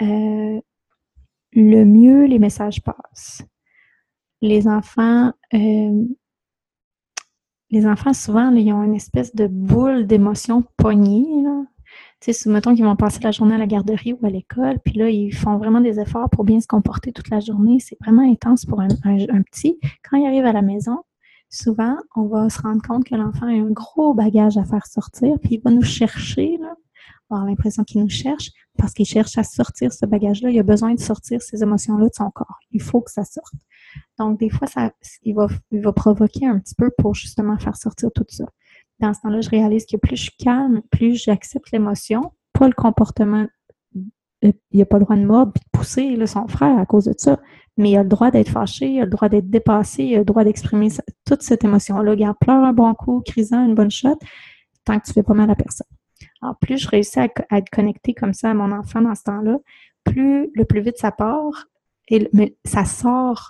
euh, 0.03 0.61
le 1.53 1.83
mieux 1.83 2.25
les 2.25 2.37
messages 2.37 2.83
passent. 2.83 3.41
Les 4.41 4.67
enfants, 4.67 5.33
souvent, 8.13 8.51
ils 8.51 8.71
ont 8.71 8.83
une 8.83 8.93
espèce 8.93 9.33
de 9.33 9.47
boule 9.47 10.05
d'émotions 10.05 10.63
poignée. 10.77 11.25
Tu 12.21 12.33
sais, 12.33 12.61
qu'ils 12.61 12.85
vont 12.85 12.95
passer 12.95 13.19
la 13.21 13.31
journée 13.31 13.55
à 13.55 13.57
la 13.57 13.65
garderie 13.65 14.13
ou 14.13 14.23
à 14.25 14.29
l'école, 14.29 14.79
puis 14.83 14.93
là, 14.93 15.09
ils 15.09 15.33
font 15.33 15.57
vraiment 15.57 15.81
des 15.81 15.99
efforts 15.99 16.29
pour 16.29 16.43
bien 16.43 16.59
se 16.59 16.67
comporter 16.67 17.11
toute 17.13 17.29
la 17.29 17.39
journée. 17.39 17.79
C'est 17.79 17.97
vraiment 18.01 18.29
intense 18.29 18.65
pour 18.65 18.79
un 18.81 18.89
petit. 18.89 19.79
Quand 20.07 20.17
ils 20.17 20.27
arrivent 20.27 20.45
à 20.45 20.53
la 20.53 20.61
maison, 20.61 21.03
souvent, 21.49 21.95
on 22.15 22.27
va 22.27 22.49
se 22.49 22.61
rendre 22.61 22.81
compte 22.81 23.05
que 23.05 23.15
l'enfant 23.15 23.47
a 23.47 23.51
un 23.51 23.71
gros 23.71 24.13
bagage 24.13 24.57
à 24.57 24.65
faire 24.65 24.85
sortir, 24.85 25.37
puis 25.41 25.55
il 25.55 25.61
va 25.61 25.71
nous 25.71 25.83
chercher, 25.83 26.57
là. 26.59 26.75
L'impression 27.31 27.83
qu'il 27.83 28.01
nous 28.01 28.09
cherche 28.09 28.51
parce 28.77 28.93
qu'il 28.93 29.05
cherche 29.05 29.37
à 29.37 29.43
sortir 29.43 29.91
ce 29.91 30.05
bagage-là. 30.05 30.51
Il 30.51 30.59
a 30.59 30.63
besoin 30.63 30.93
de 30.93 30.99
sortir 30.99 31.41
ces 31.41 31.63
émotions-là 31.63 32.05
de 32.05 32.13
son 32.13 32.29
corps. 32.29 32.59
Il 32.71 32.81
faut 32.81 33.01
que 33.01 33.11
ça 33.11 33.23
sorte. 33.25 33.53
Donc, 34.19 34.39
des 34.39 34.49
fois, 34.49 34.67
ça, 34.67 34.91
il, 35.23 35.35
va, 35.35 35.47
il 35.71 35.81
va 35.81 35.91
provoquer 35.91 36.45
un 36.45 36.59
petit 36.59 36.75
peu 36.75 36.91
pour 36.97 37.15
justement 37.15 37.57
faire 37.57 37.75
sortir 37.75 38.09
tout 38.13 38.25
ça. 38.29 38.45
Dans 38.99 39.13
ce 39.13 39.21
temps-là, 39.21 39.41
je 39.41 39.49
réalise 39.49 39.85
que 39.85 39.97
plus 39.97 40.15
je 40.15 40.31
calme, 40.37 40.81
plus 40.91 41.15
j'accepte 41.15 41.71
l'émotion, 41.71 42.31
pas 42.53 42.67
le 42.67 42.73
comportement 42.73 43.47
il 44.71 44.79
n'a 44.79 44.85
pas 44.85 44.97
le 44.97 45.03
droit 45.03 45.15
de 45.15 45.25
mordre 45.25 45.53
et 45.55 45.59
de 45.59 45.65
pousser 45.71 46.25
son 46.27 46.47
frère 46.47 46.77
à 46.77 46.85
cause 46.85 47.05
de 47.05 47.13
ça. 47.17 47.39
Mais 47.77 47.91
il 47.91 47.97
a 47.97 48.03
le 48.03 48.09
droit 48.09 48.31
d'être 48.31 48.49
fâché, 48.49 48.87
il 48.87 49.01
a 49.01 49.03
le 49.03 49.09
droit 49.09 49.29
d'être 49.29 49.49
dépassé, 49.49 50.03
il 50.03 50.15
a 50.15 50.19
le 50.19 50.25
droit 50.25 50.43
d'exprimer 50.43 50.89
toute 51.25 51.41
cette 51.41 51.63
émotion-là. 51.63 52.15
Garde, 52.15 52.37
pleure 52.39 52.63
un 52.63 52.73
bon 52.73 52.93
coup, 52.93 53.21
crisant 53.25 53.65
une 53.65 53.75
bonne 53.75 53.91
shot, 53.91 54.17
tant 54.85 54.99
que 54.99 55.05
tu 55.05 55.13
fais 55.13 55.23
pas 55.23 55.33
mal 55.33 55.49
à 55.49 55.55
personne. 55.55 55.87
Alors, 56.41 56.57
plus 56.57 56.77
je 56.77 56.87
réussis 56.87 57.19
à, 57.19 57.25
être 57.25 57.69
connectée 57.69 58.13
comme 58.13 58.33
ça 58.33 58.51
à 58.51 58.53
mon 58.53 58.71
enfant 58.71 59.01
dans 59.01 59.15
ce 59.15 59.23
temps-là, 59.23 59.57
plus 60.03 60.49
le 60.53 60.65
plus 60.65 60.81
vite 60.81 60.97
ça 60.97 61.11
part, 61.11 61.65
et, 62.09 62.29
mais 62.33 62.55
ça 62.63 62.85
sort. 62.85 63.49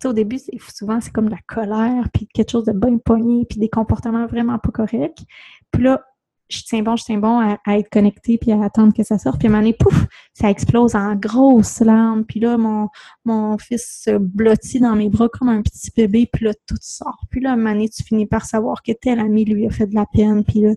Tu 0.00 0.02
sais, 0.02 0.08
au 0.08 0.12
début, 0.12 0.38
souvent, 0.74 1.00
c'est 1.00 1.12
comme 1.12 1.26
de 1.26 1.30
la 1.30 1.40
colère, 1.46 2.08
puis 2.12 2.26
quelque 2.26 2.50
chose 2.50 2.64
de 2.64 2.72
bien 2.72 2.98
pogné, 2.98 3.46
puis 3.48 3.58
des 3.58 3.68
comportements 3.68 4.26
vraiment 4.26 4.58
pas 4.58 4.70
corrects. 4.70 5.24
Puis 5.70 5.82
là, 5.82 6.04
je 6.48 6.62
tiens 6.62 6.82
bon, 6.82 6.96
je 6.96 7.04
tiens 7.04 7.18
bon 7.18 7.38
à, 7.38 7.78
être 7.78 7.88
connecté 7.88 8.38
puis 8.38 8.52
à 8.52 8.62
attendre 8.62 8.92
que 8.94 9.02
ça 9.02 9.18
sorte. 9.18 9.38
Puis 9.38 9.48
à 9.48 9.50
un 9.50 9.52
moment 9.52 9.62
donné, 9.62 9.76
pouf, 9.78 10.06
ça 10.34 10.50
explose 10.50 10.94
en 10.94 11.14
grosses 11.14 11.80
larmes. 11.80 12.24
Puis 12.24 12.40
là, 12.40 12.56
mon, 12.56 12.88
mon 13.24 13.56
fils 13.58 14.02
se 14.04 14.18
blottit 14.18 14.80
dans 14.80 14.94
mes 14.94 15.08
bras 15.08 15.28
comme 15.28 15.48
un 15.48 15.62
petit 15.62 15.90
bébé. 15.96 16.28
Puis 16.32 16.44
là, 16.44 16.52
tout 16.66 16.76
sort. 16.80 17.24
Puis 17.30 17.40
là, 17.40 17.50
à 17.50 17.52
un 17.54 17.56
moment 17.56 17.72
donné, 17.72 17.88
tu 17.88 18.02
finis 18.02 18.26
par 18.26 18.44
savoir 18.44 18.82
que 18.82 18.92
tel 18.92 19.20
ami 19.20 19.44
lui 19.44 19.66
a 19.66 19.70
fait 19.70 19.86
de 19.86 19.94
la 19.94 20.06
peine. 20.06 20.44
Puis 20.44 20.60
là, 20.60 20.74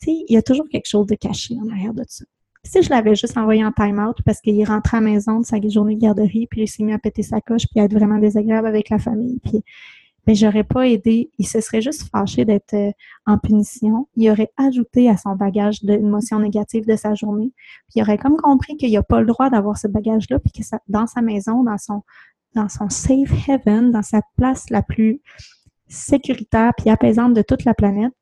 tu 0.00 0.10
sais, 0.10 0.24
il 0.28 0.34
y 0.34 0.36
a 0.36 0.42
toujours 0.42 0.68
quelque 0.68 0.88
chose 0.88 1.06
de 1.06 1.14
caché 1.14 1.56
en 1.62 1.68
arrière 1.70 1.94
de 1.94 2.04
ça. 2.08 2.24
si 2.64 2.82
je 2.82 2.90
l'avais 2.90 3.14
juste 3.14 3.36
envoyé 3.36 3.64
en 3.64 3.72
time-out 3.72 4.16
parce 4.24 4.40
qu'il 4.40 4.58
est 4.58 4.64
rentré 4.64 4.96
à 4.96 5.00
la 5.00 5.06
maison 5.06 5.40
de 5.40 5.44
sa 5.44 5.56
journée 5.68 5.96
de 5.96 6.00
garderie, 6.00 6.46
puis 6.50 6.62
il 6.62 6.68
s'est 6.68 6.82
mis 6.82 6.92
à 6.92 6.98
péter 6.98 7.22
sa 7.22 7.40
coche, 7.40 7.66
puis 7.70 7.80
à 7.80 7.84
être 7.84 7.94
vraiment 7.94 8.18
désagréable 8.18 8.66
avec 8.66 8.88
la 8.88 8.98
famille, 8.98 9.38
puis 9.44 9.62
mais 10.26 10.34
j'aurais 10.34 10.64
pas 10.64 10.86
aidé. 10.88 11.30
Il 11.38 11.46
se 11.46 11.60
serait 11.60 11.80
juste 11.80 12.08
fâché 12.10 12.44
d'être 12.44 12.74
euh, 12.74 12.92
en 13.26 13.38
punition. 13.38 14.08
Il 14.16 14.30
aurait 14.30 14.50
ajouté 14.56 15.08
à 15.08 15.16
son 15.16 15.34
bagage 15.34 15.82
d'émotions 15.82 16.38
négatives 16.38 16.86
de 16.86 16.96
sa 16.96 17.14
journée. 17.14 17.52
Puis 17.88 17.96
il 17.96 18.02
aurait 18.02 18.18
comme 18.18 18.36
compris 18.36 18.76
qu'il 18.76 18.92
n'a 18.92 19.02
pas 19.02 19.20
le 19.20 19.26
droit 19.26 19.50
d'avoir 19.50 19.76
ce 19.76 19.88
bagage-là, 19.88 20.38
puis 20.38 20.52
que 20.52 20.64
ça, 20.64 20.78
dans 20.88 21.06
sa 21.06 21.22
maison, 21.22 21.64
dans 21.64 21.78
son, 21.78 22.02
dans 22.54 22.68
son 22.68 22.88
safe 22.88 23.48
haven, 23.48 23.90
dans 23.90 24.02
sa 24.02 24.20
place 24.36 24.70
la 24.70 24.82
plus 24.82 25.20
sécuritaire 25.88 26.72
puis 26.76 26.90
apaisante 26.90 27.34
de 27.34 27.42
toute 27.42 27.64
la 27.64 27.74
planète, 27.74 28.12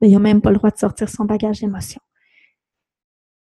ben, 0.00 0.08
il 0.08 0.12
n'a 0.12 0.18
même 0.18 0.40
pas 0.40 0.50
le 0.50 0.56
droit 0.56 0.70
de 0.70 0.78
sortir 0.78 1.08
son 1.08 1.24
bagage 1.24 1.60
d'émotions 1.60 2.00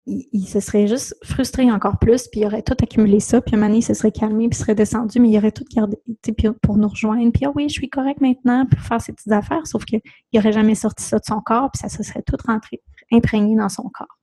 il, 0.08 0.48
se 0.48 0.60
serait 0.60 0.88
juste 0.88 1.16
frustré 1.24 1.72
encore 1.72 1.98
plus, 1.98 2.28
puis 2.28 2.42
il 2.42 2.46
aurait 2.46 2.62
tout 2.62 2.76
accumulé 2.80 3.20
ça, 3.20 3.42
puis 3.42 3.56
un 3.56 3.60
moment 3.60 3.74
il 3.74 3.82
se 3.82 3.94
serait 3.94 4.12
calmé, 4.12 4.48
puis 4.50 4.58
serait 4.58 4.76
descendu, 4.76 5.20
mais 5.20 5.30
il 5.30 5.38
aurait 5.38 5.52
tout 5.52 5.66
gardé 5.74 5.98
pour 6.62 6.78
nous 6.78 6.88
rejoindre, 6.88 7.32
puis 7.32 7.46
ah 7.46 7.52
oui, 7.56 7.70
je 7.70 7.74
suis 7.74 7.90
correct 7.90 8.22
maintenant, 8.22 8.66
pour 8.66 8.80
faire 8.80 9.02
ses 9.02 9.14
petites 9.14 9.32
affaires, 9.32 9.66
sauf 9.66 9.84
qu'il 9.86 10.02
n'aurait 10.34 10.54
jamais 10.54 10.76
sorti 10.76 11.04
ça 11.04 11.18
de 11.18 11.26
son 11.26 11.42
corps, 11.42 11.72
puis 11.72 11.80
ça 11.80 11.90
se 11.90 12.04
serait 12.04 12.22
tout 12.22 12.38
rentré, 12.46 12.82
imprégné 13.12 13.56
dans 13.56 13.70
son 13.70 13.90
corps. 13.94 14.20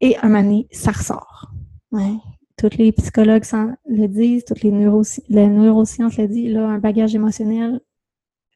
Et 0.00 0.16
un 0.18 0.28
moment 0.28 0.62
ça 0.72 0.90
ressort. 0.90 1.50
Ouais. 1.92 2.16
Tous 2.58 2.76
les 2.76 2.92
psychologues 2.92 3.44
le 3.86 4.06
disent, 4.08 4.44
toutes 4.44 4.62
les, 4.62 4.72
les 5.28 5.48
neurosciences 5.48 6.16
le 6.16 6.26
disent, 6.26 6.52
là, 6.52 6.68
un 6.68 6.78
bagage 6.78 7.14
émotionnel, 7.14 7.80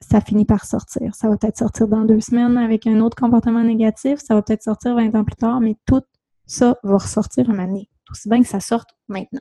ça 0.00 0.20
finit 0.20 0.44
par 0.44 0.64
sortir. 0.64 1.14
Ça 1.14 1.28
va 1.28 1.36
peut-être 1.36 1.58
sortir 1.58 1.88
dans 1.88 2.04
deux 2.04 2.20
semaines 2.20 2.56
avec 2.56 2.86
un 2.86 3.00
autre 3.00 3.16
comportement 3.16 3.62
négatif, 3.62 4.18
ça 4.18 4.34
va 4.34 4.42
peut-être 4.42 4.62
sortir 4.62 4.94
20 4.94 5.14
ans 5.14 5.24
plus 5.24 5.36
tard, 5.36 5.60
mais 5.60 5.76
tout 5.86 6.02
ça 6.46 6.76
va 6.82 6.98
ressortir 6.98 7.48
une 7.48 7.60
année. 7.60 7.88
Aussi 8.10 8.28
bien 8.28 8.42
que 8.42 8.48
ça 8.48 8.60
sorte 8.60 8.90
maintenant. 9.08 9.40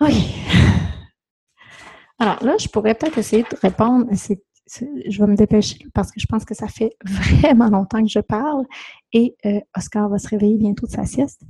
OK. 0.00 0.12
Alors 2.20 2.44
là, 2.44 2.56
je 2.58 2.68
pourrais 2.68 2.94
peut-être 2.94 3.18
essayer 3.18 3.42
de 3.42 3.56
répondre. 3.62 4.06
je 4.10 5.20
vais 5.20 5.26
me 5.26 5.36
dépêcher 5.36 5.78
parce 5.94 6.12
que 6.12 6.20
je 6.20 6.26
pense 6.26 6.44
que 6.44 6.54
ça 6.54 6.68
fait 6.68 6.96
vraiment 7.04 7.68
longtemps 7.68 8.02
que 8.02 8.10
je 8.10 8.20
parle 8.20 8.64
et 9.12 9.34
euh, 9.46 9.60
Oscar 9.76 10.08
va 10.08 10.18
se 10.18 10.28
réveiller 10.28 10.58
bientôt 10.58 10.86
de 10.86 10.92
sa 10.92 11.04
sieste. 11.04 11.42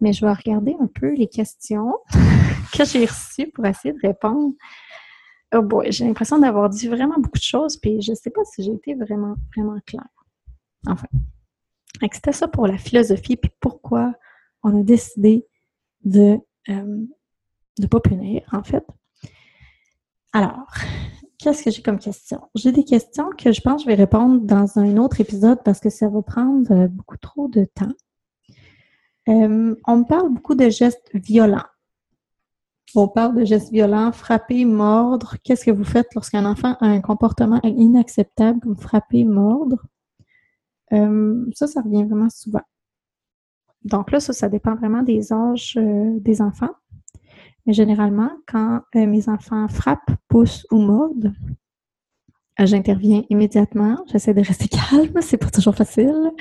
Mais 0.00 0.12
je 0.12 0.24
vais 0.24 0.32
regarder 0.32 0.76
un 0.80 0.86
peu 0.86 1.14
les 1.14 1.28
questions 1.28 1.94
que 2.72 2.84
j'ai 2.84 3.06
reçues 3.06 3.50
pour 3.54 3.64
essayer 3.64 3.94
de 3.94 4.06
répondre 4.06 4.52
Oh 5.54 5.62
boy, 5.62 5.90
j'ai 5.90 6.04
l'impression 6.04 6.38
d'avoir 6.38 6.68
dit 6.68 6.88
vraiment 6.88 7.16
beaucoup 7.16 7.38
de 7.38 7.42
choses, 7.42 7.76
puis 7.76 8.02
je 8.02 8.12
ne 8.12 8.16
sais 8.16 8.30
pas 8.30 8.44
si 8.44 8.62
j'ai 8.62 8.72
été 8.72 8.94
vraiment, 8.94 9.34
vraiment 9.54 9.78
claire. 9.86 10.06
Enfin. 10.86 11.08
C'était 12.12 12.32
ça 12.32 12.48
pour 12.48 12.66
la 12.66 12.78
philosophie, 12.78 13.36
puis 13.36 13.50
pourquoi 13.60 14.14
on 14.62 14.78
a 14.78 14.82
décidé 14.82 15.46
de 16.04 16.38
ne 16.68 17.06
euh, 17.82 17.88
pas 17.88 18.00
punir, 18.00 18.42
en 18.52 18.62
fait. 18.62 18.86
Alors, 20.32 20.68
qu'est-ce 21.38 21.64
que 21.64 21.70
j'ai 21.70 21.82
comme 21.82 21.98
question? 21.98 22.42
J'ai 22.54 22.72
des 22.72 22.84
questions 22.84 23.30
que 23.36 23.52
je 23.52 23.60
pense 23.60 23.82
que 23.84 23.90
je 23.90 23.96
vais 23.96 24.00
répondre 24.00 24.40
dans 24.40 24.78
un 24.78 24.96
autre 24.96 25.20
épisode 25.20 25.62
parce 25.64 25.80
que 25.80 25.90
ça 25.90 26.08
va 26.08 26.22
prendre 26.22 26.70
euh, 26.72 26.88
beaucoup 26.88 27.16
trop 27.16 27.48
de 27.48 27.64
temps. 27.64 27.92
Euh, 29.28 29.74
on 29.86 29.96
me 29.96 30.04
parle 30.04 30.32
beaucoup 30.32 30.54
de 30.54 30.68
gestes 30.68 31.10
violents. 31.14 31.66
On 32.94 33.08
parle 33.08 33.36
de 33.36 33.44
gestes 33.44 33.70
violents, 33.70 34.12
frapper, 34.12 34.64
mordre. 34.64 35.36
Qu'est-ce 35.44 35.64
que 35.64 35.70
vous 35.70 35.84
faites 35.84 36.14
lorsqu'un 36.14 36.44
enfant 36.44 36.76
a 36.80 36.86
un 36.86 37.00
comportement 37.00 37.60
inacceptable 37.62 38.60
comme 38.60 38.76
frapper, 38.76 39.24
mordre? 39.24 39.84
Euh, 40.92 41.44
ça, 41.54 41.66
ça 41.66 41.82
revient 41.82 42.04
vraiment 42.04 42.30
souvent. 42.30 42.62
Donc 43.84 44.10
là, 44.10 44.20
ça, 44.20 44.32
ça 44.32 44.48
dépend 44.48 44.74
vraiment 44.74 45.02
des 45.02 45.32
âges 45.32 45.78
des 45.78 46.42
enfants. 46.42 46.74
Mais 47.68 47.74
généralement, 47.74 48.30
quand 48.46 48.80
euh, 48.96 49.06
mes 49.06 49.28
enfants 49.28 49.68
frappent, 49.68 50.10
poussent 50.28 50.66
ou 50.70 50.78
mordent, 50.78 51.34
euh, 52.58 52.64
j'interviens 52.66 53.24
immédiatement. 53.28 53.98
J'essaie 54.10 54.32
de 54.32 54.40
rester 54.40 54.68
calme, 54.90 55.20
c'est 55.20 55.36
pas 55.36 55.50
toujours 55.50 55.74
facile. 55.74 56.32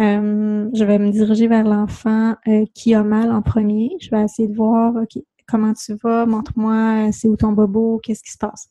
Euh, 0.00 0.70
je 0.72 0.84
vais 0.84 0.98
me 0.98 1.10
diriger 1.10 1.48
vers 1.48 1.64
l'enfant 1.64 2.34
qui 2.74 2.94
a 2.94 3.02
mal 3.04 3.30
en 3.30 3.42
premier. 3.42 3.90
Je 4.00 4.10
vais 4.10 4.24
essayer 4.24 4.48
de 4.48 4.56
voir, 4.56 4.96
OK, 4.96 5.22
comment 5.46 5.74
tu 5.74 5.94
vas? 6.02 6.26
Montre-moi, 6.26 7.12
c'est 7.12 7.28
où 7.28 7.36
ton 7.36 7.52
bobo? 7.52 8.00
Qu'est-ce 8.02 8.22
qui 8.22 8.32
se 8.32 8.38
passe? 8.38 8.68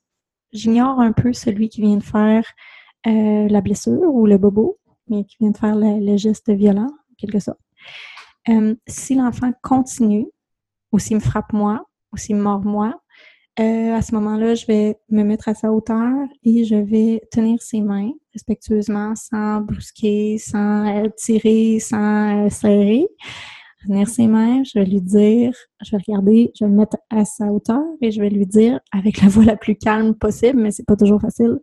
J'ignore 0.52 1.00
un 1.00 1.12
peu 1.12 1.34
celui 1.34 1.70
qui 1.70 1.82
vient 1.82 1.98
de 1.98 2.04
faire 2.04 2.46
la 3.06 3.62
blessure 3.62 4.14
ou 4.14 4.26
le 4.26 4.38
bobo, 4.38 4.80
mais 5.10 5.26
qui 5.26 5.38
vient 5.40 5.52
de 5.52 5.58
faire 5.58 5.76
le, 5.76 6.18
geste 6.18 6.50
violent, 6.52 6.90
en 6.90 7.16
quelque 7.18 7.40
sorte. 7.40 7.60
si 8.88 9.16
l'enfant 9.16 9.52
continue, 9.62 10.28
ou 10.92 11.00
s'il 11.00 11.18
me 11.18 11.22
frappe 11.22 11.54
moi, 11.54 11.86
ou 12.14 12.18
s'il 12.18 12.36
me 12.36 12.42
mord 12.44 12.64
moi, 12.64 12.94
euh, 13.60 13.94
à 13.96 14.02
ce 14.02 14.16
moment-là, 14.16 14.56
je 14.56 14.66
vais 14.66 14.98
me 15.10 15.24
mettre 15.24 15.48
à 15.48 15.54
sa 15.54 15.72
hauteur 15.72 16.12
et 16.44 16.64
je 16.64 16.76
vais 16.76 17.22
tenir 17.32 17.62
ses 17.62 17.82
mains 17.82 18.12
respectueusement, 18.34 19.14
sans 19.16 19.62
brusquer, 19.62 20.40
sans 20.40 20.88
euh, 20.88 21.08
tirer, 21.16 21.80
sans 21.80 22.46
euh, 22.46 22.50
serrer. 22.50 23.08
Ses 24.06 24.28
mains, 24.28 24.64
je 24.64 24.80
vais 24.80 24.86
lui 24.86 25.02
dire, 25.02 25.54
je 25.82 25.92
vais 25.92 25.98
regarder, 26.06 26.52
je 26.58 26.66
vais 26.66 26.72
me 26.72 26.78
mettre 26.78 26.98
à 27.10 27.26
sa 27.26 27.48
hauteur 27.48 27.82
et 28.02 28.12
je 28.12 28.22
vais 28.22 28.30
lui 28.30 28.46
dire 28.46 28.80
avec 28.92 29.22
la 29.22 29.28
voix 29.28 29.46
la 29.46 29.58
plus 29.58 29.76
calme 29.76 30.16
possible, 30.16 30.60
mais 30.60 30.72
c'est 30.72 30.86
pas 30.86 30.96
toujours 30.96 31.20
facile 31.20 31.60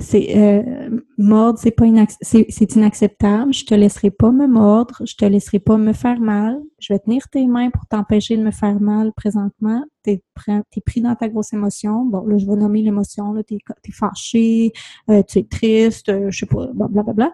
c'est 0.00 0.36
euh, 0.36 1.00
mordre, 1.18 1.58
c'est 1.58 1.70
pas 1.70 1.84
c'est 2.22 2.74
inacceptable. 2.74 3.52
Je 3.52 3.64
te 3.64 3.74
laisserai 3.74 4.10
pas 4.10 4.30
me 4.30 4.46
mordre, 4.46 5.02
je 5.04 5.14
te 5.14 5.24
laisserai 5.24 5.58
pas 5.58 5.76
me 5.76 5.92
faire 5.92 6.20
mal. 6.20 6.60
Je 6.80 6.92
vais 6.92 6.98
tenir 6.98 7.28
tes 7.28 7.46
mains 7.46 7.70
pour 7.70 7.86
t'empêcher 7.86 8.36
de 8.36 8.42
me 8.42 8.50
faire 8.50 8.80
mal 8.80 9.12
présentement. 9.12 9.84
Tu 10.02 10.12
es, 10.12 10.80
pris 10.80 11.02
dans 11.02 11.14
ta 11.14 11.28
grosse 11.28 11.52
émotion. 11.52 12.06
Bon, 12.06 12.24
là, 12.24 12.38
je 12.38 12.46
vais 12.46 12.56
nommer 12.56 12.80
l'émotion. 12.80 13.32
Là, 13.34 13.42
t'es 13.42 13.56
es 13.56 13.92
fâché, 13.92 14.72
euh, 15.10 15.22
tu 15.22 15.40
es 15.40 15.44
triste, 15.44 16.08
euh, 16.08 16.30
je 16.30 16.38
sais 16.38 16.46
pas, 16.46 16.68
blablabla. 16.72 17.32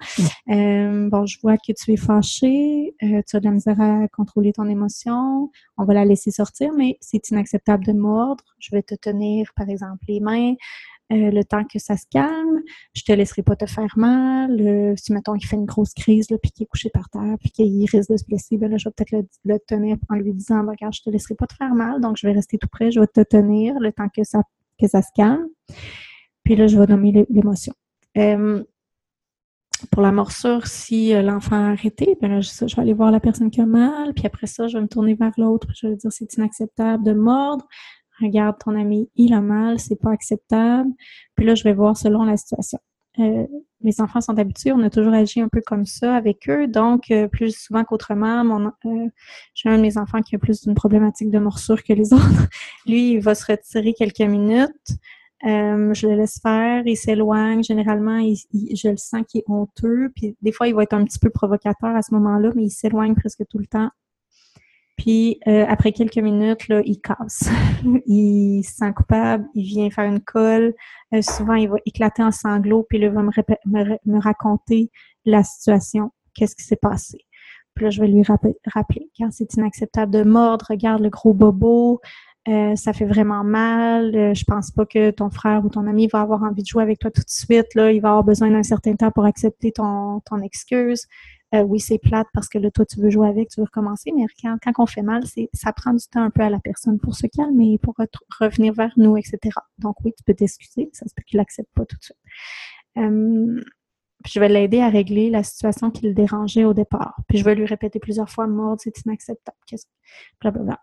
Euh, 0.50 1.08
bon, 1.08 1.26
je 1.26 1.38
vois 1.40 1.56
que 1.58 1.72
tu 1.72 1.92
es 1.92 1.96
fâché, 1.96 2.94
euh, 3.04 3.22
tu 3.26 3.36
as 3.36 3.40
de 3.40 3.44
la 3.44 3.52
misère 3.52 3.80
à 3.80 4.08
contrôler 4.08 4.52
ton 4.52 4.68
émotion. 4.68 5.50
On 5.78 5.84
va 5.84 5.94
la 5.94 6.04
laisser 6.04 6.32
sortir, 6.32 6.72
mais 6.72 6.98
c'est 7.00 7.30
inacceptable 7.30 7.84
de 7.84 7.92
mordre. 7.92 8.44
Je 8.58 8.74
vais 8.74 8.82
te 8.82 8.96
tenir, 8.96 9.52
par 9.54 9.68
exemple, 9.68 10.04
les 10.08 10.18
mains. 10.20 10.54
Euh, 11.12 11.30
le 11.30 11.44
temps 11.44 11.62
que 11.62 11.78
ça 11.78 11.96
se 11.96 12.04
calme. 12.10 12.62
Je 12.92 13.02
te 13.02 13.12
laisserai 13.12 13.42
pas 13.42 13.54
te 13.54 13.66
faire 13.66 13.92
mal. 13.96 14.60
Euh, 14.60 14.94
si, 14.96 15.12
mettons, 15.12 15.36
il 15.36 15.46
fait 15.46 15.54
une 15.54 15.64
grosse 15.64 15.94
crise, 15.94 16.30
là, 16.30 16.36
puis 16.42 16.50
qu'il 16.50 16.64
est 16.64 16.66
couché 16.66 16.90
par 16.90 17.08
terre, 17.10 17.36
puis 17.38 17.50
qu'il 17.50 17.86
risque 17.88 18.10
de 18.10 18.16
se 18.16 18.24
blesser, 18.24 18.58
ben 18.58 18.68
là, 18.68 18.76
je 18.76 18.88
vais 18.88 18.92
peut-être 18.96 19.24
le, 19.44 19.58
tenir 19.68 19.96
en 20.08 20.16
lui 20.16 20.32
disant, 20.32 20.64
ben, 20.64 20.72
regarde, 20.72 20.94
je 20.94 21.02
te 21.02 21.10
laisserai 21.10 21.36
pas 21.36 21.46
te 21.46 21.54
faire 21.54 21.74
mal, 21.74 22.00
donc 22.00 22.16
je 22.16 22.26
vais 22.26 22.32
rester 22.32 22.58
tout 22.58 22.66
près, 22.66 22.90
je 22.90 22.98
vais 22.98 23.06
te 23.06 23.20
tenir 23.20 23.78
le 23.78 23.92
temps 23.92 24.08
que 24.08 24.24
ça, 24.24 24.42
que 24.80 24.88
ça 24.88 25.00
se 25.00 25.10
calme. 25.14 25.46
Puis 26.42 26.56
là, 26.56 26.66
je 26.66 26.76
vais 26.76 26.86
nommer 26.86 27.24
l'émotion. 27.30 27.72
Euh, 28.18 28.64
pour 29.92 30.02
la 30.02 30.10
morsure, 30.10 30.66
si 30.66 31.12
l'enfant 31.22 31.68
a 31.68 31.70
arrêté, 31.70 32.16
ben 32.20 32.32
là, 32.32 32.40
je, 32.40 32.64
vais 32.64 32.82
aller 32.82 32.94
voir 32.94 33.12
la 33.12 33.20
personne 33.20 33.50
qui 33.52 33.60
a 33.60 33.66
mal, 33.66 34.12
puis 34.12 34.26
après 34.26 34.48
ça, 34.48 34.66
je 34.66 34.76
vais 34.76 34.82
me 34.82 34.88
tourner 34.88 35.14
vers 35.14 35.32
l'autre, 35.36 35.68
je 35.72 35.86
vais 35.86 35.92
lui 35.92 35.98
dire 35.98 36.10
c'est 36.10 36.34
inacceptable 36.34 37.04
de 37.04 37.12
mordre 37.12 37.64
regarde 38.20 38.56
ton 38.58 38.78
ami, 38.78 39.10
il 39.16 39.34
a 39.34 39.40
mal, 39.40 39.78
c'est 39.78 40.00
pas 40.00 40.10
acceptable. 40.10 40.90
Puis 41.34 41.46
là, 41.46 41.54
je 41.54 41.64
vais 41.64 41.72
voir 41.72 41.96
selon 41.96 42.24
la 42.24 42.36
situation. 42.36 42.78
Euh, 43.18 43.46
mes 43.80 44.00
enfants 44.00 44.20
sont 44.20 44.38
habitués, 44.38 44.72
on 44.72 44.82
a 44.82 44.90
toujours 44.90 45.14
agi 45.14 45.40
un 45.40 45.48
peu 45.48 45.62
comme 45.64 45.86
ça 45.86 46.16
avec 46.16 46.48
eux, 46.50 46.66
donc 46.66 47.10
euh, 47.10 47.28
plus 47.28 47.56
souvent 47.56 47.82
qu'autrement, 47.84 48.44
mon 48.44 48.66
euh, 48.66 49.08
j'ai 49.54 49.68
un 49.70 49.76
de 49.76 49.82
mes 49.82 49.96
enfants 49.96 50.20
qui 50.20 50.34
a 50.34 50.38
plus 50.38 50.62
d'une 50.62 50.74
problématique 50.74 51.30
de 51.30 51.38
morsure 51.38 51.82
que 51.82 51.92
les 51.92 52.12
autres. 52.14 52.48
Lui, 52.86 53.12
il 53.12 53.20
va 53.20 53.34
se 53.34 53.50
retirer 53.50 53.94
quelques 53.94 54.20
minutes. 54.20 54.98
je 55.42 56.06
le 56.06 56.16
laisse 56.16 56.40
faire, 56.42 56.82
il 56.86 56.96
s'éloigne. 56.96 57.62
Généralement, 57.62 58.18
je 58.52 58.88
le 58.88 58.96
sens 58.96 59.22
qu'il 59.28 59.40
est 59.40 59.50
honteux. 59.50 60.10
Puis 60.14 60.36
des 60.42 60.52
fois, 60.52 60.68
il 60.68 60.74
va 60.74 60.82
être 60.82 60.94
un 60.94 61.04
petit 61.04 61.18
peu 61.18 61.30
provocateur 61.30 61.94
à 61.96 62.02
ce 62.02 62.12
moment-là, 62.14 62.50
mais 62.54 62.64
il 62.64 62.70
s'éloigne 62.70 63.14
presque 63.14 63.46
tout 63.48 63.58
le 63.58 63.66
temps. 63.66 63.90
Puis 64.96 65.40
euh, 65.46 65.64
après 65.68 65.92
quelques 65.92 66.16
minutes, 66.16 66.68
là, 66.68 66.80
il 66.84 67.00
casse. 67.00 67.50
il 68.06 68.62
se 68.64 68.76
sent 68.76 68.92
coupable, 68.94 69.44
il 69.54 69.64
vient 69.64 69.90
faire 69.90 70.06
une 70.06 70.20
colle. 70.20 70.74
Euh, 71.14 71.20
souvent, 71.22 71.54
il 71.54 71.68
va 71.68 71.76
éclater 71.84 72.22
en 72.22 72.32
sanglots, 72.32 72.86
puis 72.88 72.98
il 72.98 73.08
va 73.08 73.22
me, 73.22 74.20
raconter 74.20 74.90
la 75.24 75.42
situation, 75.44 76.12
qu'est-ce 76.34 76.56
qui 76.56 76.64
s'est 76.64 76.76
passé. 76.76 77.18
Puis 77.74 77.84
là, 77.84 77.90
je 77.90 78.00
vais 78.00 78.08
lui 78.08 78.22
rappeler, 78.22 79.10
quand 79.18 79.28
c'est 79.30 79.52
inacceptable 79.54 80.10
de 80.10 80.22
mordre, 80.22 80.64
regarde 80.70 81.02
le 81.02 81.10
gros 81.10 81.34
bobo, 81.34 82.00
euh, 82.48 82.74
ça 82.74 82.94
fait 82.94 83.04
vraiment 83.04 83.44
mal. 83.44 84.34
je 84.34 84.44
pense 84.44 84.70
pas 84.70 84.86
que 84.86 85.10
ton 85.10 85.28
frère 85.30 85.62
ou 85.64 85.68
ton 85.68 85.86
ami 85.86 86.06
va 86.06 86.20
avoir 86.20 86.42
envie 86.42 86.62
de 86.62 86.66
jouer 86.66 86.82
avec 86.82 87.00
toi 87.00 87.10
tout 87.10 87.20
de 87.20 87.28
suite. 87.28 87.74
Là, 87.74 87.92
il 87.92 88.00
va 88.00 88.10
avoir 88.10 88.24
besoin 88.24 88.50
d'un 88.50 88.62
certain 88.62 88.94
temps 88.94 89.10
pour 89.10 89.26
accepter 89.26 89.72
ton, 89.72 90.20
ton 90.20 90.40
excuse. 90.40 91.06
Euh, 91.54 91.62
oui, 91.62 91.78
c'est 91.78 91.98
plate 91.98 92.26
parce 92.32 92.48
que 92.48 92.58
là, 92.58 92.70
toi, 92.70 92.84
tu 92.84 93.00
veux 93.00 93.08
jouer 93.08 93.28
avec, 93.28 93.50
tu 93.50 93.60
veux 93.60 93.66
recommencer, 93.66 94.10
mais 94.14 94.24
quand, 94.42 94.56
quand 94.62 94.72
on 94.78 94.86
fait 94.86 95.02
mal, 95.02 95.22
ça 95.54 95.72
prend 95.72 95.92
du 95.94 96.04
temps 96.10 96.22
un 96.22 96.30
peu 96.30 96.42
à 96.42 96.50
la 96.50 96.58
personne 96.58 96.98
pour 96.98 97.14
se 97.14 97.26
calmer, 97.28 97.78
pour 97.78 97.94
revenir 98.40 98.74
vers 98.74 98.92
nous, 98.96 99.16
etc. 99.16 99.38
Donc 99.78 99.96
oui, 100.04 100.12
tu 100.16 100.24
peux 100.24 100.34
t'excuser, 100.34 100.90
ça 100.92 101.06
se 101.06 101.14
peut 101.14 101.22
qu'il 101.24 101.38
n'accepte 101.38 101.70
pas 101.74 101.84
tout 101.84 101.96
de 101.96 102.02
suite. 102.02 102.16
Euh, 102.98 103.60
puis 104.24 104.32
je 104.34 104.40
vais 104.40 104.48
l'aider 104.48 104.80
à 104.80 104.88
régler 104.88 105.30
la 105.30 105.44
situation 105.44 105.92
qui 105.92 106.06
le 106.06 106.14
dérangeait 106.14 106.64
au 106.64 106.74
départ. 106.74 107.16
Puis 107.28 107.38
je 107.38 107.44
vais 107.44 107.54
lui 107.54 107.66
répéter 107.66 108.00
plusieurs 108.00 108.28
fois, 108.28 108.48
mort, 108.48 108.76
c'est 108.80 108.98
inacceptable, 109.04 109.58
qu'est-ce 109.66 109.86
blablabla. 110.40 110.80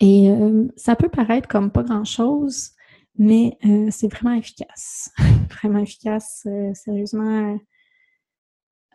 Et 0.00 0.30
euh, 0.30 0.66
ça 0.76 0.96
peut 0.96 1.08
paraître 1.08 1.46
comme 1.46 1.70
pas 1.70 1.84
grand-chose, 1.84 2.72
mais 3.18 3.56
c'est 3.90 4.08
vraiment 4.08 4.34
efficace. 4.34 5.12
vraiment 5.50 5.78
efficace, 5.78 6.46
sérieusement 6.74 7.56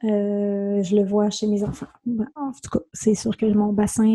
euh, 0.06 0.84
je 0.84 0.96
le 0.96 1.04
vois 1.04 1.30
chez 1.30 1.48
mes 1.48 1.64
enfants. 1.64 1.88
Ben, 2.06 2.28
en 2.36 2.52
tout 2.52 2.70
cas, 2.70 2.86
c'est 2.94 3.16
sûr 3.16 3.36
que 3.36 3.46
mon 3.46 3.74
bassin, 3.74 4.06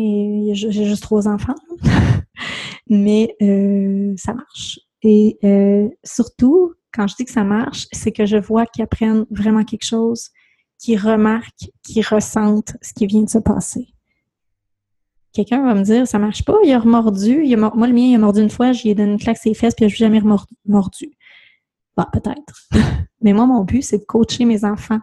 j'ai 0.53 0.71
juste 0.71 1.03
trois 1.03 1.27
enfants, 1.27 1.55
mais 2.89 3.35
euh, 3.41 4.13
ça 4.15 4.33
marche. 4.33 4.79
Et 5.03 5.37
euh, 5.43 5.89
surtout, 6.03 6.73
quand 6.93 7.07
je 7.07 7.15
dis 7.15 7.25
que 7.25 7.31
ça 7.31 7.43
marche, 7.43 7.87
c'est 7.91 8.11
que 8.11 8.25
je 8.25 8.37
vois 8.37 8.65
qu'ils 8.65 8.83
apprennent 8.83 9.25
vraiment 9.31 9.63
quelque 9.65 9.85
chose, 9.85 10.29
qu'ils 10.77 10.99
remarquent, 10.99 11.69
qu'ils 11.83 12.05
ressentent 12.05 12.77
ce 12.81 12.93
qui 12.93 13.05
vient 13.05 13.23
de 13.23 13.29
se 13.29 13.39
passer. 13.39 13.87
Quelqu'un 15.33 15.63
va 15.63 15.73
me 15.73 15.83
dire, 15.83 16.07
ça 16.07 16.19
marche 16.19 16.43
pas, 16.43 16.57
il 16.63 16.71
a 16.71 16.79
remordu, 16.79 17.45
moi 17.55 17.87
le 17.87 17.93
mien, 17.93 18.01
il 18.01 18.15
a 18.15 18.17
mordu 18.17 18.41
une 18.41 18.49
fois, 18.49 18.73
j'y 18.73 18.89
ai 18.89 18.95
donné 18.95 19.13
une 19.13 19.19
claque 19.19 19.37
ses 19.37 19.53
fesses, 19.53 19.75
puis 19.75 19.85
il 19.85 19.89
n'a 19.89 19.95
jamais 19.95 20.21
mordu. 20.65 21.11
Bah, 21.97 22.09
peut-être. 22.11 22.67
Mais 23.21 23.33
moi, 23.33 23.45
mon 23.45 23.63
but, 23.63 23.81
c'est 23.81 23.99
de 23.99 24.03
coacher 24.03 24.45
mes 24.45 24.65
enfants 24.65 24.99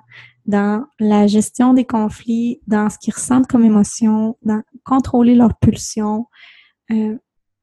dans 0.48 0.86
la 0.98 1.26
gestion 1.26 1.74
des 1.74 1.84
conflits, 1.84 2.60
dans 2.66 2.88
ce 2.88 2.98
qu'ils 2.98 3.14
ressentent 3.14 3.46
comme 3.46 3.64
émotion, 3.64 4.36
dans 4.42 4.62
contrôler 4.82 5.34
leurs 5.34 5.56
pulsions. 5.58 6.26
Euh, 6.90 7.16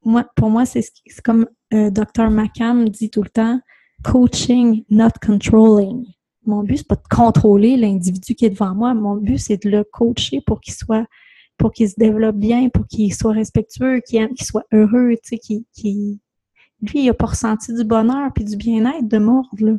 moi, 0.03 0.23
pour 0.35 0.51
moi, 0.51 0.65
c'est 0.67 0.85
comme 1.23 1.47
euh, 1.73 1.89
Dr. 1.89 2.29
McCann 2.29 2.85
dit 2.85 3.09
tout 3.09 3.23
le 3.23 3.29
temps, 3.29 3.59
coaching, 4.03 4.83
not 4.91 5.09
controlling. 5.25 6.05
Mon 6.45 6.61
but, 6.61 6.77
c'est 6.77 6.87
pas 6.87 6.95
de 6.95 7.07
contrôler 7.09 7.75
l'individu 7.75 8.35
qui 8.35 8.45
est 8.45 8.51
devant 8.51 8.75
moi. 8.75 8.93
Mon 8.93 9.15
but, 9.15 9.39
c'est 9.39 9.63
de 9.63 9.69
le 9.71 9.83
coacher 9.83 10.41
pour 10.45 10.61
qu'il 10.61 10.75
soit, 10.75 11.07
pour 11.57 11.71
qu'il 11.71 11.89
se 11.89 11.95
développe 11.97 12.35
bien, 12.35 12.69
pour 12.69 12.85
qu'il 12.85 13.11
soit 13.15 13.33
respectueux, 13.33 13.99
qu'il 14.07 14.29
soit 14.41 14.65
heureux, 14.71 15.15
tu 15.23 15.37
sais, 15.37 15.39
qu'il, 15.39 16.19
lui, 16.83 17.03
il 17.03 17.09
a 17.09 17.15
pas 17.15 17.25
ressenti 17.25 17.73
du 17.73 17.83
bonheur 17.83 18.31
puis 18.31 18.43
du 18.43 18.57
bien-être 18.57 19.07
de 19.07 19.17
mordre, 19.17 19.49
là. 19.59 19.73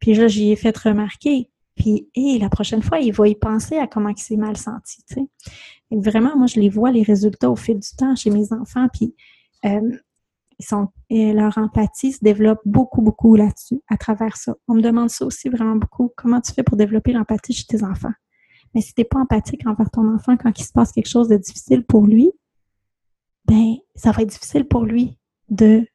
Puis 0.00 0.14
là, 0.14 0.26
j'y 0.26 0.50
ai 0.50 0.56
fait 0.56 0.76
remarquer. 0.76 1.51
Puis, 1.74 2.08
et 2.14 2.38
la 2.38 2.48
prochaine 2.48 2.82
fois, 2.82 2.98
il 2.98 3.12
va 3.12 3.28
y 3.28 3.34
penser 3.34 3.78
à 3.78 3.86
comment 3.86 4.10
il 4.10 4.18
s'est 4.18 4.36
mal 4.36 4.56
senti, 4.56 5.02
tu. 5.08 5.20
Et 5.90 5.98
vraiment, 5.98 6.36
moi, 6.36 6.46
je 6.46 6.60
les 6.60 6.68
vois, 6.68 6.90
les 6.90 7.02
résultats 7.02 7.50
au 7.50 7.56
fil 7.56 7.78
du 7.78 7.88
temps 7.96 8.14
chez 8.14 8.30
mes 8.30 8.52
enfants, 8.52 8.88
puis 8.92 9.14
euh, 9.64 9.96
ils 10.58 10.64
sont, 10.64 10.88
et 11.08 11.32
leur 11.32 11.56
empathie 11.58 12.12
se 12.12 12.22
développe 12.22 12.60
beaucoup, 12.64 13.02
beaucoup 13.02 13.36
là-dessus, 13.36 13.80
à 13.88 13.96
travers 13.96 14.36
ça. 14.36 14.54
On 14.68 14.74
me 14.74 14.82
demande 14.82 15.10
ça 15.10 15.24
aussi 15.24 15.48
vraiment 15.48 15.76
beaucoup. 15.76 16.12
Comment 16.16 16.40
tu 16.40 16.52
fais 16.52 16.62
pour 16.62 16.76
développer 16.76 17.12
l'empathie 17.12 17.52
chez 17.52 17.64
tes 17.64 17.82
enfants? 17.82 18.12
Mais 18.74 18.80
si 18.80 18.94
t'es 18.94 19.04
pas 19.04 19.18
empathique 19.18 19.66
envers 19.66 19.90
ton 19.90 20.14
enfant 20.14 20.36
quand 20.36 20.58
il 20.58 20.64
se 20.64 20.72
passe 20.72 20.92
quelque 20.92 21.08
chose 21.08 21.28
de 21.28 21.36
difficile 21.36 21.84
pour 21.84 22.06
lui, 22.06 22.30
ben, 23.46 23.74
ça 23.94 24.12
va 24.12 24.22
être 24.22 24.30
difficile 24.30 24.66
pour 24.66 24.84
lui 24.84 25.18
de 25.48 25.86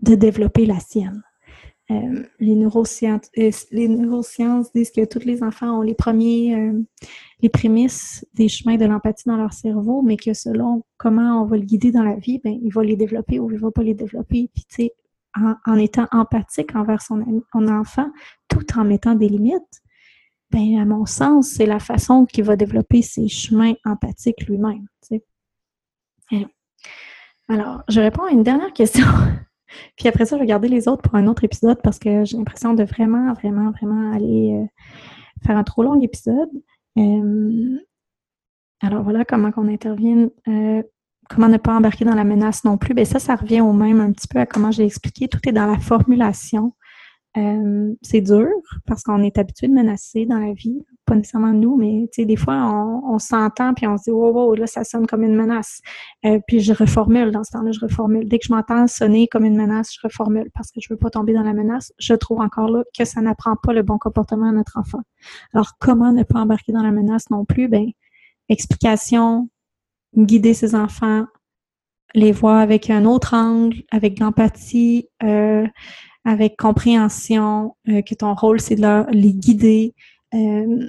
de 0.00 0.14
développer 0.14 0.66
la 0.66 0.78
sienne. 0.78 1.22
Euh, 1.92 2.24
les, 2.40 2.56
neurosciences, 2.56 3.30
euh, 3.38 3.50
les 3.70 3.86
neurosciences 3.86 4.72
disent 4.72 4.90
que 4.90 5.04
tous 5.04 5.24
les 5.24 5.44
enfants 5.44 5.78
ont 5.78 5.82
les 5.82 5.94
premiers, 5.94 6.56
euh, 6.56 6.82
les 7.40 7.48
prémices 7.48 8.26
des 8.34 8.48
chemins 8.48 8.76
de 8.76 8.86
l'empathie 8.86 9.28
dans 9.28 9.36
leur 9.36 9.52
cerveau, 9.52 10.02
mais 10.02 10.16
que 10.16 10.34
selon 10.34 10.84
comment 10.96 11.42
on 11.42 11.46
va 11.46 11.56
le 11.56 11.62
guider 11.62 11.92
dans 11.92 12.02
la 12.02 12.16
vie, 12.16 12.40
ben, 12.42 12.58
il 12.60 12.72
va 12.72 12.82
les 12.82 12.96
développer 12.96 13.38
ou 13.38 13.52
il 13.52 13.58
va 13.58 13.70
pas 13.70 13.84
les 13.84 13.94
développer. 13.94 14.50
Puis, 14.52 14.64
tu 14.68 14.74
sais, 14.76 14.92
en, 15.66 15.76
étant 15.76 16.08
empathique 16.10 16.74
envers 16.74 17.02
son, 17.02 17.44
son, 17.52 17.68
enfant, 17.68 18.10
tout 18.48 18.66
en 18.76 18.84
mettant 18.84 19.14
des 19.14 19.28
limites, 19.28 19.82
ben, 20.50 20.78
à 20.80 20.84
mon 20.84 21.06
sens, 21.06 21.50
c'est 21.50 21.66
la 21.66 21.78
façon 21.78 22.26
qu'il 22.26 22.44
va 22.44 22.56
développer 22.56 23.02
ses 23.02 23.28
chemins 23.28 23.74
empathiques 23.84 24.46
lui-même. 24.48 24.86
Alors, 27.48 27.84
je 27.88 28.00
réponds 28.00 28.24
à 28.24 28.32
une 28.32 28.42
dernière 28.42 28.72
question. 28.72 29.06
Puis 29.96 30.08
après 30.08 30.26
ça, 30.26 30.36
je 30.36 30.40
vais 30.40 30.46
garder 30.46 30.68
les 30.68 30.88
autres 30.88 31.02
pour 31.02 31.14
un 31.14 31.26
autre 31.26 31.44
épisode 31.44 31.80
parce 31.82 31.98
que 31.98 32.24
j'ai 32.24 32.36
l'impression 32.36 32.74
de 32.74 32.84
vraiment, 32.84 33.32
vraiment, 33.34 33.70
vraiment 33.70 34.12
aller 34.12 34.60
euh, 34.62 34.66
faire 35.44 35.56
un 35.56 35.64
trop 35.64 35.82
long 35.82 36.00
épisode. 36.00 36.50
Euh, 36.98 37.78
alors 38.80 39.02
voilà 39.02 39.24
comment 39.24 39.50
qu'on 39.52 39.68
intervient. 39.68 40.28
Euh, 40.48 40.82
comment 41.28 41.48
ne 41.48 41.56
pas 41.56 41.74
embarquer 41.74 42.04
dans 42.04 42.14
la 42.14 42.24
menace 42.24 42.64
non 42.64 42.78
plus. 42.78 42.94
Bien, 42.94 43.04
ça, 43.04 43.18
ça 43.18 43.34
revient 43.34 43.60
au 43.60 43.72
même 43.72 44.00
un 44.00 44.12
petit 44.12 44.28
peu 44.28 44.38
à 44.38 44.46
comment 44.46 44.70
j'ai 44.70 44.84
expliqué. 44.84 45.28
Tout 45.28 45.40
est 45.48 45.52
dans 45.52 45.66
la 45.66 45.78
formulation. 45.78 46.72
C'est 48.00 48.22
dur 48.22 48.48
parce 48.86 49.02
qu'on 49.02 49.22
est 49.22 49.36
habitué 49.36 49.68
de 49.68 49.74
menacer 49.74 50.24
dans 50.24 50.38
la 50.38 50.54
vie, 50.54 50.82
pas 51.06 51.14
nécessairement 51.14 51.52
nous, 51.52 51.76
mais 51.76 52.08
tu 52.12 52.22
sais, 52.22 52.26
des 52.26 52.36
fois, 52.36 52.54
on, 53.04 53.18
s'entend 53.18 53.72
puis 53.72 53.86
on 53.86 53.96
se 53.96 54.04
dit, 54.04 54.10
wow, 54.10 54.32
wow, 54.32 54.54
là, 54.54 54.66
ça 54.66 54.84
sonne 54.84 55.06
comme 55.06 55.22
une 55.22 55.34
menace. 55.34 55.80
Euh, 56.24 56.40
puis 56.46 56.60
je 56.60 56.72
reformule 56.72 57.30
dans 57.30 57.44
ce 57.44 57.52
temps-là, 57.52 57.70
je 57.70 57.80
reformule. 57.80 58.28
Dès 58.28 58.38
que 58.38 58.46
je 58.46 58.52
m'entends 58.52 58.86
sonner 58.86 59.28
comme 59.28 59.44
une 59.44 59.56
menace, 59.56 59.94
je 59.94 60.00
reformule 60.02 60.50
parce 60.52 60.70
que 60.70 60.80
je 60.80 60.88
veux 60.90 60.98
pas 60.98 61.10
tomber 61.10 61.32
dans 61.32 61.42
la 61.42 61.54
menace. 61.54 61.92
Je 61.98 62.14
trouve 62.14 62.40
encore 62.40 62.68
là 62.68 62.82
que 62.96 63.04
ça 63.04 63.20
n'apprend 63.20 63.54
pas 63.56 63.72
le 63.72 63.82
bon 63.82 63.98
comportement 63.98 64.48
à 64.48 64.52
notre 64.52 64.78
enfant. 64.78 65.00
Alors, 65.54 65.72
comment 65.78 66.12
ne 66.12 66.24
pas 66.24 66.40
embarquer 66.40 66.72
dans 66.72 66.82
la 66.82 66.92
menace 66.92 67.30
non 67.30 67.44
plus? 67.44 67.68
Ben, 67.68 67.86
explication, 68.48 69.48
guider 70.16 70.54
ses 70.54 70.74
enfants, 70.74 71.26
les 72.14 72.32
voir 72.32 72.58
avec 72.58 72.90
un 72.90 73.04
autre 73.04 73.34
angle, 73.34 73.82
avec 73.90 74.18
de 74.18 74.24
l'empathie, 74.24 75.08
euh, 75.22 75.66
avec 76.24 76.56
compréhension, 76.56 77.76
euh, 77.88 78.02
que 78.02 78.14
ton 78.14 78.34
rôle, 78.34 78.60
c'est 78.60 78.74
de 78.74 79.10
les 79.12 79.32
guider. 79.32 79.94
Euh, 80.36 80.86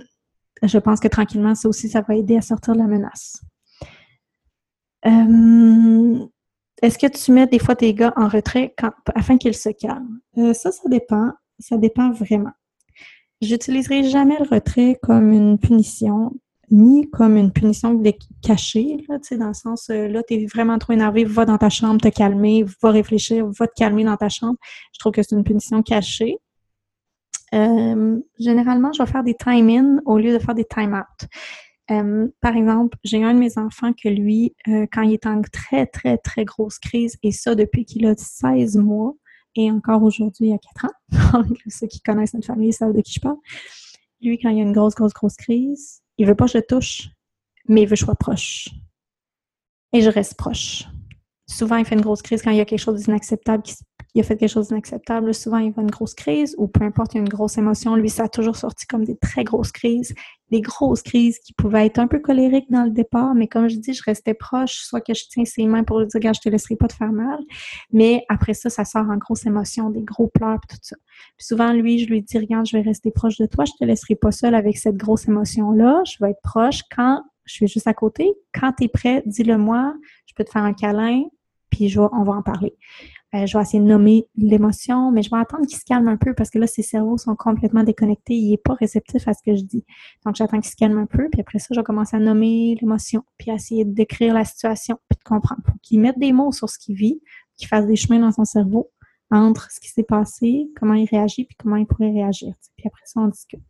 je 0.64 0.78
pense 0.78 1.00
que 1.00 1.08
tranquillement, 1.08 1.56
ça 1.56 1.70
aussi, 1.70 1.90
ça 1.90 2.02
va 2.02 2.16
aider 2.16 2.38
à 2.38 2.42
sortir 2.42 2.74
de 2.74 2.80
la 2.80 2.88
menace. 2.88 3.42
Euh, 5.06 6.26
est-ce 6.82 6.98
que 6.98 7.08
tu 7.08 7.32
mets 7.32 7.48
des 7.48 7.60
fois 7.60 7.76
tes 7.76 7.94
gars 7.94 8.14
en 8.18 8.28
retrait 8.28 8.74
afin 9.16 9.38
qu'ils 9.38 9.56
se 9.56 9.70
calment? 9.70 10.20
ça, 10.54 10.72
ça 10.72 10.90
dépend. 10.90 11.32
Ça 11.60 11.78
dépend 11.78 12.12
vraiment. 12.12 12.52
J'utiliserai 13.42 14.04
jamais 14.04 14.38
le 14.40 14.48
retrait 14.48 14.98
comme 15.02 15.32
une 15.32 15.58
punition 15.58 16.34
ni 16.70 17.10
comme 17.10 17.38
une 17.38 17.52
punition 17.52 18.02
cachée, 18.42 18.98
dans 19.08 19.48
le 19.48 19.54
sens, 19.54 19.90
euh, 19.90 20.08
là, 20.08 20.22
t'es 20.24 20.46
vraiment 20.46 20.78
trop 20.78 20.94
énervé, 20.94 21.24
va 21.24 21.46
dans 21.46 21.58
ta 21.58 21.70
chambre 21.70 22.02
te 22.02 22.10
calmer, 22.10 22.66
va 22.82 22.92
réfléchir, 22.92 23.48
va 23.58 23.68
te 23.68 23.74
calmer 23.76 24.04
dans 24.04 24.18
ta 24.18 24.30
chambre. 24.30 24.58
Je 24.94 25.00
trouve 25.00 25.14
que 25.14 25.24
c'est 25.24 25.36
une 25.36 25.44
punition 25.44 25.82
cachée. 25.82 26.38
Euh, 27.54 28.20
généralement, 28.40 28.92
je 28.94 29.02
vais 29.02 29.10
faire 29.10 29.24
des 29.24 29.36
time-in 29.36 30.02
au 30.06 30.18
lieu 30.18 30.34
de 30.34 30.40
faire 30.40 30.56
des 30.56 30.66
time-out. 30.66 31.30
Euh, 31.90 32.28
par 32.42 32.56
exemple, 32.56 32.98
j'ai 33.04 33.24
un 33.24 33.34
de 33.34 33.40
mes 33.40 33.58
enfants 33.58 33.94
que 33.94 34.10
lui, 34.10 34.54
quand 34.92 35.04
il 35.04 35.14
est 35.14 35.26
en 35.26 35.42
très, 35.42 35.86
très, 35.86 36.18
très 36.18 36.44
grosse 36.44 36.80
crise, 36.80 37.18
et 37.24 37.32
ça 37.32 37.56
depuis 37.56 37.86
qu'il 37.86 38.06
a 38.06 38.16
16 38.18 38.76
mois, 38.78 39.14
et 39.56 39.72
encore 39.72 40.04
aujourd'hui, 40.04 40.48
il 40.48 40.50
y 40.50 40.54
a 40.54 40.58
4 40.58 40.86
ans, 40.86 41.44
ceux 41.68 41.88
qui 41.88 42.02
connaissent 42.02 42.34
notre 42.34 42.48
famille 42.48 42.74
savent 42.74 42.94
de 42.94 43.02
qui 43.02 43.14
je 43.14 43.20
parle, 43.22 43.38
lui, 44.22 44.38
quand 44.38 44.50
il 44.50 44.58
y 44.58 44.60
a 44.60 44.64
une 44.64 44.74
grosse, 44.74 44.96
grosse, 44.96 45.14
grosse 45.14 45.36
crise, 45.36 46.02
il 46.18 46.26
veut 46.26 46.36
pas 46.36 46.46
que 46.46 46.52
je 46.52 46.60
touche, 46.60 47.10
mais 47.68 47.84
il 47.84 47.86
veut 47.86 47.92
que 47.92 48.00
je 48.00 48.06
sois 48.06 48.16
proche. 48.16 48.70
Et 49.94 50.02
je 50.02 50.10
reste 50.10 50.36
proche. 50.36 50.86
Souvent, 51.48 51.78
il 51.78 51.86
fait 51.86 51.96
une 51.96 52.02
grosse 52.02 52.22
crise 52.22 52.42
quand 52.42 52.52
il 52.52 52.58
y 52.58 52.62
a 52.62 52.66
quelque 52.66 52.80
chose 52.80 53.04
d'inacceptable, 53.04 53.64
il 54.14 54.22
a 54.22 54.24
fait 54.24 54.38
quelque 54.38 54.50
chose 54.50 54.70
d'inacceptable. 54.70 55.34
Souvent, 55.34 55.58
il 55.58 55.72
va 55.72 55.82
une 55.82 55.92
grosse 55.92 56.14
crise 56.14 56.56
ou 56.58 56.68
peu 56.68 56.84
importe, 56.84 57.14
il 57.14 57.18
y 57.18 57.20
a 57.20 57.22
une 57.22 57.30
grosse 57.30 57.58
émotion. 57.58 57.96
Lui, 57.96 58.10
ça 58.10 58.24
a 58.24 58.30
toujours 58.30 58.56
sorti 58.56 58.86
comme 58.88 59.04
des 59.04 59.18
très 59.18 59.44
grosses 59.44 59.72
crises, 59.72 60.14
des 60.50 60.62
grosses 60.62 61.02
crises 61.02 61.40
qui 61.40 61.54
pouvaient 61.54 61.86
être 61.86 62.00
un 62.00 62.08
peu 62.08 62.20
colériques 62.20 62.72
dans 62.72 62.84
le 62.84 62.92
départ, 62.92 63.36
mais 63.36 63.48
comme 63.48 63.68
je 63.68 63.76
dis, 63.78 63.94
je 63.94 64.04
restais 64.04 64.34
proche, 64.34 64.78
soit 64.78 65.02
que 65.02 65.14
je 65.14 65.24
tiens 65.30 65.46
ses 65.46 65.66
mains 65.66 65.84
pour 65.84 66.00
lui 66.00 66.08
dire, 66.08 66.20
regarde, 66.20 66.36
je 66.36 66.42
te 66.42 66.50
laisserai 66.50 66.76
pas 66.76 66.88
te 66.88 66.94
faire 66.94 67.12
mal. 67.12 67.40
Mais 67.92 68.24
après 68.30 68.54
ça, 68.54 68.70
ça 68.70 68.86
sort 68.86 69.10
en 69.10 69.18
grosse 69.18 69.46
émotion, 69.46 69.90
des 69.90 70.04
gros 70.04 70.28
pleurs, 70.28 70.60
tout 70.68 70.78
ça. 70.82 70.96
Puis 71.38 71.46
souvent, 71.46 71.74
lui, 71.74 72.00
je 72.00 72.08
lui 72.08 72.22
dis, 72.22 72.38
regarde, 72.38 72.66
je 72.66 72.78
vais 72.78 72.84
rester 72.84 73.12
proche 73.12 73.38
de 73.38 73.46
toi, 73.46 73.66
je 73.66 73.74
te 73.80 73.84
laisserai 73.84 74.16
pas 74.16 74.32
seule 74.32 74.56
avec 74.56 74.78
cette 74.78 74.96
grosse 74.96 75.28
émotion-là, 75.28 76.02
je 76.06 76.18
vais 76.22 76.32
être 76.32 76.42
proche 76.42 76.82
quand 76.96 77.24
je 77.46 77.54
suis 77.54 77.68
juste 77.68 77.88
à 77.88 77.94
côté. 77.94 78.34
Quand 78.54 78.74
tu 78.74 78.86
es 78.86 78.88
prêt, 78.88 79.24
dis-le 79.26 79.58
moi, 79.58 79.94
je 80.26 80.34
peux 80.36 80.44
te 80.44 80.52
faire 80.52 80.64
un 80.64 80.74
câlin, 80.74 81.24
puis 81.70 81.98
on 81.98 82.24
va 82.24 82.34
en 82.34 82.42
parler. 82.42 82.76
Euh, 83.36 83.46
je 83.46 83.58
vais 83.58 83.62
essayer 83.62 83.84
de 83.84 83.88
nommer 83.88 84.26
l'émotion, 84.38 85.12
mais 85.12 85.22
je 85.22 85.30
vais 85.30 85.38
attendre 85.38 85.66
qu'il 85.66 85.78
se 85.78 85.84
calme 85.84 86.08
un 86.08 86.16
peu 86.16 86.34
parce 86.34 86.50
que 86.50 86.60
là, 86.60 86.68
ses 86.68 86.82
cerveaux 86.82 87.18
sont 87.18 87.36
complètement 87.36 87.84
déconnectés. 87.84 88.36
Il 88.36 88.52
n'est 88.52 88.58
pas 88.58 88.74
réceptif 88.74 89.28
à 89.28 89.34
ce 89.34 89.44
que 89.46 89.56
je 89.56 89.64
dis. 89.64 89.84
Donc, 90.26 90.36
j'attends 90.36 90.62
qu'il 90.62 90.72
se 90.72 90.78
calme 90.78 90.98
un 90.98 91.06
peu, 91.06 91.28
puis 91.30 91.42
après 91.42 91.60
ça, 91.60 91.68
je 91.72 91.80
vais 91.80 91.84
commencer 91.84 92.16
à 92.16 92.20
nommer 92.20 92.78
l'émotion, 92.80 93.24
puis 93.38 93.52
à 93.52 93.56
essayer 93.56 93.84
de 93.84 93.92
décrire 93.92 94.34
la 94.34 94.46
situation, 94.46 94.98
puis 95.10 95.18
de 95.18 95.24
comprendre. 95.24 95.62
Pour 95.64 95.76
qu'il 95.82 96.00
mette 96.00 96.18
des 96.18 96.32
mots 96.32 96.54
sur 96.54 96.70
ce 96.70 96.80
qu'il 96.80 96.96
vit, 96.96 97.20
qu'il 97.58 97.68
fasse 97.68 97.86
des 97.86 97.98
chemins 97.98 98.20
dans 98.20 98.32
son 98.32 98.46
cerveau 98.46 98.92
entre 99.30 99.70
ce 99.72 99.82
qui 99.82 99.90
s'est 99.90 100.04
passé, 100.04 100.70
comment 100.80 100.94
il 100.94 101.06
réagit, 101.06 101.44
puis 101.44 101.58
comment 101.60 101.76
il 101.76 101.86
pourrait 101.86 102.12
réagir. 102.12 102.54
Puis 102.78 102.88
après 102.88 103.04
ça, 103.06 103.20
on 103.20 103.28
discute. 103.28 103.64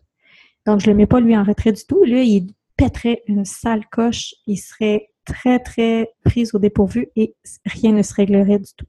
Donc, 0.68 0.82
je 0.82 0.88
le 0.88 0.96
mets 0.96 1.08
pas 1.08 1.20
lui 1.20 1.36
en 1.36 1.44
retrait 1.44 1.72
du 1.72 1.84
tout. 1.84 2.04
Lui, 2.04 2.30
il 2.30 2.48
pèterait 2.76 3.24
une 3.28 3.44
sale 3.44 3.88
coche. 3.90 4.36
Il 4.46 4.58
serait 4.58 5.10
très, 5.26 5.60
très 5.60 6.12
pris 6.24 6.48
au 6.54 6.60
dépourvu 6.60 7.08
et 7.16 7.36
rien 7.66 7.92
ne 7.92 8.04
se 8.04 8.14
réglerait 8.14 8.60
du 8.60 8.72
tout. 8.78 8.86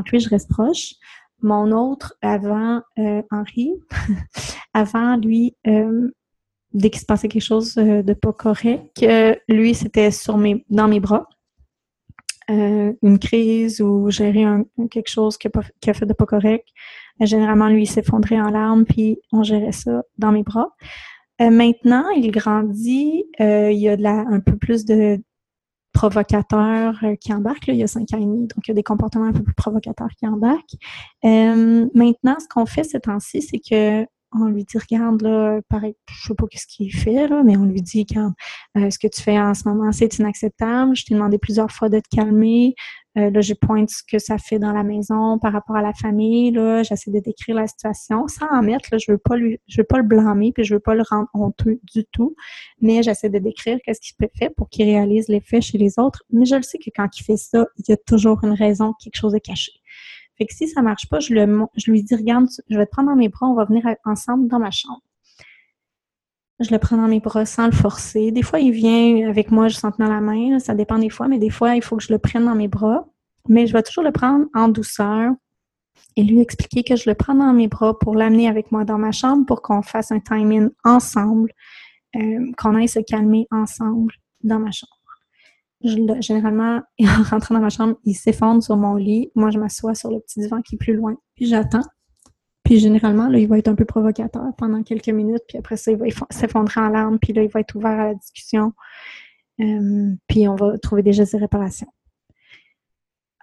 Donc 0.00 0.12
lui, 0.12 0.20
je 0.20 0.30
reste 0.30 0.48
proche. 0.48 0.94
Mon 1.42 1.72
autre, 1.72 2.14
avant 2.22 2.80
euh, 2.98 3.20
Henri, 3.30 3.74
avant 4.72 5.16
lui, 5.16 5.54
euh, 5.66 6.10
dès 6.72 6.88
qu'il 6.88 7.02
se 7.02 7.04
passait 7.04 7.28
quelque 7.28 7.42
chose 7.42 7.76
euh, 7.76 8.02
de 8.02 8.14
pas 8.14 8.32
correct, 8.32 9.04
lui, 9.46 9.74
c'était 9.74 10.10
sur 10.10 10.38
mes, 10.38 10.64
dans 10.70 10.88
mes 10.88 11.00
bras. 11.00 11.28
une 12.48 13.18
crise 13.18 13.82
ou 13.82 14.08
gérer 14.08 14.46
quelque 14.90 15.10
chose 15.10 15.36
qui 15.36 15.48
a, 15.48 15.92
fait 15.92 16.06
de 16.06 16.14
pas 16.14 16.24
correct. 16.24 16.66
généralement, 17.20 17.68
lui, 17.68 17.82
il 17.82 17.86
s'effondrait 17.86 18.40
en 18.40 18.48
larmes, 18.48 18.86
puis 18.86 19.18
on 19.32 19.42
gérait 19.42 19.72
ça 19.72 20.02
dans 20.16 20.32
mes 20.32 20.44
bras. 20.44 20.70
maintenant, 21.38 22.08
il 22.08 22.30
grandit, 22.30 23.26
il 23.38 23.78
y 23.78 23.88
a 23.90 23.98
de 23.98 24.02
la, 24.02 24.20
un 24.30 24.40
peu 24.40 24.56
plus 24.56 24.86
de, 24.86 25.20
provocateurs 25.92 26.94
euh, 27.02 27.16
qui 27.16 27.32
embarquent. 27.32 27.68
il 27.68 27.76
y 27.76 27.82
a 27.82 27.86
cinq 27.86 28.12
ans 28.14 28.18
et 28.18 28.24
demi, 28.24 28.46
donc 28.46 28.66
il 28.66 28.68
y 28.68 28.70
a 28.72 28.74
des 28.74 28.82
comportements 28.82 29.26
un 29.26 29.32
peu 29.32 29.42
plus 29.42 29.54
provocateurs 29.54 30.10
qui 30.18 30.26
embarquent. 30.26 30.76
Euh, 31.24 31.88
maintenant, 31.94 32.36
ce 32.38 32.48
qu'on 32.48 32.66
fait 32.66 32.84
ces 32.84 33.00
temps-ci, 33.00 33.42
c'est 33.42 33.58
que 33.58 34.06
on 34.32 34.46
lui 34.46 34.64
dit 34.64 34.78
regarde 34.78 35.22
là 35.22 35.60
pareil 35.68 35.94
je 36.08 36.28
sais 36.28 36.34
pas 36.34 36.46
qu'est-ce 36.48 36.66
qu'il 36.66 36.92
fait 36.94 37.26
là 37.26 37.42
mais 37.44 37.56
on 37.56 37.64
lui 37.64 37.82
dit 37.82 38.06
quand 38.06 38.32
euh, 38.76 38.90
ce 38.90 38.98
que 38.98 39.08
tu 39.08 39.20
fais 39.20 39.38
en 39.38 39.54
ce 39.54 39.68
moment 39.68 39.90
c'est 39.92 40.18
inacceptable. 40.18 40.94
Je 40.94 41.04
t'ai 41.04 41.14
demandé 41.14 41.38
plusieurs 41.38 41.70
fois 41.70 41.88
de 41.88 41.98
te 41.98 42.08
calmer. 42.14 42.74
Euh, 43.18 43.30
là 43.30 43.40
je 43.40 43.54
pointe 43.54 43.90
ce 43.90 44.02
que 44.08 44.20
ça 44.20 44.38
fait 44.38 44.60
dans 44.60 44.72
la 44.72 44.84
maison 44.84 45.40
par 45.40 45.52
rapport 45.52 45.74
à 45.74 45.82
la 45.82 45.92
famille 45.92 46.52
là. 46.52 46.84
J'essaie 46.84 47.10
de 47.10 47.18
décrire 47.18 47.56
la 47.56 47.66
situation 47.66 48.28
sans 48.28 48.46
en 48.48 48.62
mettre 48.62 48.88
là. 48.92 48.98
Je 48.98 49.10
veux 49.10 49.18
pas 49.18 49.36
lui 49.36 49.58
je 49.66 49.80
veux 49.80 49.86
pas 49.86 49.98
le 49.98 50.04
blâmer 50.04 50.52
puis 50.52 50.64
je 50.64 50.74
veux 50.74 50.80
pas 50.80 50.94
le 50.94 51.02
rendre 51.08 51.28
honteux 51.34 51.80
du 51.92 52.04
tout. 52.12 52.36
Mais 52.80 53.02
j'essaie 53.02 53.30
de 53.30 53.38
décrire 53.38 53.78
qu'est-ce 53.84 54.00
qu'il 54.00 54.28
fait 54.38 54.50
pour 54.56 54.68
qu'il 54.68 54.84
réalise 54.84 55.28
l'effet 55.28 55.60
chez 55.60 55.78
les 55.78 55.98
autres. 55.98 56.22
Mais 56.30 56.44
je 56.44 56.54
le 56.54 56.62
sais 56.62 56.78
que 56.78 56.90
quand 56.94 57.08
il 57.18 57.24
fait 57.24 57.36
ça 57.36 57.66
il 57.78 57.84
y 57.88 57.92
a 57.92 57.96
toujours 57.96 58.44
une 58.44 58.52
raison 58.52 58.94
quelque 59.02 59.16
chose 59.16 59.32
de 59.32 59.38
caché 59.38 59.72
fait 60.40 60.46
que 60.46 60.54
si 60.54 60.68
ça 60.68 60.80
marche 60.80 61.06
pas, 61.10 61.20
je, 61.20 61.34
lui 61.34 62.02
dis, 62.02 62.14
regarde, 62.14 62.46
je 62.70 62.78
vais 62.78 62.86
te 62.86 62.90
prendre 62.90 63.10
dans 63.10 63.16
mes 63.16 63.28
bras, 63.28 63.46
on 63.46 63.54
va 63.54 63.66
venir 63.66 63.84
ensemble 64.06 64.48
dans 64.48 64.58
ma 64.58 64.70
chambre. 64.70 65.02
Je 66.60 66.70
le 66.70 66.78
prends 66.78 66.96
dans 66.96 67.08
mes 67.08 67.20
bras 67.20 67.44
sans 67.44 67.66
le 67.66 67.72
forcer. 67.72 68.32
Des 68.32 68.42
fois, 68.42 68.58
il 68.58 68.72
vient 68.72 69.28
avec 69.28 69.50
moi, 69.50 69.68
je 69.68 69.76
sens 69.76 69.92
dans 69.98 70.08
la 70.08 70.22
main, 70.22 70.58
ça 70.58 70.74
dépend 70.74 70.98
des 70.98 71.10
fois, 71.10 71.28
mais 71.28 71.38
des 71.38 71.50
fois, 71.50 71.76
il 71.76 71.82
faut 71.82 71.96
que 71.96 72.02
je 72.02 72.12
le 72.12 72.18
prenne 72.18 72.46
dans 72.46 72.54
mes 72.54 72.68
bras. 72.68 73.06
Mais 73.48 73.66
je 73.66 73.74
vais 73.74 73.82
toujours 73.82 74.04
le 74.04 74.12
prendre 74.12 74.46
en 74.54 74.68
douceur 74.68 75.32
et 76.16 76.22
lui 76.22 76.40
expliquer 76.40 76.84
que 76.84 76.96
je 76.96 77.08
le 77.08 77.14
prends 77.14 77.34
dans 77.34 77.52
mes 77.52 77.68
bras 77.68 77.98
pour 77.98 78.14
l'amener 78.14 78.48
avec 78.48 78.72
moi 78.72 78.84
dans 78.84 78.98
ma 78.98 79.12
chambre 79.12 79.44
pour 79.44 79.60
qu'on 79.60 79.82
fasse 79.82 80.10
un 80.10 80.20
time-in 80.20 80.70
ensemble, 80.84 81.52
euh, 82.16 82.52
qu'on 82.56 82.74
aille 82.76 82.88
se 82.88 83.00
calmer 83.00 83.46
ensemble 83.50 84.14
dans 84.42 84.58
ma 84.58 84.70
chambre 84.70 84.99
généralement, 85.82 86.82
en 87.00 87.22
rentrant 87.22 87.54
dans 87.54 87.60
ma 87.60 87.70
chambre, 87.70 87.96
il 88.04 88.14
s'effondre 88.14 88.62
sur 88.62 88.76
mon 88.76 88.94
lit. 88.94 89.30
Moi, 89.34 89.50
je 89.50 89.58
m'assois 89.58 89.94
sur 89.94 90.10
le 90.10 90.20
petit 90.20 90.40
divan 90.40 90.62
qui 90.62 90.74
est 90.76 90.78
plus 90.78 90.94
loin. 90.94 91.16
Puis 91.34 91.46
j'attends. 91.46 91.84
Puis 92.64 92.78
généralement, 92.78 93.28
là, 93.28 93.38
il 93.38 93.48
va 93.48 93.58
être 93.58 93.68
un 93.68 93.74
peu 93.74 93.84
provocateur 93.84 94.44
pendant 94.56 94.82
quelques 94.82 95.08
minutes. 95.08 95.42
Puis 95.48 95.58
après 95.58 95.76
ça, 95.76 95.90
il 95.90 95.98
va 95.98 96.06
s'effondrer 96.30 96.80
en 96.80 96.88
larmes. 96.88 97.18
Puis 97.18 97.32
là, 97.32 97.42
il 97.42 97.48
va 97.48 97.60
être 97.60 97.74
ouvert 97.74 97.98
à 97.98 98.06
la 98.08 98.14
discussion. 98.14 98.72
Euh, 99.60 100.14
puis 100.28 100.48
on 100.48 100.54
va 100.54 100.78
trouver 100.78 101.02
des 101.02 101.12
gestes 101.12 101.36
de. 101.36 101.48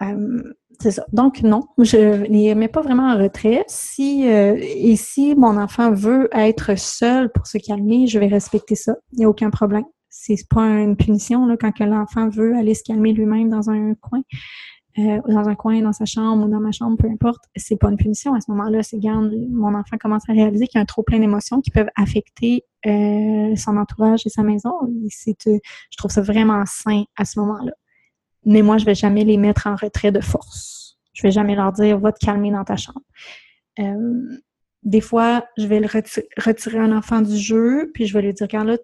Euh, 0.00 0.42
c'est 0.80 0.92
ça. 0.92 1.04
Donc, 1.12 1.42
non, 1.42 1.66
je 1.78 2.26
n'y 2.28 2.54
mets 2.54 2.68
pas 2.68 2.82
vraiment 2.82 3.10
en 3.10 3.18
retrait. 3.18 3.64
Si, 3.66 4.28
euh, 4.28 4.56
et 4.60 4.96
si 4.96 5.34
mon 5.34 5.56
enfant 5.56 5.92
veut 5.92 6.28
être 6.32 6.78
seul 6.78 7.30
pour 7.32 7.46
se 7.46 7.58
calmer, 7.58 8.06
je 8.06 8.18
vais 8.18 8.28
respecter 8.28 8.76
ça. 8.76 8.96
Il 9.12 9.18
n'y 9.18 9.24
a 9.24 9.28
aucun 9.28 9.50
problème. 9.50 9.84
C'est 10.20 10.48
pas 10.50 10.64
une 10.64 10.96
punition 10.96 11.46
là, 11.46 11.56
quand 11.56 11.78
l'enfant 11.78 12.28
veut 12.28 12.56
aller 12.56 12.74
se 12.74 12.82
calmer 12.82 13.12
lui-même 13.12 13.48
dans 13.48 13.70
un 13.70 13.94
coin. 13.94 14.20
Euh, 14.98 15.20
dans 15.28 15.48
un 15.48 15.54
coin, 15.54 15.80
dans 15.80 15.92
sa 15.92 16.06
chambre 16.06 16.44
ou 16.44 16.48
dans 16.48 16.58
ma 16.58 16.72
chambre, 16.72 16.96
peu 16.96 17.08
importe, 17.08 17.44
c'est 17.54 17.76
pas 17.76 17.88
une 17.88 17.96
punition. 17.96 18.34
À 18.34 18.40
ce 18.40 18.50
moment-là, 18.50 18.82
c'est 18.82 18.98
garde, 18.98 19.32
mon 19.48 19.72
enfant 19.76 19.96
commence 19.96 20.28
à 20.28 20.32
réaliser 20.32 20.66
qu'il 20.66 20.78
y 20.78 20.80
a 20.80 20.82
un 20.82 20.86
trop 20.86 21.04
plein 21.04 21.20
d'émotions 21.20 21.60
qui 21.60 21.70
peuvent 21.70 21.90
affecter 21.94 22.64
euh, 22.84 23.54
son 23.54 23.76
entourage 23.76 24.26
et 24.26 24.28
sa 24.28 24.42
maison. 24.42 24.72
C'est, 25.08 25.36
je 25.46 25.96
trouve 25.96 26.10
ça 26.10 26.20
vraiment 26.20 26.64
sain 26.66 27.04
à 27.16 27.24
ce 27.24 27.38
moment-là. 27.38 27.72
Mais 28.44 28.62
moi, 28.62 28.78
je 28.78 28.86
vais 28.86 28.96
jamais 28.96 29.22
les 29.22 29.36
mettre 29.36 29.68
en 29.68 29.76
retrait 29.76 30.10
de 30.10 30.20
force. 30.20 30.98
Je 31.12 31.22
vais 31.22 31.30
jamais 31.30 31.54
leur 31.54 31.70
dire 31.70 32.00
va 32.00 32.10
te 32.10 32.18
calmer 32.18 32.50
dans 32.50 32.64
ta 32.64 32.74
chambre. 32.74 33.02
Euh, 33.78 34.38
des 34.82 35.00
fois, 35.00 35.46
je 35.56 35.66
vais 35.68 35.78
le 35.78 35.86
retirer 35.86 36.78
un 36.78 36.96
enfant 36.96 37.20
du 37.20 37.36
jeu, 37.36 37.92
puis 37.94 38.06
je 38.06 38.14
vais 38.14 38.22
lui 38.22 38.32
dire 38.32 38.48
quand 38.50 38.64
là, 38.64 38.78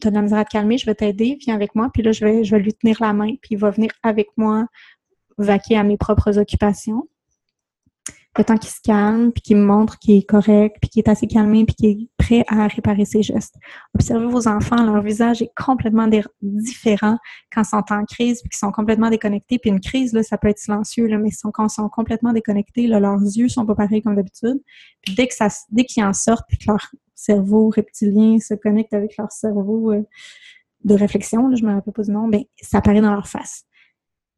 tu 0.00 0.06
as 0.06 0.10
de 0.10 0.14
la 0.14 0.22
misère 0.22 0.38
à 0.38 0.44
te 0.44 0.50
calmer, 0.50 0.78
je 0.78 0.86
vais 0.86 0.94
t'aider, 0.94 1.38
viens 1.40 1.54
avec 1.54 1.74
moi, 1.74 1.90
puis 1.92 2.02
là, 2.02 2.12
je 2.12 2.24
vais, 2.24 2.44
je 2.44 2.54
vais 2.54 2.62
lui 2.62 2.74
tenir 2.74 2.98
la 3.00 3.12
main, 3.12 3.34
puis 3.40 3.52
il 3.52 3.58
va 3.58 3.70
venir 3.70 3.90
avec 4.02 4.28
moi 4.36 4.66
vaquer 5.38 5.76
à 5.76 5.82
mes 5.84 5.96
propres 5.96 6.38
occupations. 6.38 7.08
Le 8.38 8.44
temps 8.44 8.56
qu'il 8.56 8.70
se 8.70 8.80
calme, 8.84 9.32
puis 9.32 9.42
qu'il 9.42 9.56
me 9.56 9.64
montre 9.64 9.98
qu'il 9.98 10.16
est 10.16 10.22
correct, 10.22 10.76
puis 10.80 10.88
qu'il 10.88 11.00
est 11.00 11.08
assez 11.08 11.26
calmé, 11.26 11.64
puis 11.64 11.74
qu'il 11.74 11.88
est 11.88 12.08
prêt 12.16 12.44
à 12.46 12.68
réparer 12.68 13.04
ses 13.04 13.22
gestes. 13.22 13.56
Observez 13.92 14.26
vos 14.26 14.46
enfants, 14.46 14.84
leur 14.84 15.02
visage 15.02 15.42
est 15.42 15.50
complètement 15.56 16.08
différent 16.40 17.18
quand 17.52 17.62
ils 17.62 17.68
sont 17.68 17.82
en 17.90 18.04
crise, 18.04 18.40
puis 18.40 18.50
qu'ils 18.50 18.58
sont 18.58 18.70
complètement 18.70 19.10
déconnectés. 19.10 19.58
Puis 19.58 19.70
une 19.70 19.80
crise, 19.80 20.12
là, 20.12 20.22
ça 20.22 20.38
peut 20.38 20.48
être 20.48 20.60
silencieux, 20.60 21.06
là, 21.06 21.18
mais 21.18 21.30
quand 21.52 21.66
ils 21.66 21.70
sont 21.70 21.88
complètement 21.88 22.32
déconnectés, 22.32 22.86
là, 22.86 23.00
leurs 23.00 23.20
yeux 23.20 23.48
sont 23.48 23.66
pas 23.66 23.74
pareils 23.74 24.00
comme 24.00 24.14
d'habitude. 24.14 24.60
Puis 25.02 25.14
dès 25.16 25.26
que 25.26 25.34
ça, 25.34 25.48
dès 25.70 25.84
qu'ils 25.84 26.04
en 26.04 26.12
sortent, 26.12 26.46
puis 26.48 26.58
que 26.58 26.70
leur 26.70 26.88
cerveau 27.20 27.70
reptilien 27.70 28.38
se 28.38 28.54
connecte 28.54 28.94
avec 28.94 29.16
leur 29.16 29.30
cerveau 29.30 29.92
euh, 29.92 30.02
de 30.84 30.94
réflexion, 30.94 31.48
là, 31.48 31.56
je 31.56 31.64
me 31.64 31.74
rappelle 31.74 31.92
pas 31.92 32.02
du 32.02 32.10
nom, 32.10 32.28
ben 32.28 32.42
ça 32.60 32.78
apparaît 32.78 33.00
dans 33.00 33.12
leur 33.12 33.28
face 33.28 33.64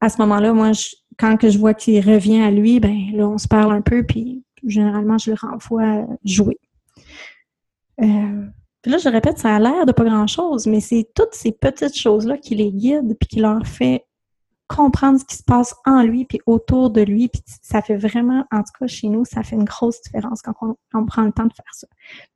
à 0.03 0.09
ce 0.09 0.21
moment-là, 0.23 0.53
moi, 0.53 0.73
quand 1.17 1.37
que 1.37 1.49
je 1.49 1.59
vois 1.59 1.75
qu'il 1.75 2.05
revient 2.05 2.43
à 2.43 2.51
lui, 2.51 2.81
ben 2.81 3.13
là, 3.15 3.29
on 3.29 3.39
se 3.39 3.47
parle 3.47 3.73
un 3.73 3.83
peu, 3.83 4.03
puis 4.03 4.45
généralement, 4.67 5.17
je 5.17 5.31
le 5.31 5.37
renvoie 5.41 6.05
jouer. 6.25 6.59
Euh, 8.01 8.47
puis 8.83 8.91
là, 8.91 8.99
je 8.99 9.09
répète, 9.09 9.39
ça 9.39 9.55
a 9.55 9.61
l'air 9.61 9.87
de 9.87 9.93
pas 9.93 10.03
grand-chose, 10.03 10.67
mais 10.67 10.81
c'est 10.81 11.07
toutes 11.15 11.35
ces 11.35 11.53
petites 11.53 11.97
choses-là 11.97 12.37
qui 12.37 12.57
les 12.57 12.73
guident, 12.73 13.17
puis 13.19 13.29
qui 13.29 13.39
leur 13.39 13.65
fait 13.65 14.05
comprendre 14.75 15.21
ce 15.21 15.25
qui 15.25 15.37
se 15.37 15.43
passe 15.43 15.75
en 15.85 16.03
lui, 16.03 16.25
puis 16.25 16.41
autour 16.47 16.91
de 16.91 17.03
lui, 17.03 17.29
puis 17.29 17.43
ça 17.63 17.83
fait 17.83 17.97
vraiment, 17.97 18.47
en 18.51 18.63
tout 18.63 18.73
cas 18.79 18.87
chez 18.87 19.09
nous, 19.09 19.25
ça 19.25 19.43
fait 19.43 19.57
une 19.57 19.65
grosse 19.65 20.01
différence 20.03 20.41
quand 20.41 20.55
on, 20.95 21.07
prend 21.07 21.23
le 21.23 21.33
temps 21.33 21.45
de 21.45 21.53
faire 21.53 21.75
ça. 21.75 21.87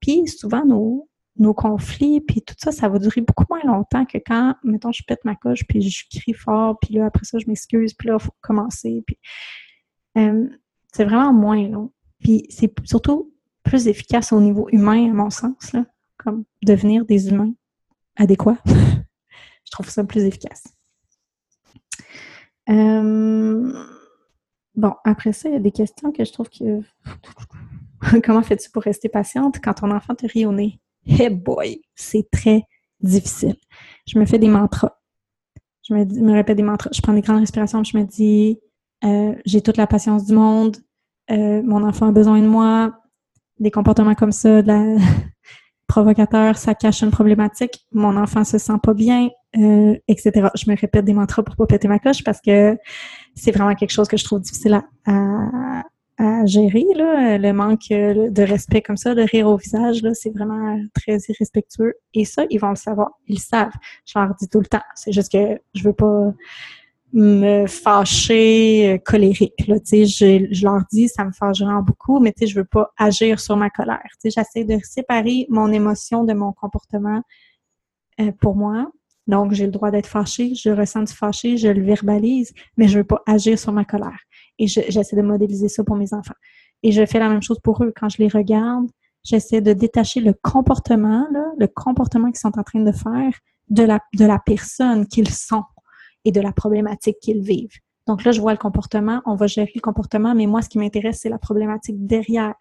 Puis 0.01 0.29
souvent, 0.29 0.65
nos, 0.65 1.09
nos 1.39 1.55
conflits, 1.55 2.21
puis 2.21 2.43
tout 2.43 2.55
ça, 2.59 2.73
ça 2.73 2.89
va 2.89 2.99
durer 2.99 3.23
beaucoup 3.23 3.45
moins 3.49 3.63
longtemps 3.65 4.05
que 4.05 4.19
quand, 4.19 4.55
mettons, 4.65 4.93
je 4.93 5.03
pète 5.07 5.25
ma 5.25 5.35
coche, 5.35 5.67
puis 5.67 5.83
je 5.83 6.05
crie 6.11 6.35
fort, 6.35 6.79
puis 6.81 6.95
là, 6.95 7.07
après 7.07 7.25
ça, 7.25 7.39
je 7.39 7.47
m'excuse, 7.47 7.95
puis 7.95 8.09
là, 8.09 8.19
il 8.21 8.23
faut 8.23 8.35
commencer. 8.43 9.03
Puis, 9.07 9.19
euh, 10.19 10.49
c'est 10.93 11.05
vraiment 11.05 11.33
moins 11.33 11.67
long. 11.69 11.93
Puis 12.21 12.47
c'est 12.51 12.73
surtout 12.85 13.33
plus 13.63 13.89
efficace 13.89 14.33
au 14.33 14.41
niveau 14.41 14.69
humain, 14.73 15.11
à 15.11 15.15
mon 15.15 15.31
sens, 15.31 15.73
là, 15.73 15.85
comme 16.19 16.45
devenir 16.63 17.07
des 17.07 17.29
humains 17.31 17.53
adéquats. 18.17 18.59
je 18.67 19.71
trouve 19.71 19.89
ça 19.89 20.05
plus 20.05 20.23
efficace. 20.23 20.76
Euh, 22.69 23.73
bon, 24.75 24.95
après 25.05 25.33
ça, 25.33 25.49
il 25.49 25.53
y 25.53 25.57
a 25.57 25.61
des 25.61 25.73
questions 25.73 26.13
que 26.13 26.25
je 26.25 26.33
trouve 26.33 26.49
que... 26.51 26.81
Comment 28.25 28.43
fais-tu 28.43 28.71
pour 28.71 28.83
rester 28.83 29.09
patiente 29.09 29.57
quand 29.63 29.75
ton 29.75 29.91
enfant 29.91 30.15
te 30.15 30.27
rit 30.27 30.47
au 30.47 30.53
nez? 30.53 30.81
hey 31.07 31.31
boy, 31.31 31.81
c'est 31.95 32.29
très 32.31 32.65
difficile. 33.01 33.57
Je 34.07 34.19
me 34.19 34.25
fais 34.25 34.39
des 34.39 34.49
mantras. 34.49 34.99
Je 35.89 35.95
me, 35.95 36.33
répète 36.33 36.57
des 36.57 36.63
mantras. 36.63 36.91
Je 36.93 37.01
prends 37.01 37.13
des 37.13 37.21
grandes 37.21 37.41
respirations. 37.41 37.85
Je 37.85 37.97
me 37.97 38.03
dis, 38.05 38.59
euh, 39.05 39.35
j'ai 39.45 39.61
toute 39.61 39.77
la 39.77 39.87
patience 39.87 40.25
du 40.27 40.35
monde. 40.35 40.77
Euh, 41.31 41.63
mon 41.63 41.83
enfant 41.85 42.09
a 42.09 42.13
besoin 42.13 42.41
de 42.41 42.47
moi. 42.47 42.99
Des 43.61 43.71
comportements 43.71 44.15
comme 44.15 44.33
ça, 44.33 44.63
de 44.63 44.67
la 44.67 44.97
provocateur, 45.87 46.57
ça 46.57 46.75
cache 46.75 47.03
une 47.03 47.11
problématique. 47.11 47.87
Mon 47.93 48.17
enfant 48.17 48.45
se 48.45 48.59
sent 48.59 48.79
pas 48.83 48.95
bien, 48.95 49.29
euh, 49.57 49.97
etc. 50.09 50.49
Je 50.55 50.71
me 50.71 50.77
répète 50.77 51.05
des 51.05 51.15
mantras 51.15 51.43
pour 51.43 51.57
pas 51.57 51.67
péter 51.67 51.89
ma 51.89 51.99
coche 51.99 52.25
parce 52.25 52.41
que 52.41 52.77
c'est 53.35 53.53
vraiment 53.53 53.75
quelque 53.75 53.93
chose 53.93 54.09
que 54.09 54.17
je 54.17 54.25
trouve 54.25 54.41
difficile 54.41 54.81
à, 55.07 55.83
à 56.19 56.47
gérer, 56.47 56.85
là, 56.95 57.37
le 57.37 57.53
manque 57.53 57.91
euh, 57.91 58.31
de 58.31 58.43
respect 58.43 58.81
comme 58.81 58.97
ça, 58.97 59.15
de 59.15 59.23
rire 59.23 59.49
au 59.49 59.57
visage, 59.57 60.01
c'est 60.15 60.31
vraiment 60.31 60.81
très 60.95 61.19
irrespectueux. 61.29 61.95
Et 62.15 62.25
ça, 62.25 62.45
ils 62.51 62.59
vont 62.59 62.71
le 62.71 62.77
savoir. 62.77 63.11
Ils 63.27 63.35
le 63.37 63.41
savent. 63.41 63.73
Je 64.07 64.19
leur 64.19 64.35
dis 64.35 64.49
tout 64.49 64.61
le 64.61 64.67
temps. 64.67 64.83
C'est 64.95 65.13
juste 65.13 65.31
que 65.31 65.61
je 65.75 65.83
veux 65.83 65.93
pas 65.93 66.33
me 67.13 67.67
fâcher 67.67 68.95
euh, 68.95 68.99
colérique. 68.99 69.67
Là, 69.67 69.77
je, 69.91 70.49
je 70.51 70.65
leur 70.65 70.83
dis, 70.91 71.09
ça 71.09 71.25
me 71.25 71.33
fâche 71.33 71.61
vraiment 71.61 71.83
beaucoup, 71.83 72.21
mais 72.21 72.35
je 72.41 72.55
veux 72.55 72.65
pas 72.65 72.91
agir 72.99 73.41
sur 73.41 73.57
ma 73.57 73.71
colère. 73.71 74.07
J'essaie 74.25 74.65
de 74.65 74.79
séparer 74.83 75.47
mon 75.49 75.73
émotion 75.73 76.25
de 76.25 76.33
mon 76.33 76.53
comportement 76.53 77.23
euh, 78.21 78.33
pour 78.41 78.57
moi. 78.57 78.91
Donc, 79.27 79.53
j'ai 79.53 79.67
le 79.67 79.73
droit 79.73 79.91
d'être 79.91 80.07
fâché, 80.07 80.55
je 80.55 80.71
ressens 80.71 81.03
du 81.03 81.13
fâché, 81.13 81.57
je 81.57 81.69
le 81.69 81.83
verbalise, 81.83 82.53
mais 82.77 82.87
je 82.87 82.99
veux 82.99 83.05
pas 83.05 83.23
agir 83.27 83.59
sur 83.59 83.73
ma 83.73 83.85
colère. 83.85 84.19
Et 84.59 84.69
j'essaie 84.69 85.17
de 85.17 85.23
modéliser 85.23 85.69
ça 85.69 85.83
pour 85.83 85.97
mes 85.97 86.15
enfants. 86.15 86.35
Et 86.83 86.93
je 86.93 87.05
fais 87.07 87.19
la 87.19 87.29
même 87.29 87.43
chose 87.43 87.59
pour 87.61 87.83
eux. 87.83 87.93
Quand 87.99 88.09
je 88.09 88.19
les 88.19 88.29
regarde, 88.29 88.87
j'essaie 89.25 89.61
de 89.61 89.73
détacher 89.73 90.21
le 90.21 90.33
comportement, 90.33 91.27
là, 91.33 91.45
le 91.59 91.67
comportement 91.67 92.29
qu'ils 92.29 92.39
sont 92.39 92.57
en 92.57 92.63
train 92.63 92.81
de 92.81 92.93
faire 92.93 93.33
de 93.69 93.83
la, 93.83 93.99
de 94.15 94.25
la 94.25 94.39
personne 94.39 95.07
qu'ils 95.09 95.31
sont 95.31 95.65
et 96.27 96.33
de 96.33 96.41
la 96.41 96.53
problématique 96.53 97.19
qu'ils 97.21 97.41
vivent. 97.41 97.79
Donc 98.07 98.25
là, 98.25 98.33
je 98.33 98.41
vois 98.41 98.53
le 98.53 98.59
comportement, 98.59 99.23
on 99.27 99.37
va 99.37 99.47
gérer 99.47 99.73
le 99.75 99.81
comportement, 99.81 100.35
mais 100.35 100.47
moi, 100.47 100.61
ce 100.61 100.69
qui 100.69 100.79
m'intéresse, 100.79 101.21
c'est 101.21 101.29
la 101.29 101.39
problématique 101.39 102.05
derrière. 102.07 102.55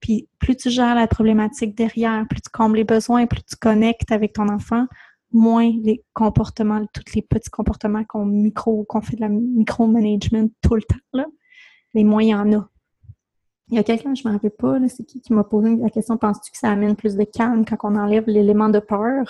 Puis 0.00 0.28
plus 0.38 0.56
tu 0.56 0.70
gères 0.70 0.94
la 0.94 1.06
problématique 1.06 1.74
derrière, 1.76 2.26
plus 2.28 2.40
tu 2.40 2.50
combles 2.50 2.76
les 2.76 2.84
besoins, 2.84 3.26
plus 3.26 3.42
tu 3.42 3.56
connectes 3.56 4.12
avec 4.12 4.34
ton 4.34 4.48
enfant, 4.48 4.86
moins 5.32 5.70
les 5.82 6.04
comportements, 6.12 6.84
tous 6.92 7.14
les 7.14 7.22
petits 7.22 7.50
comportements 7.50 8.04
qu'on 8.04 8.24
micro, 8.24 8.84
qu'on 8.84 9.00
fait 9.00 9.16
de 9.16 9.22
la 9.22 9.28
micromanagement 9.28 10.48
tout 10.62 10.76
le 10.76 10.82
temps, 10.82 10.96
là, 11.12 11.26
les 11.94 12.04
moins 12.04 12.22
il 12.22 12.28
y 12.28 12.34
en 12.34 12.52
a. 12.52 12.68
Il 13.70 13.76
y 13.76 13.78
a 13.78 13.82
quelqu'un, 13.82 14.14
je 14.14 14.22
ne 14.24 14.28
me 14.28 14.34
rappelle 14.34 14.50
pas, 14.50 14.76
c'est 14.88 15.04
qui 15.04 15.20
qui 15.20 15.32
m'a 15.32 15.42
posé 15.42 15.76
la 15.76 15.88
question, 15.88 16.18
penses-tu 16.18 16.52
que 16.52 16.58
ça 16.58 16.70
amène 16.70 16.96
plus 16.96 17.16
de 17.16 17.24
calme 17.24 17.64
quand 17.64 17.76
on 17.82 17.96
enlève 17.96 18.24
l'élément 18.26 18.68
de 18.68 18.78
peur? 18.78 19.24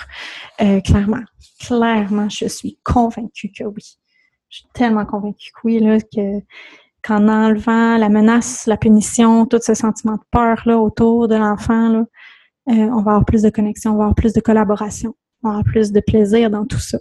Euh, 0.61 0.81
clairement, 0.81 1.23
clairement, 1.61 2.29
je 2.29 2.47
suis 2.47 2.79
convaincue 2.83 3.53
que 3.57 3.65
oui. 3.65 3.97
Je 4.49 4.59
suis 4.59 4.69
tellement 4.73 5.07
convaincue 5.07 5.51
que 5.53 5.61
oui, 5.65 5.79
là, 5.79 6.01
que 6.01 6.41
qu'en 7.03 7.29
enlevant 7.29 7.99
la 7.99 8.09
menace, 8.09 8.67
la 8.67 8.79
punition, 8.79 9.45
tout 9.47 9.59
ce 9.61 9.75
sentiment 9.75 10.15
de 10.15 10.23
peur 10.31 10.63
là, 10.65 10.79
autour 10.79 11.29
de 11.29 11.35
l'enfant, 11.35 11.93
euh, 11.93 12.05
on 12.67 13.03
va 13.03 13.13
avoir 13.13 13.25
plus 13.27 13.43
de 13.43 13.51
connexion, 13.51 13.93
on 13.93 13.97
va 13.97 14.05
avoir 14.05 14.15
plus 14.15 14.33
de 14.33 14.41
collaboration 14.41 15.15
on 15.45 15.59
a 15.59 15.63
plus 15.63 15.93
de 15.93 16.01
plaisir 16.01 16.51
dans 16.51 16.67
tout 16.67 16.79
ça. 16.79 16.99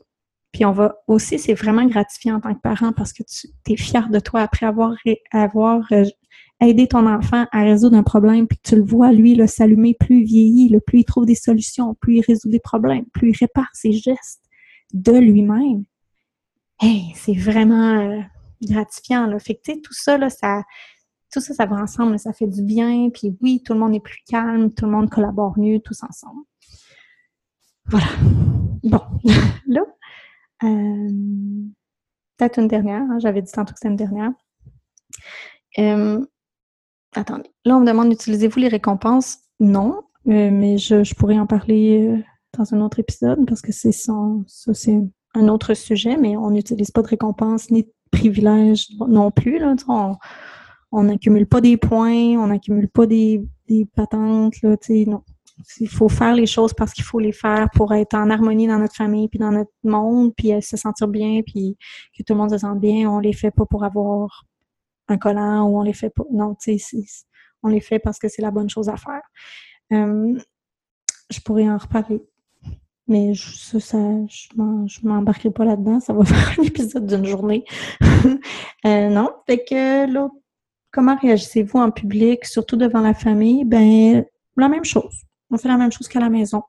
Puis 0.51 0.65
on 0.65 0.71
va 0.71 0.95
aussi, 1.07 1.39
c'est 1.39 1.55
vraiment 1.55 1.85
gratifiant 1.85 2.35
en 2.35 2.39
tant 2.39 2.53
que 2.53 2.61
parent 2.61 2.93
parce 2.93 3.11
que 3.11 3.23
tu 3.23 3.47
es 3.67 3.77
fier 3.77 4.09
de 4.09 4.19
toi 4.19 4.41
après 4.41 4.67
avoir, 4.67 4.95
avoir 5.31 5.81
euh, 5.91 6.03
aidé 6.67 6.87
ton 6.87 7.07
enfant 7.07 7.45
à 7.51 7.63
résoudre 7.63 7.97
un 7.97 8.03
problème, 8.03 8.47
puis 8.47 8.59
tu 8.63 8.75
le 8.75 8.83
vois, 8.83 9.11
lui, 9.11 9.39
s'allumer 9.47 9.95
plus 9.99 10.21
il 10.21 10.25
vieillit, 10.25 10.69
le 10.69 10.79
plus 10.79 10.99
il 10.99 11.05
trouve 11.05 11.25
des 11.25 11.35
solutions, 11.35 11.95
plus 11.95 12.17
il 12.17 12.21
résout 12.21 12.49
des 12.49 12.59
problèmes, 12.59 13.05
plus 13.13 13.31
il 13.31 13.37
répare 13.37 13.69
ses 13.73 13.91
gestes 13.91 14.43
de 14.93 15.13
lui-même. 15.13 15.85
Hey, 16.81 17.13
c'est 17.15 17.33
vraiment 17.33 17.99
euh, 17.99 18.19
gratifiant. 18.61 19.27
Là. 19.27 19.39
Fait 19.39 19.55
que, 19.55 19.79
tout 19.79 19.93
ça, 19.93 20.17
là, 20.17 20.29
ça, 20.29 20.63
tout 21.31 21.39
ça, 21.39 21.53
ça 21.53 21.65
va 21.65 21.77
ensemble, 21.77 22.19
ça 22.19 22.33
fait 22.33 22.47
du 22.47 22.63
bien. 22.63 23.09
Puis 23.09 23.35
oui, 23.41 23.61
tout 23.63 23.73
le 23.73 23.79
monde 23.79 23.95
est 23.95 23.99
plus 23.99 24.21
calme, 24.27 24.73
tout 24.73 24.85
le 24.85 24.91
monde 24.91 25.09
collabore 25.09 25.57
mieux, 25.57 25.79
tous 25.79 26.03
ensemble. 26.03 26.41
Voilà. 27.85 28.07
Bon, 28.83 29.01
là, 29.67 29.81
euh, 30.63 31.09
peut-être 32.37 32.59
une 32.59 32.67
dernière. 32.67 33.01
Hein, 33.01 33.17
j'avais 33.19 33.41
dit 33.41 33.51
tantôt 33.51 33.73
que 33.73 33.79
c'était 33.79 33.89
une 33.89 33.95
dernière. 33.95 34.31
Euh, 35.79 36.25
attendez. 37.15 37.49
Là, 37.65 37.77
on 37.77 37.81
me 37.81 37.85
demande 37.85 38.11
utilisez-vous 38.11 38.59
les 38.59 38.67
récompenses? 38.67 39.39
Non, 39.59 40.01
euh, 40.27 40.49
mais 40.51 40.77
je, 40.77 41.13
pourrais 41.15 41.39
en 41.39 41.47
parler 41.47 42.23
dans 42.57 42.73
un 42.73 42.81
autre 42.81 42.99
épisode 42.99 43.45
parce 43.47 43.61
que 43.61 43.71
c'est 43.71 43.91
ça, 43.91 44.13
c'est 44.47 45.01
un 45.35 45.47
autre 45.47 45.73
sujet, 45.73 46.17
mais 46.17 46.37
on 46.37 46.51
n'utilise 46.51 46.91
pas 46.91 47.01
de 47.01 47.07
récompenses 47.07 47.69
ni 47.71 47.83
de 47.83 47.93
privilèges 48.11 48.87
non 49.07 49.31
plus. 49.31 49.59
Là, 49.59 49.75
on 50.91 51.03
n'accumule 51.03 51.47
pas 51.47 51.61
des 51.61 51.77
points, 51.77 52.37
on 52.37 52.47
n'accumule 52.47 52.89
pas 52.89 53.05
des, 53.07 53.43
des 53.67 53.85
patentes, 53.95 54.61
là, 54.61 54.75
non 55.07 55.23
il 55.79 55.89
faut 55.89 56.09
faire 56.09 56.33
les 56.33 56.45
choses 56.45 56.73
parce 56.73 56.93
qu'il 56.93 57.03
faut 57.03 57.19
les 57.19 57.31
faire 57.31 57.69
pour 57.73 57.93
être 57.93 58.15
en 58.15 58.29
harmonie 58.29 58.67
dans 58.67 58.79
notre 58.79 58.95
famille, 58.95 59.27
puis 59.27 59.39
dans 59.39 59.51
notre 59.51 59.71
monde, 59.83 60.33
puis 60.35 60.51
se 60.61 60.77
sentir 60.77 61.07
bien, 61.07 61.41
puis 61.45 61.77
que 62.17 62.23
tout 62.23 62.33
le 62.33 62.39
monde 62.39 62.51
se 62.51 62.57
sente 62.57 62.79
bien. 62.79 63.09
On 63.09 63.19
les 63.19 63.33
fait 63.33 63.51
pas 63.51 63.65
pour 63.65 63.83
avoir 63.83 64.45
collant 65.17 65.67
ou 65.67 65.79
on 65.79 65.83
les 65.83 65.93
fait 65.93 66.09
pas. 66.09 66.23
Non, 66.31 66.55
tu 66.55 66.77
sais, 66.77 67.03
on 67.63 67.69
les 67.69 67.81
fait 67.81 67.99
parce 67.99 68.19
que 68.19 68.27
c'est 68.27 68.41
la 68.41 68.51
bonne 68.51 68.69
chose 68.69 68.89
à 68.89 68.97
faire. 68.97 69.21
Euh, 69.91 70.37
je 71.29 71.39
pourrais 71.39 71.69
en 71.69 71.77
reparler. 71.77 72.21
Mais 73.07 73.33
je, 73.33 73.79
ça, 73.79 73.97
je 73.97 75.07
m'embarquerai 75.07 75.51
pas 75.51 75.65
là-dedans. 75.65 75.99
Ça 75.99 76.13
va 76.13 76.23
faire 76.25 76.59
un 76.59 76.63
épisode 76.63 77.05
d'une 77.05 77.25
journée. 77.25 77.65
euh, 78.85 79.09
non. 79.09 79.31
Fait 79.45 79.63
que 79.63 80.11
l'autre, 80.11 80.35
comment 80.91 81.17
réagissez-vous 81.17 81.79
en 81.79 81.91
public, 81.91 82.45
surtout 82.45 82.77
devant 82.77 83.01
la 83.01 83.13
famille? 83.13 83.65
Ben, 83.65 84.25
la 84.55 84.69
même 84.69 84.85
chose. 84.85 85.23
On 85.49 85.57
fait 85.57 85.67
la 85.67 85.77
même 85.77 85.91
chose 85.91 86.07
qu'à 86.07 86.19
la 86.19 86.29
maison. 86.29 86.63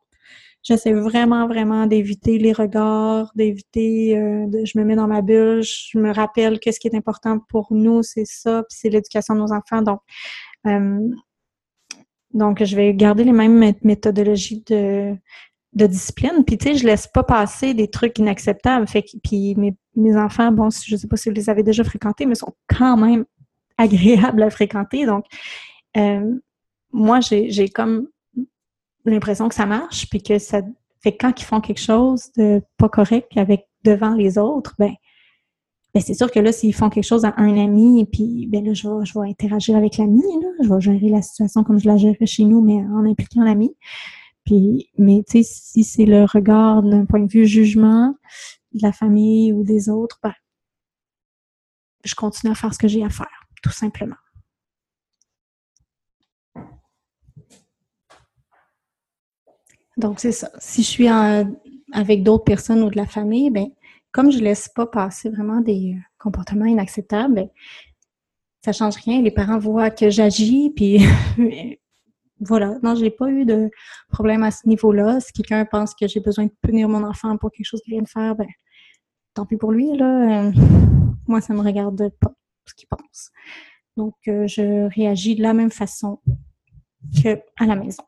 J'essaie 0.64 0.94
vraiment, 0.94 1.46
vraiment 1.46 1.86
d'éviter 1.86 2.38
les 2.38 2.52
regards, 2.52 3.30
d'éviter, 3.34 4.18
euh, 4.18 4.64
je 4.64 4.78
me 4.78 4.84
mets 4.84 4.96
dans 4.96 5.06
ma 5.06 5.20
bulle, 5.20 5.62
je 5.62 5.98
me 5.98 6.10
rappelle 6.10 6.58
que 6.58 6.72
ce 6.72 6.80
qui 6.80 6.88
est 6.88 6.96
important 6.96 7.38
pour 7.50 7.68
nous, 7.70 8.02
c'est 8.02 8.24
ça, 8.24 8.62
puis 8.68 8.78
c'est 8.80 8.88
l'éducation 8.88 9.34
de 9.34 9.40
nos 9.40 9.52
enfants. 9.52 9.82
Donc, 9.82 10.00
euh, 10.66 10.98
donc, 12.32 12.64
je 12.64 12.74
vais 12.74 12.94
garder 12.94 13.24
les 13.24 13.32
mêmes 13.32 13.74
méthodologies 13.82 14.64
de, 14.66 15.14
de 15.74 15.86
discipline. 15.86 16.44
Puis, 16.46 16.58
tu 16.58 16.68
sais, 16.68 16.74
je 16.76 16.86
laisse 16.86 17.06
pas 17.06 17.22
passer 17.22 17.74
des 17.74 17.88
trucs 17.88 18.18
inacceptables. 18.18 18.88
Fait 18.88 19.02
que, 19.02 19.16
puis, 19.22 19.54
mes, 19.56 19.76
mes 19.94 20.16
enfants, 20.16 20.50
bon, 20.50 20.70
je 20.70 20.96
sais 20.96 21.06
pas 21.06 21.16
si 21.16 21.28
vous 21.28 21.34
les 21.34 21.50
avez 21.50 21.62
déjà 21.62 21.84
fréquentés, 21.84 22.26
mais 22.26 22.34
sont 22.34 22.54
quand 22.66 22.96
même 22.96 23.24
agréables 23.76 24.42
à 24.42 24.50
fréquenter. 24.50 25.06
Donc, 25.06 25.26
euh, 25.96 26.38
moi, 26.92 27.20
j'ai 27.20 27.68
comme 27.68 28.08
l'impression 29.04 29.48
que 29.48 29.54
ça 29.54 29.66
marche, 29.66 30.08
puis 30.08 30.22
que 30.22 30.38
ça 30.38 30.62
fait 31.00 31.16
quand 31.16 31.38
ils 31.40 31.44
font 31.44 31.60
quelque 31.60 31.80
chose 31.80 32.32
de 32.36 32.62
pas 32.78 32.88
correct 32.88 33.30
avec 33.36 33.66
devant 33.84 34.14
les 34.14 34.38
autres, 34.38 34.74
ben, 34.78 34.94
ben 35.94 36.02
c'est 36.02 36.14
sûr 36.14 36.30
que 36.30 36.40
là, 36.40 36.50
s'ils 36.52 36.74
font 36.74 36.90
quelque 36.90 37.04
chose 37.04 37.24
à 37.24 37.34
un 37.36 37.56
ami, 37.56 38.06
puis 38.10 38.46
ben 38.48 38.64
là, 38.64 38.72
je 38.72 38.88
vais, 38.88 39.04
je 39.04 39.18
vais 39.18 39.28
interagir 39.28 39.76
avec 39.76 39.98
l'ami, 39.98 40.22
je 40.62 40.68
vais 40.68 40.80
gérer 40.80 41.08
la 41.08 41.22
situation 41.22 41.62
comme 41.62 41.78
je 41.78 41.86
la 41.86 41.96
gérerais 41.96 42.26
chez 42.26 42.44
nous, 42.44 42.62
mais 42.62 42.76
en 42.76 43.04
impliquant 43.04 43.44
l'ami. 43.44 43.76
Puis, 44.44 44.90
mais 44.98 45.22
tu 45.26 45.42
sais, 45.42 45.50
si 45.50 45.84
c'est 45.84 46.04
le 46.04 46.24
regard 46.24 46.82
d'un 46.82 47.06
point 47.06 47.20
de 47.20 47.30
vue 47.30 47.46
jugement 47.46 48.14
de 48.72 48.82
la 48.82 48.92
famille 48.92 49.52
ou 49.52 49.62
des 49.62 49.88
autres, 49.88 50.18
ben, 50.22 50.34
je 52.04 52.14
continue 52.14 52.52
à 52.52 52.54
faire 52.54 52.72
ce 52.74 52.78
que 52.78 52.88
j'ai 52.88 53.04
à 53.04 53.10
faire, 53.10 53.46
tout 53.62 53.70
simplement. 53.70 54.16
Donc, 59.96 60.20
c'est 60.20 60.32
ça. 60.32 60.50
Si 60.58 60.82
je 60.82 60.88
suis 60.88 61.08
avec 61.92 62.22
d'autres 62.22 62.44
personnes 62.44 62.82
ou 62.82 62.90
de 62.90 62.96
la 62.96 63.06
famille, 63.06 63.50
ben, 63.50 63.68
comme 64.12 64.30
je 64.30 64.38
laisse 64.38 64.68
pas 64.68 64.86
passer 64.86 65.28
vraiment 65.28 65.60
des 65.60 65.94
euh, 65.96 66.00
comportements 66.18 66.66
inacceptables, 66.66 67.34
ben, 67.34 67.48
ça 68.64 68.72
change 68.72 68.96
rien. 68.96 69.20
Les 69.22 69.30
parents 69.30 69.58
voient 69.58 69.90
que 69.90 70.10
j'agis, 70.10 70.70
puis 70.74 70.98
voilà. 72.40 72.78
Non, 72.82 72.94
j'ai 72.94 73.10
pas 73.10 73.30
eu 73.30 73.44
de 73.44 73.70
problème 74.08 74.42
à 74.42 74.50
ce 74.50 74.66
niveau-là. 74.68 75.20
Si 75.20 75.32
quelqu'un 75.32 75.64
pense 75.64 75.94
que 75.94 76.06
j'ai 76.06 76.20
besoin 76.20 76.46
de 76.46 76.52
punir 76.62 76.88
mon 76.88 77.04
enfant 77.04 77.36
pour 77.36 77.50
quelque 77.50 77.66
chose 77.66 77.80
qu'il 77.82 77.94
vient 77.94 78.02
de 78.02 78.08
faire, 78.08 78.34
ben, 78.34 78.48
tant 79.34 79.46
pis 79.46 79.56
pour 79.56 79.72
lui, 79.72 79.96
là. 79.96 80.46
Euh, 80.46 80.52
moi, 81.26 81.40
ça 81.40 81.54
me 81.54 81.60
regarde 81.60 82.10
pas 82.20 82.32
ce 82.66 82.74
qu'il 82.74 82.88
pense. 82.88 83.30
Donc, 83.96 84.14
euh, 84.28 84.46
je 84.46 84.88
réagis 84.94 85.36
de 85.36 85.42
la 85.42 85.54
même 85.54 85.70
façon 85.70 86.20
que 87.22 87.40
à 87.58 87.66
la 87.66 87.76
maison. 87.76 88.02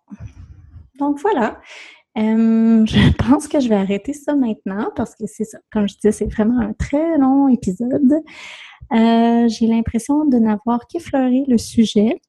Donc 0.98 1.20
voilà. 1.20 1.60
Euh, 2.18 2.86
je 2.86 3.12
pense 3.16 3.48
que 3.48 3.60
je 3.60 3.68
vais 3.68 3.74
arrêter 3.74 4.12
ça 4.12 4.34
maintenant 4.34 4.90
parce 4.96 5.14
que 5.14 5.26
c'est 5.26 5.44
ça. 5.44 5.58
Comme 5.72 5.88
je 5.88 5.94
disais, 5.94 6.12
c'est 6.12 6.32
vraiment 6.32 6.60
un 6.60 6.72
très 6.72 7.18
long 7.18 7.48
épisode. 7.48 8.22
Euh, 8.92 9.48
j'ai 9.48 9.66
l'impression 9.66 10.24
de 10.24 10.38
n'avoir 10.38 10.86
qu'effleuré 10.88 11.44
le 11.48 11.58
sujet. 11.58 12.20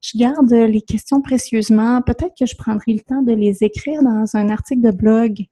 Je 0.00 0.18
garde 0.18 0.52
les 0.52 0.82
questions 0.82 1.22
précieusement. 1.22 2.02
Peut-être 2.02 2.34
que 2.38 2.46
je 2.46 2.56
prendrai 2.56 2.92
le 2.92 3.00
temps 3.00 3.22
de 3.22 3.32
les 3.32 3.62
écrire 3.62 4.02
dans 4.02 4.24
un 4.34 4.48
article 4.48 4.82
de 4.82 4.90
blog 4.90 5.44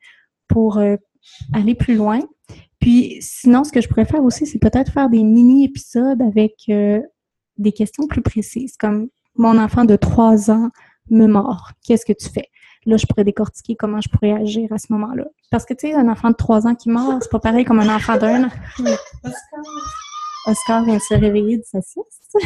pour 0.49 0.79
euh, 0.79 0.97
aller 1.53 1.75
plus 1.75 1.95
loin. 1.95 2.21
Puis 2.81 3.19
sinon, 3.21 3.63
ce 3.63 3.71
que 3.71 3.81
je 3.81 3.89
pourrais 3.89 4.07
faire 4.07 4.25
aussi, 4.25 4.47
c'est 4.47 4.59
peut-être 4.59 4.91
faire 4.91 5.09
des 5.09 5.23
mini-épisodes 5.23 6.21
avec 6.23 6.55
des 6.67 7.73
questions 7.73 8.07
plus 8.07 8.23
précises, 8.23 8.77
comme 8.79 9.09
mon 9.37 9.59
enfant 9.59 9.85
de 9.85 9.97
trois 9.97 10.51
ans 10.51 10.71
me 11.11 11.27
mord. 11.27 11.73
Qu'est-ce 11.85 12.07
que 12.07 12.13
tu 12.13 12.29
fais? 12.29 12.49
Là, 12.87 12.97
je 12.97 13.07
pourrais 13.07 13.25
décortiquer 13.25 13.77
comment 13.77 14.01
je 14.01 14.09
pourrais 14.09 14.33
agir 14.33 14.73
à 14.73 14.79
ce 14.79 14.93
moment-là. 14.93 15.25
Parce 15.51 15.65
que, 15.65 15.75
tu 15.75 15.89
sais, 15.89 15.95
un 15.95 16.09
enfant 16.09 16.31
de 16.31 16.37
3 16.37 16.67
ans 16.67 16.75
qui 16.75 16.91
meurt, 16.91 17.23
c'est 17.23 17.31
pas 17.31 17.41
pareil 17.41 17.65
comme 17.65 17.81
un 17.81 17.95
enfant 17.95 18.17
d'un 18.17 18.45
an. 18.45 18.51
Oscar 20.47 20.85
vient 20.85 20.97
de 20.97 21.03
se 21.03 21.15
réveiller 21.15 21.59
de 21.59 21.65
sa 21.65 21.81
sieste. 21.83 22.37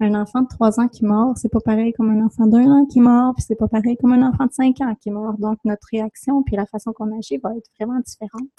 un 0.00 0.14
enfant 0.14 0.42
de 0.42 0.48
3 0.48 0.80
ans 0.80 0.88
qui 0.88 1.04
meurt, 1.04 1.38
c'est 1.38 1.48
pas 1.48 1.60
pareil 1.60 1.92
comme 1.92 2.10
un 2.10 2.26
enfant 2.26 2.46
d'un 2.46 2.70
an 2.70 2.86
qui 2.86 3.00
meurt, 3.00 3.34
puis 3.36 3.44
c'est 3.46 3.56
pas 3.56 3.68
pareil 3.68 3.96
comme 3.96 4.12
un 4.12 4.28
enfant 4.28 4.46
de 4.46 4.52
5 4.52 4.80
ans 4.82 4.94
qui 5.00 5.10
meurt. 5.10 5.38
Donc, 5.40 5.58
notre 5.64 5.86
réaction 5.90 6.42
puis 6.42 6.56
la 6.56 6.66
façon 6.66 6.92
qu'on 6.92 7.16
agit 7.16 7.38
va 7.38 7.50
être 7.56 7.70
vraiment 7.78 8.00
différente. 8.00 8.50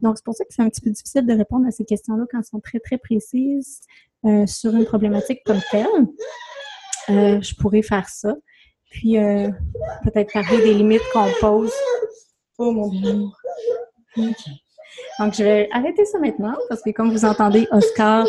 Donc, 0.00 0.16
c'est 0.16 0.24
pour 0.24 0.34
ça 0.34 0.44
que 0.44 0.54
c'est 0.54 0.62
un 0.62 0.68
petit 0.68 0.80
peu 0.80 0.90
difficile 0.90 1.26
de 1.26 1.34
répondre 1.34 1.66
à 1.66 1.70
ces 1.70 1.84
questions-là 1.84 2.24
quand 2.30 2.38
elles 2.38 2.44
sont 2.44 2.60
très, 2.60 2.78
très 2.78 2.98
précises 2.98 3.80
euh, 4.24 4.46
sur 4.46 4.74
une 4.74 4.84
problématique 4.84 5.40
comme 5.44 5.60
telle. 5.70 5.86
Euh, 7.10 7.40
je 7.40 7.54
pourrais 7.56 7.82
faire 7.82 8.08
ça. 8.08 8.34
Puis 8.90 9.18
euh, 9.18 9.48
peut-être 10.04 10.32
parler 10.32 10.58
des 10.58 10.74
limites 10.74 11.02
qu'on 11.12 11.28
pose. 11.40 11.72
Oh 12.58 12.72
mon 12.72 12.88
Dieu. 12.88 13.26
Donc 15.18 15.34
je 15.34 15.44
vais 15.44 15.68
arrêter 15.72 16.04
ça 16.04 16.18
maintenant 16.18 16.56
parce 16.68 16.82
que 16.82 16.90
comme 16.90 17.10
vous 17.10 17.24
entendez, 17.24 17.66
Oscar 17.70 18.26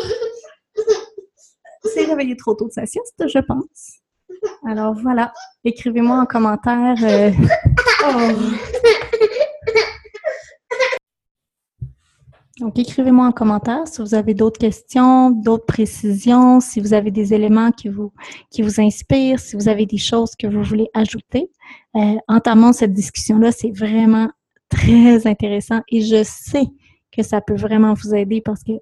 s'est 1.84 2.04
réveillé 2.04 2.36
trop 2.36 2.54
tôt 2.54 2.68
de 2.68 2.72
sa 2.72 2.86
sieste, 2.86 3.22
je 3.26 3.38
pense. 3.40 3.98
Alors 4.66 4.94
voilà, 4.94 5.32
écrivez-moi 5.64 6.20
en 6.20 6.26
commentaire. 6.26 6.96
Euh, 7.02 7.30
oh. 8.06 8.98
Donc, 12.62 12.78
écrivez-moi 12.78 13.26
en 13.26 13.32
commentaire 13.32 13.88
si 13.88 14.00
vous 14.00 14.14
avez 14.14 14.34
d'autres 14.34 14.60
questions, 14.60 15.32
d'autres 15.32 15.66
précisions, 15.66 16.60
si 16.60 16.78
vous 16.78 16.94
avez 16.94 17.10
des 17.10 17.34
éléments 17.34 17.72
qui 17.72 17.88
vous, 17.88 18.12
qui 18.50 18.62
vous 18.62 18.80
inspirent, 18.80 19.40
si 19.40 19.56
vous 19.56 19.68
avez 19.68 19.84
des 19.84 19.98
choses 19.98 20.36
que 20.36 20.46
vous 20.46 20.62
voulez 20.62 20.88
ajouter. 20.94 21.50
Euh, 21.96 22.14
entamons 22.28 22.72
cette 22.72 22.92
discussion-là, 22.92 23.50
c'est 23.50 23.72
vraiment 23.76 24.30
très 24.68 25.26
intéressant 25.26 25.80
et 25.88 26.02
je 26.02 26.22
sais 26.22 26.66
que 27.10 27.24
ça 27.24 27.40
peut 27.40 27.56
vraiment 27.56 27.94
vous 27.94 28.14
aider 28.14 28.40
parce 28.40 28.62
que 28.62 28.74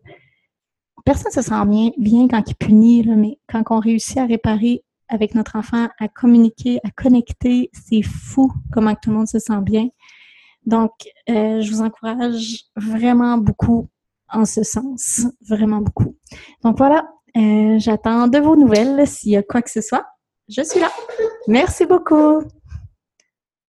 personne 1.06 1.32
ne 1.34 1.42
se 1.42 1.48
sent 1.48 1.66
bien, 1.66 1.90
bien 1.96 2.28
quand 2.28 2.42
il 2.46 2.56
punit, 2.56 3.06
mais 3.16 3.38
quand 3.48 3.62
on 3.70 3.80
réussit 3.80 4.18
à 4.18 4.26
réparer 4.26 4.84
avec 5.08 5.34
notre 5.34 5.56
enfant, 5.56 5.88
à 5.98 6.08
communiquer, 6.08 6.80
à 6.84 6.90
connecter, 6.90 7.70
c'est 7.72 8.02
fou 8.02 8.52
comment 8.70 8.94
tout 8.94 9.08
le 9.08 9.16
monde 9.16 9.26
se 9.26 9.38
sent 9.38 9.62
bien. 9.62 9.88
Donc, 10.66 10.92
euh, 11.28 11.60
je 11.60 11.70
vous 11.70 11.80
encourage 11.80 12.64
vraiment 12.76 13.38
beaucoup 13.38 13.88
en 14.32 14.44
ce 14.44 14.62
sens, 14.62 15.26
vraiment 15.48 15.80
beaucoup. 15.80 16.16
Donc 16.62 16.78
voilà, 16.78 17.08
euh, 17.36 17.78
j'attends 17.78 18.28
de 18.28 18.38
vos 18.38 18.56
nouvelles 18.56 19.06
s'il 19.06 19.32
y 19.32 19.36
a 19.36 19.42
quoi 19.42 19.62
que 19.62 19.70
ce 19.70 19.80
soit. 19.80 20.06
Je 20.48 20.62
suis 20.62 20.80
là. 20.80 20.90
Merci 21.46 21.86
beaucoup. 21.86 22.42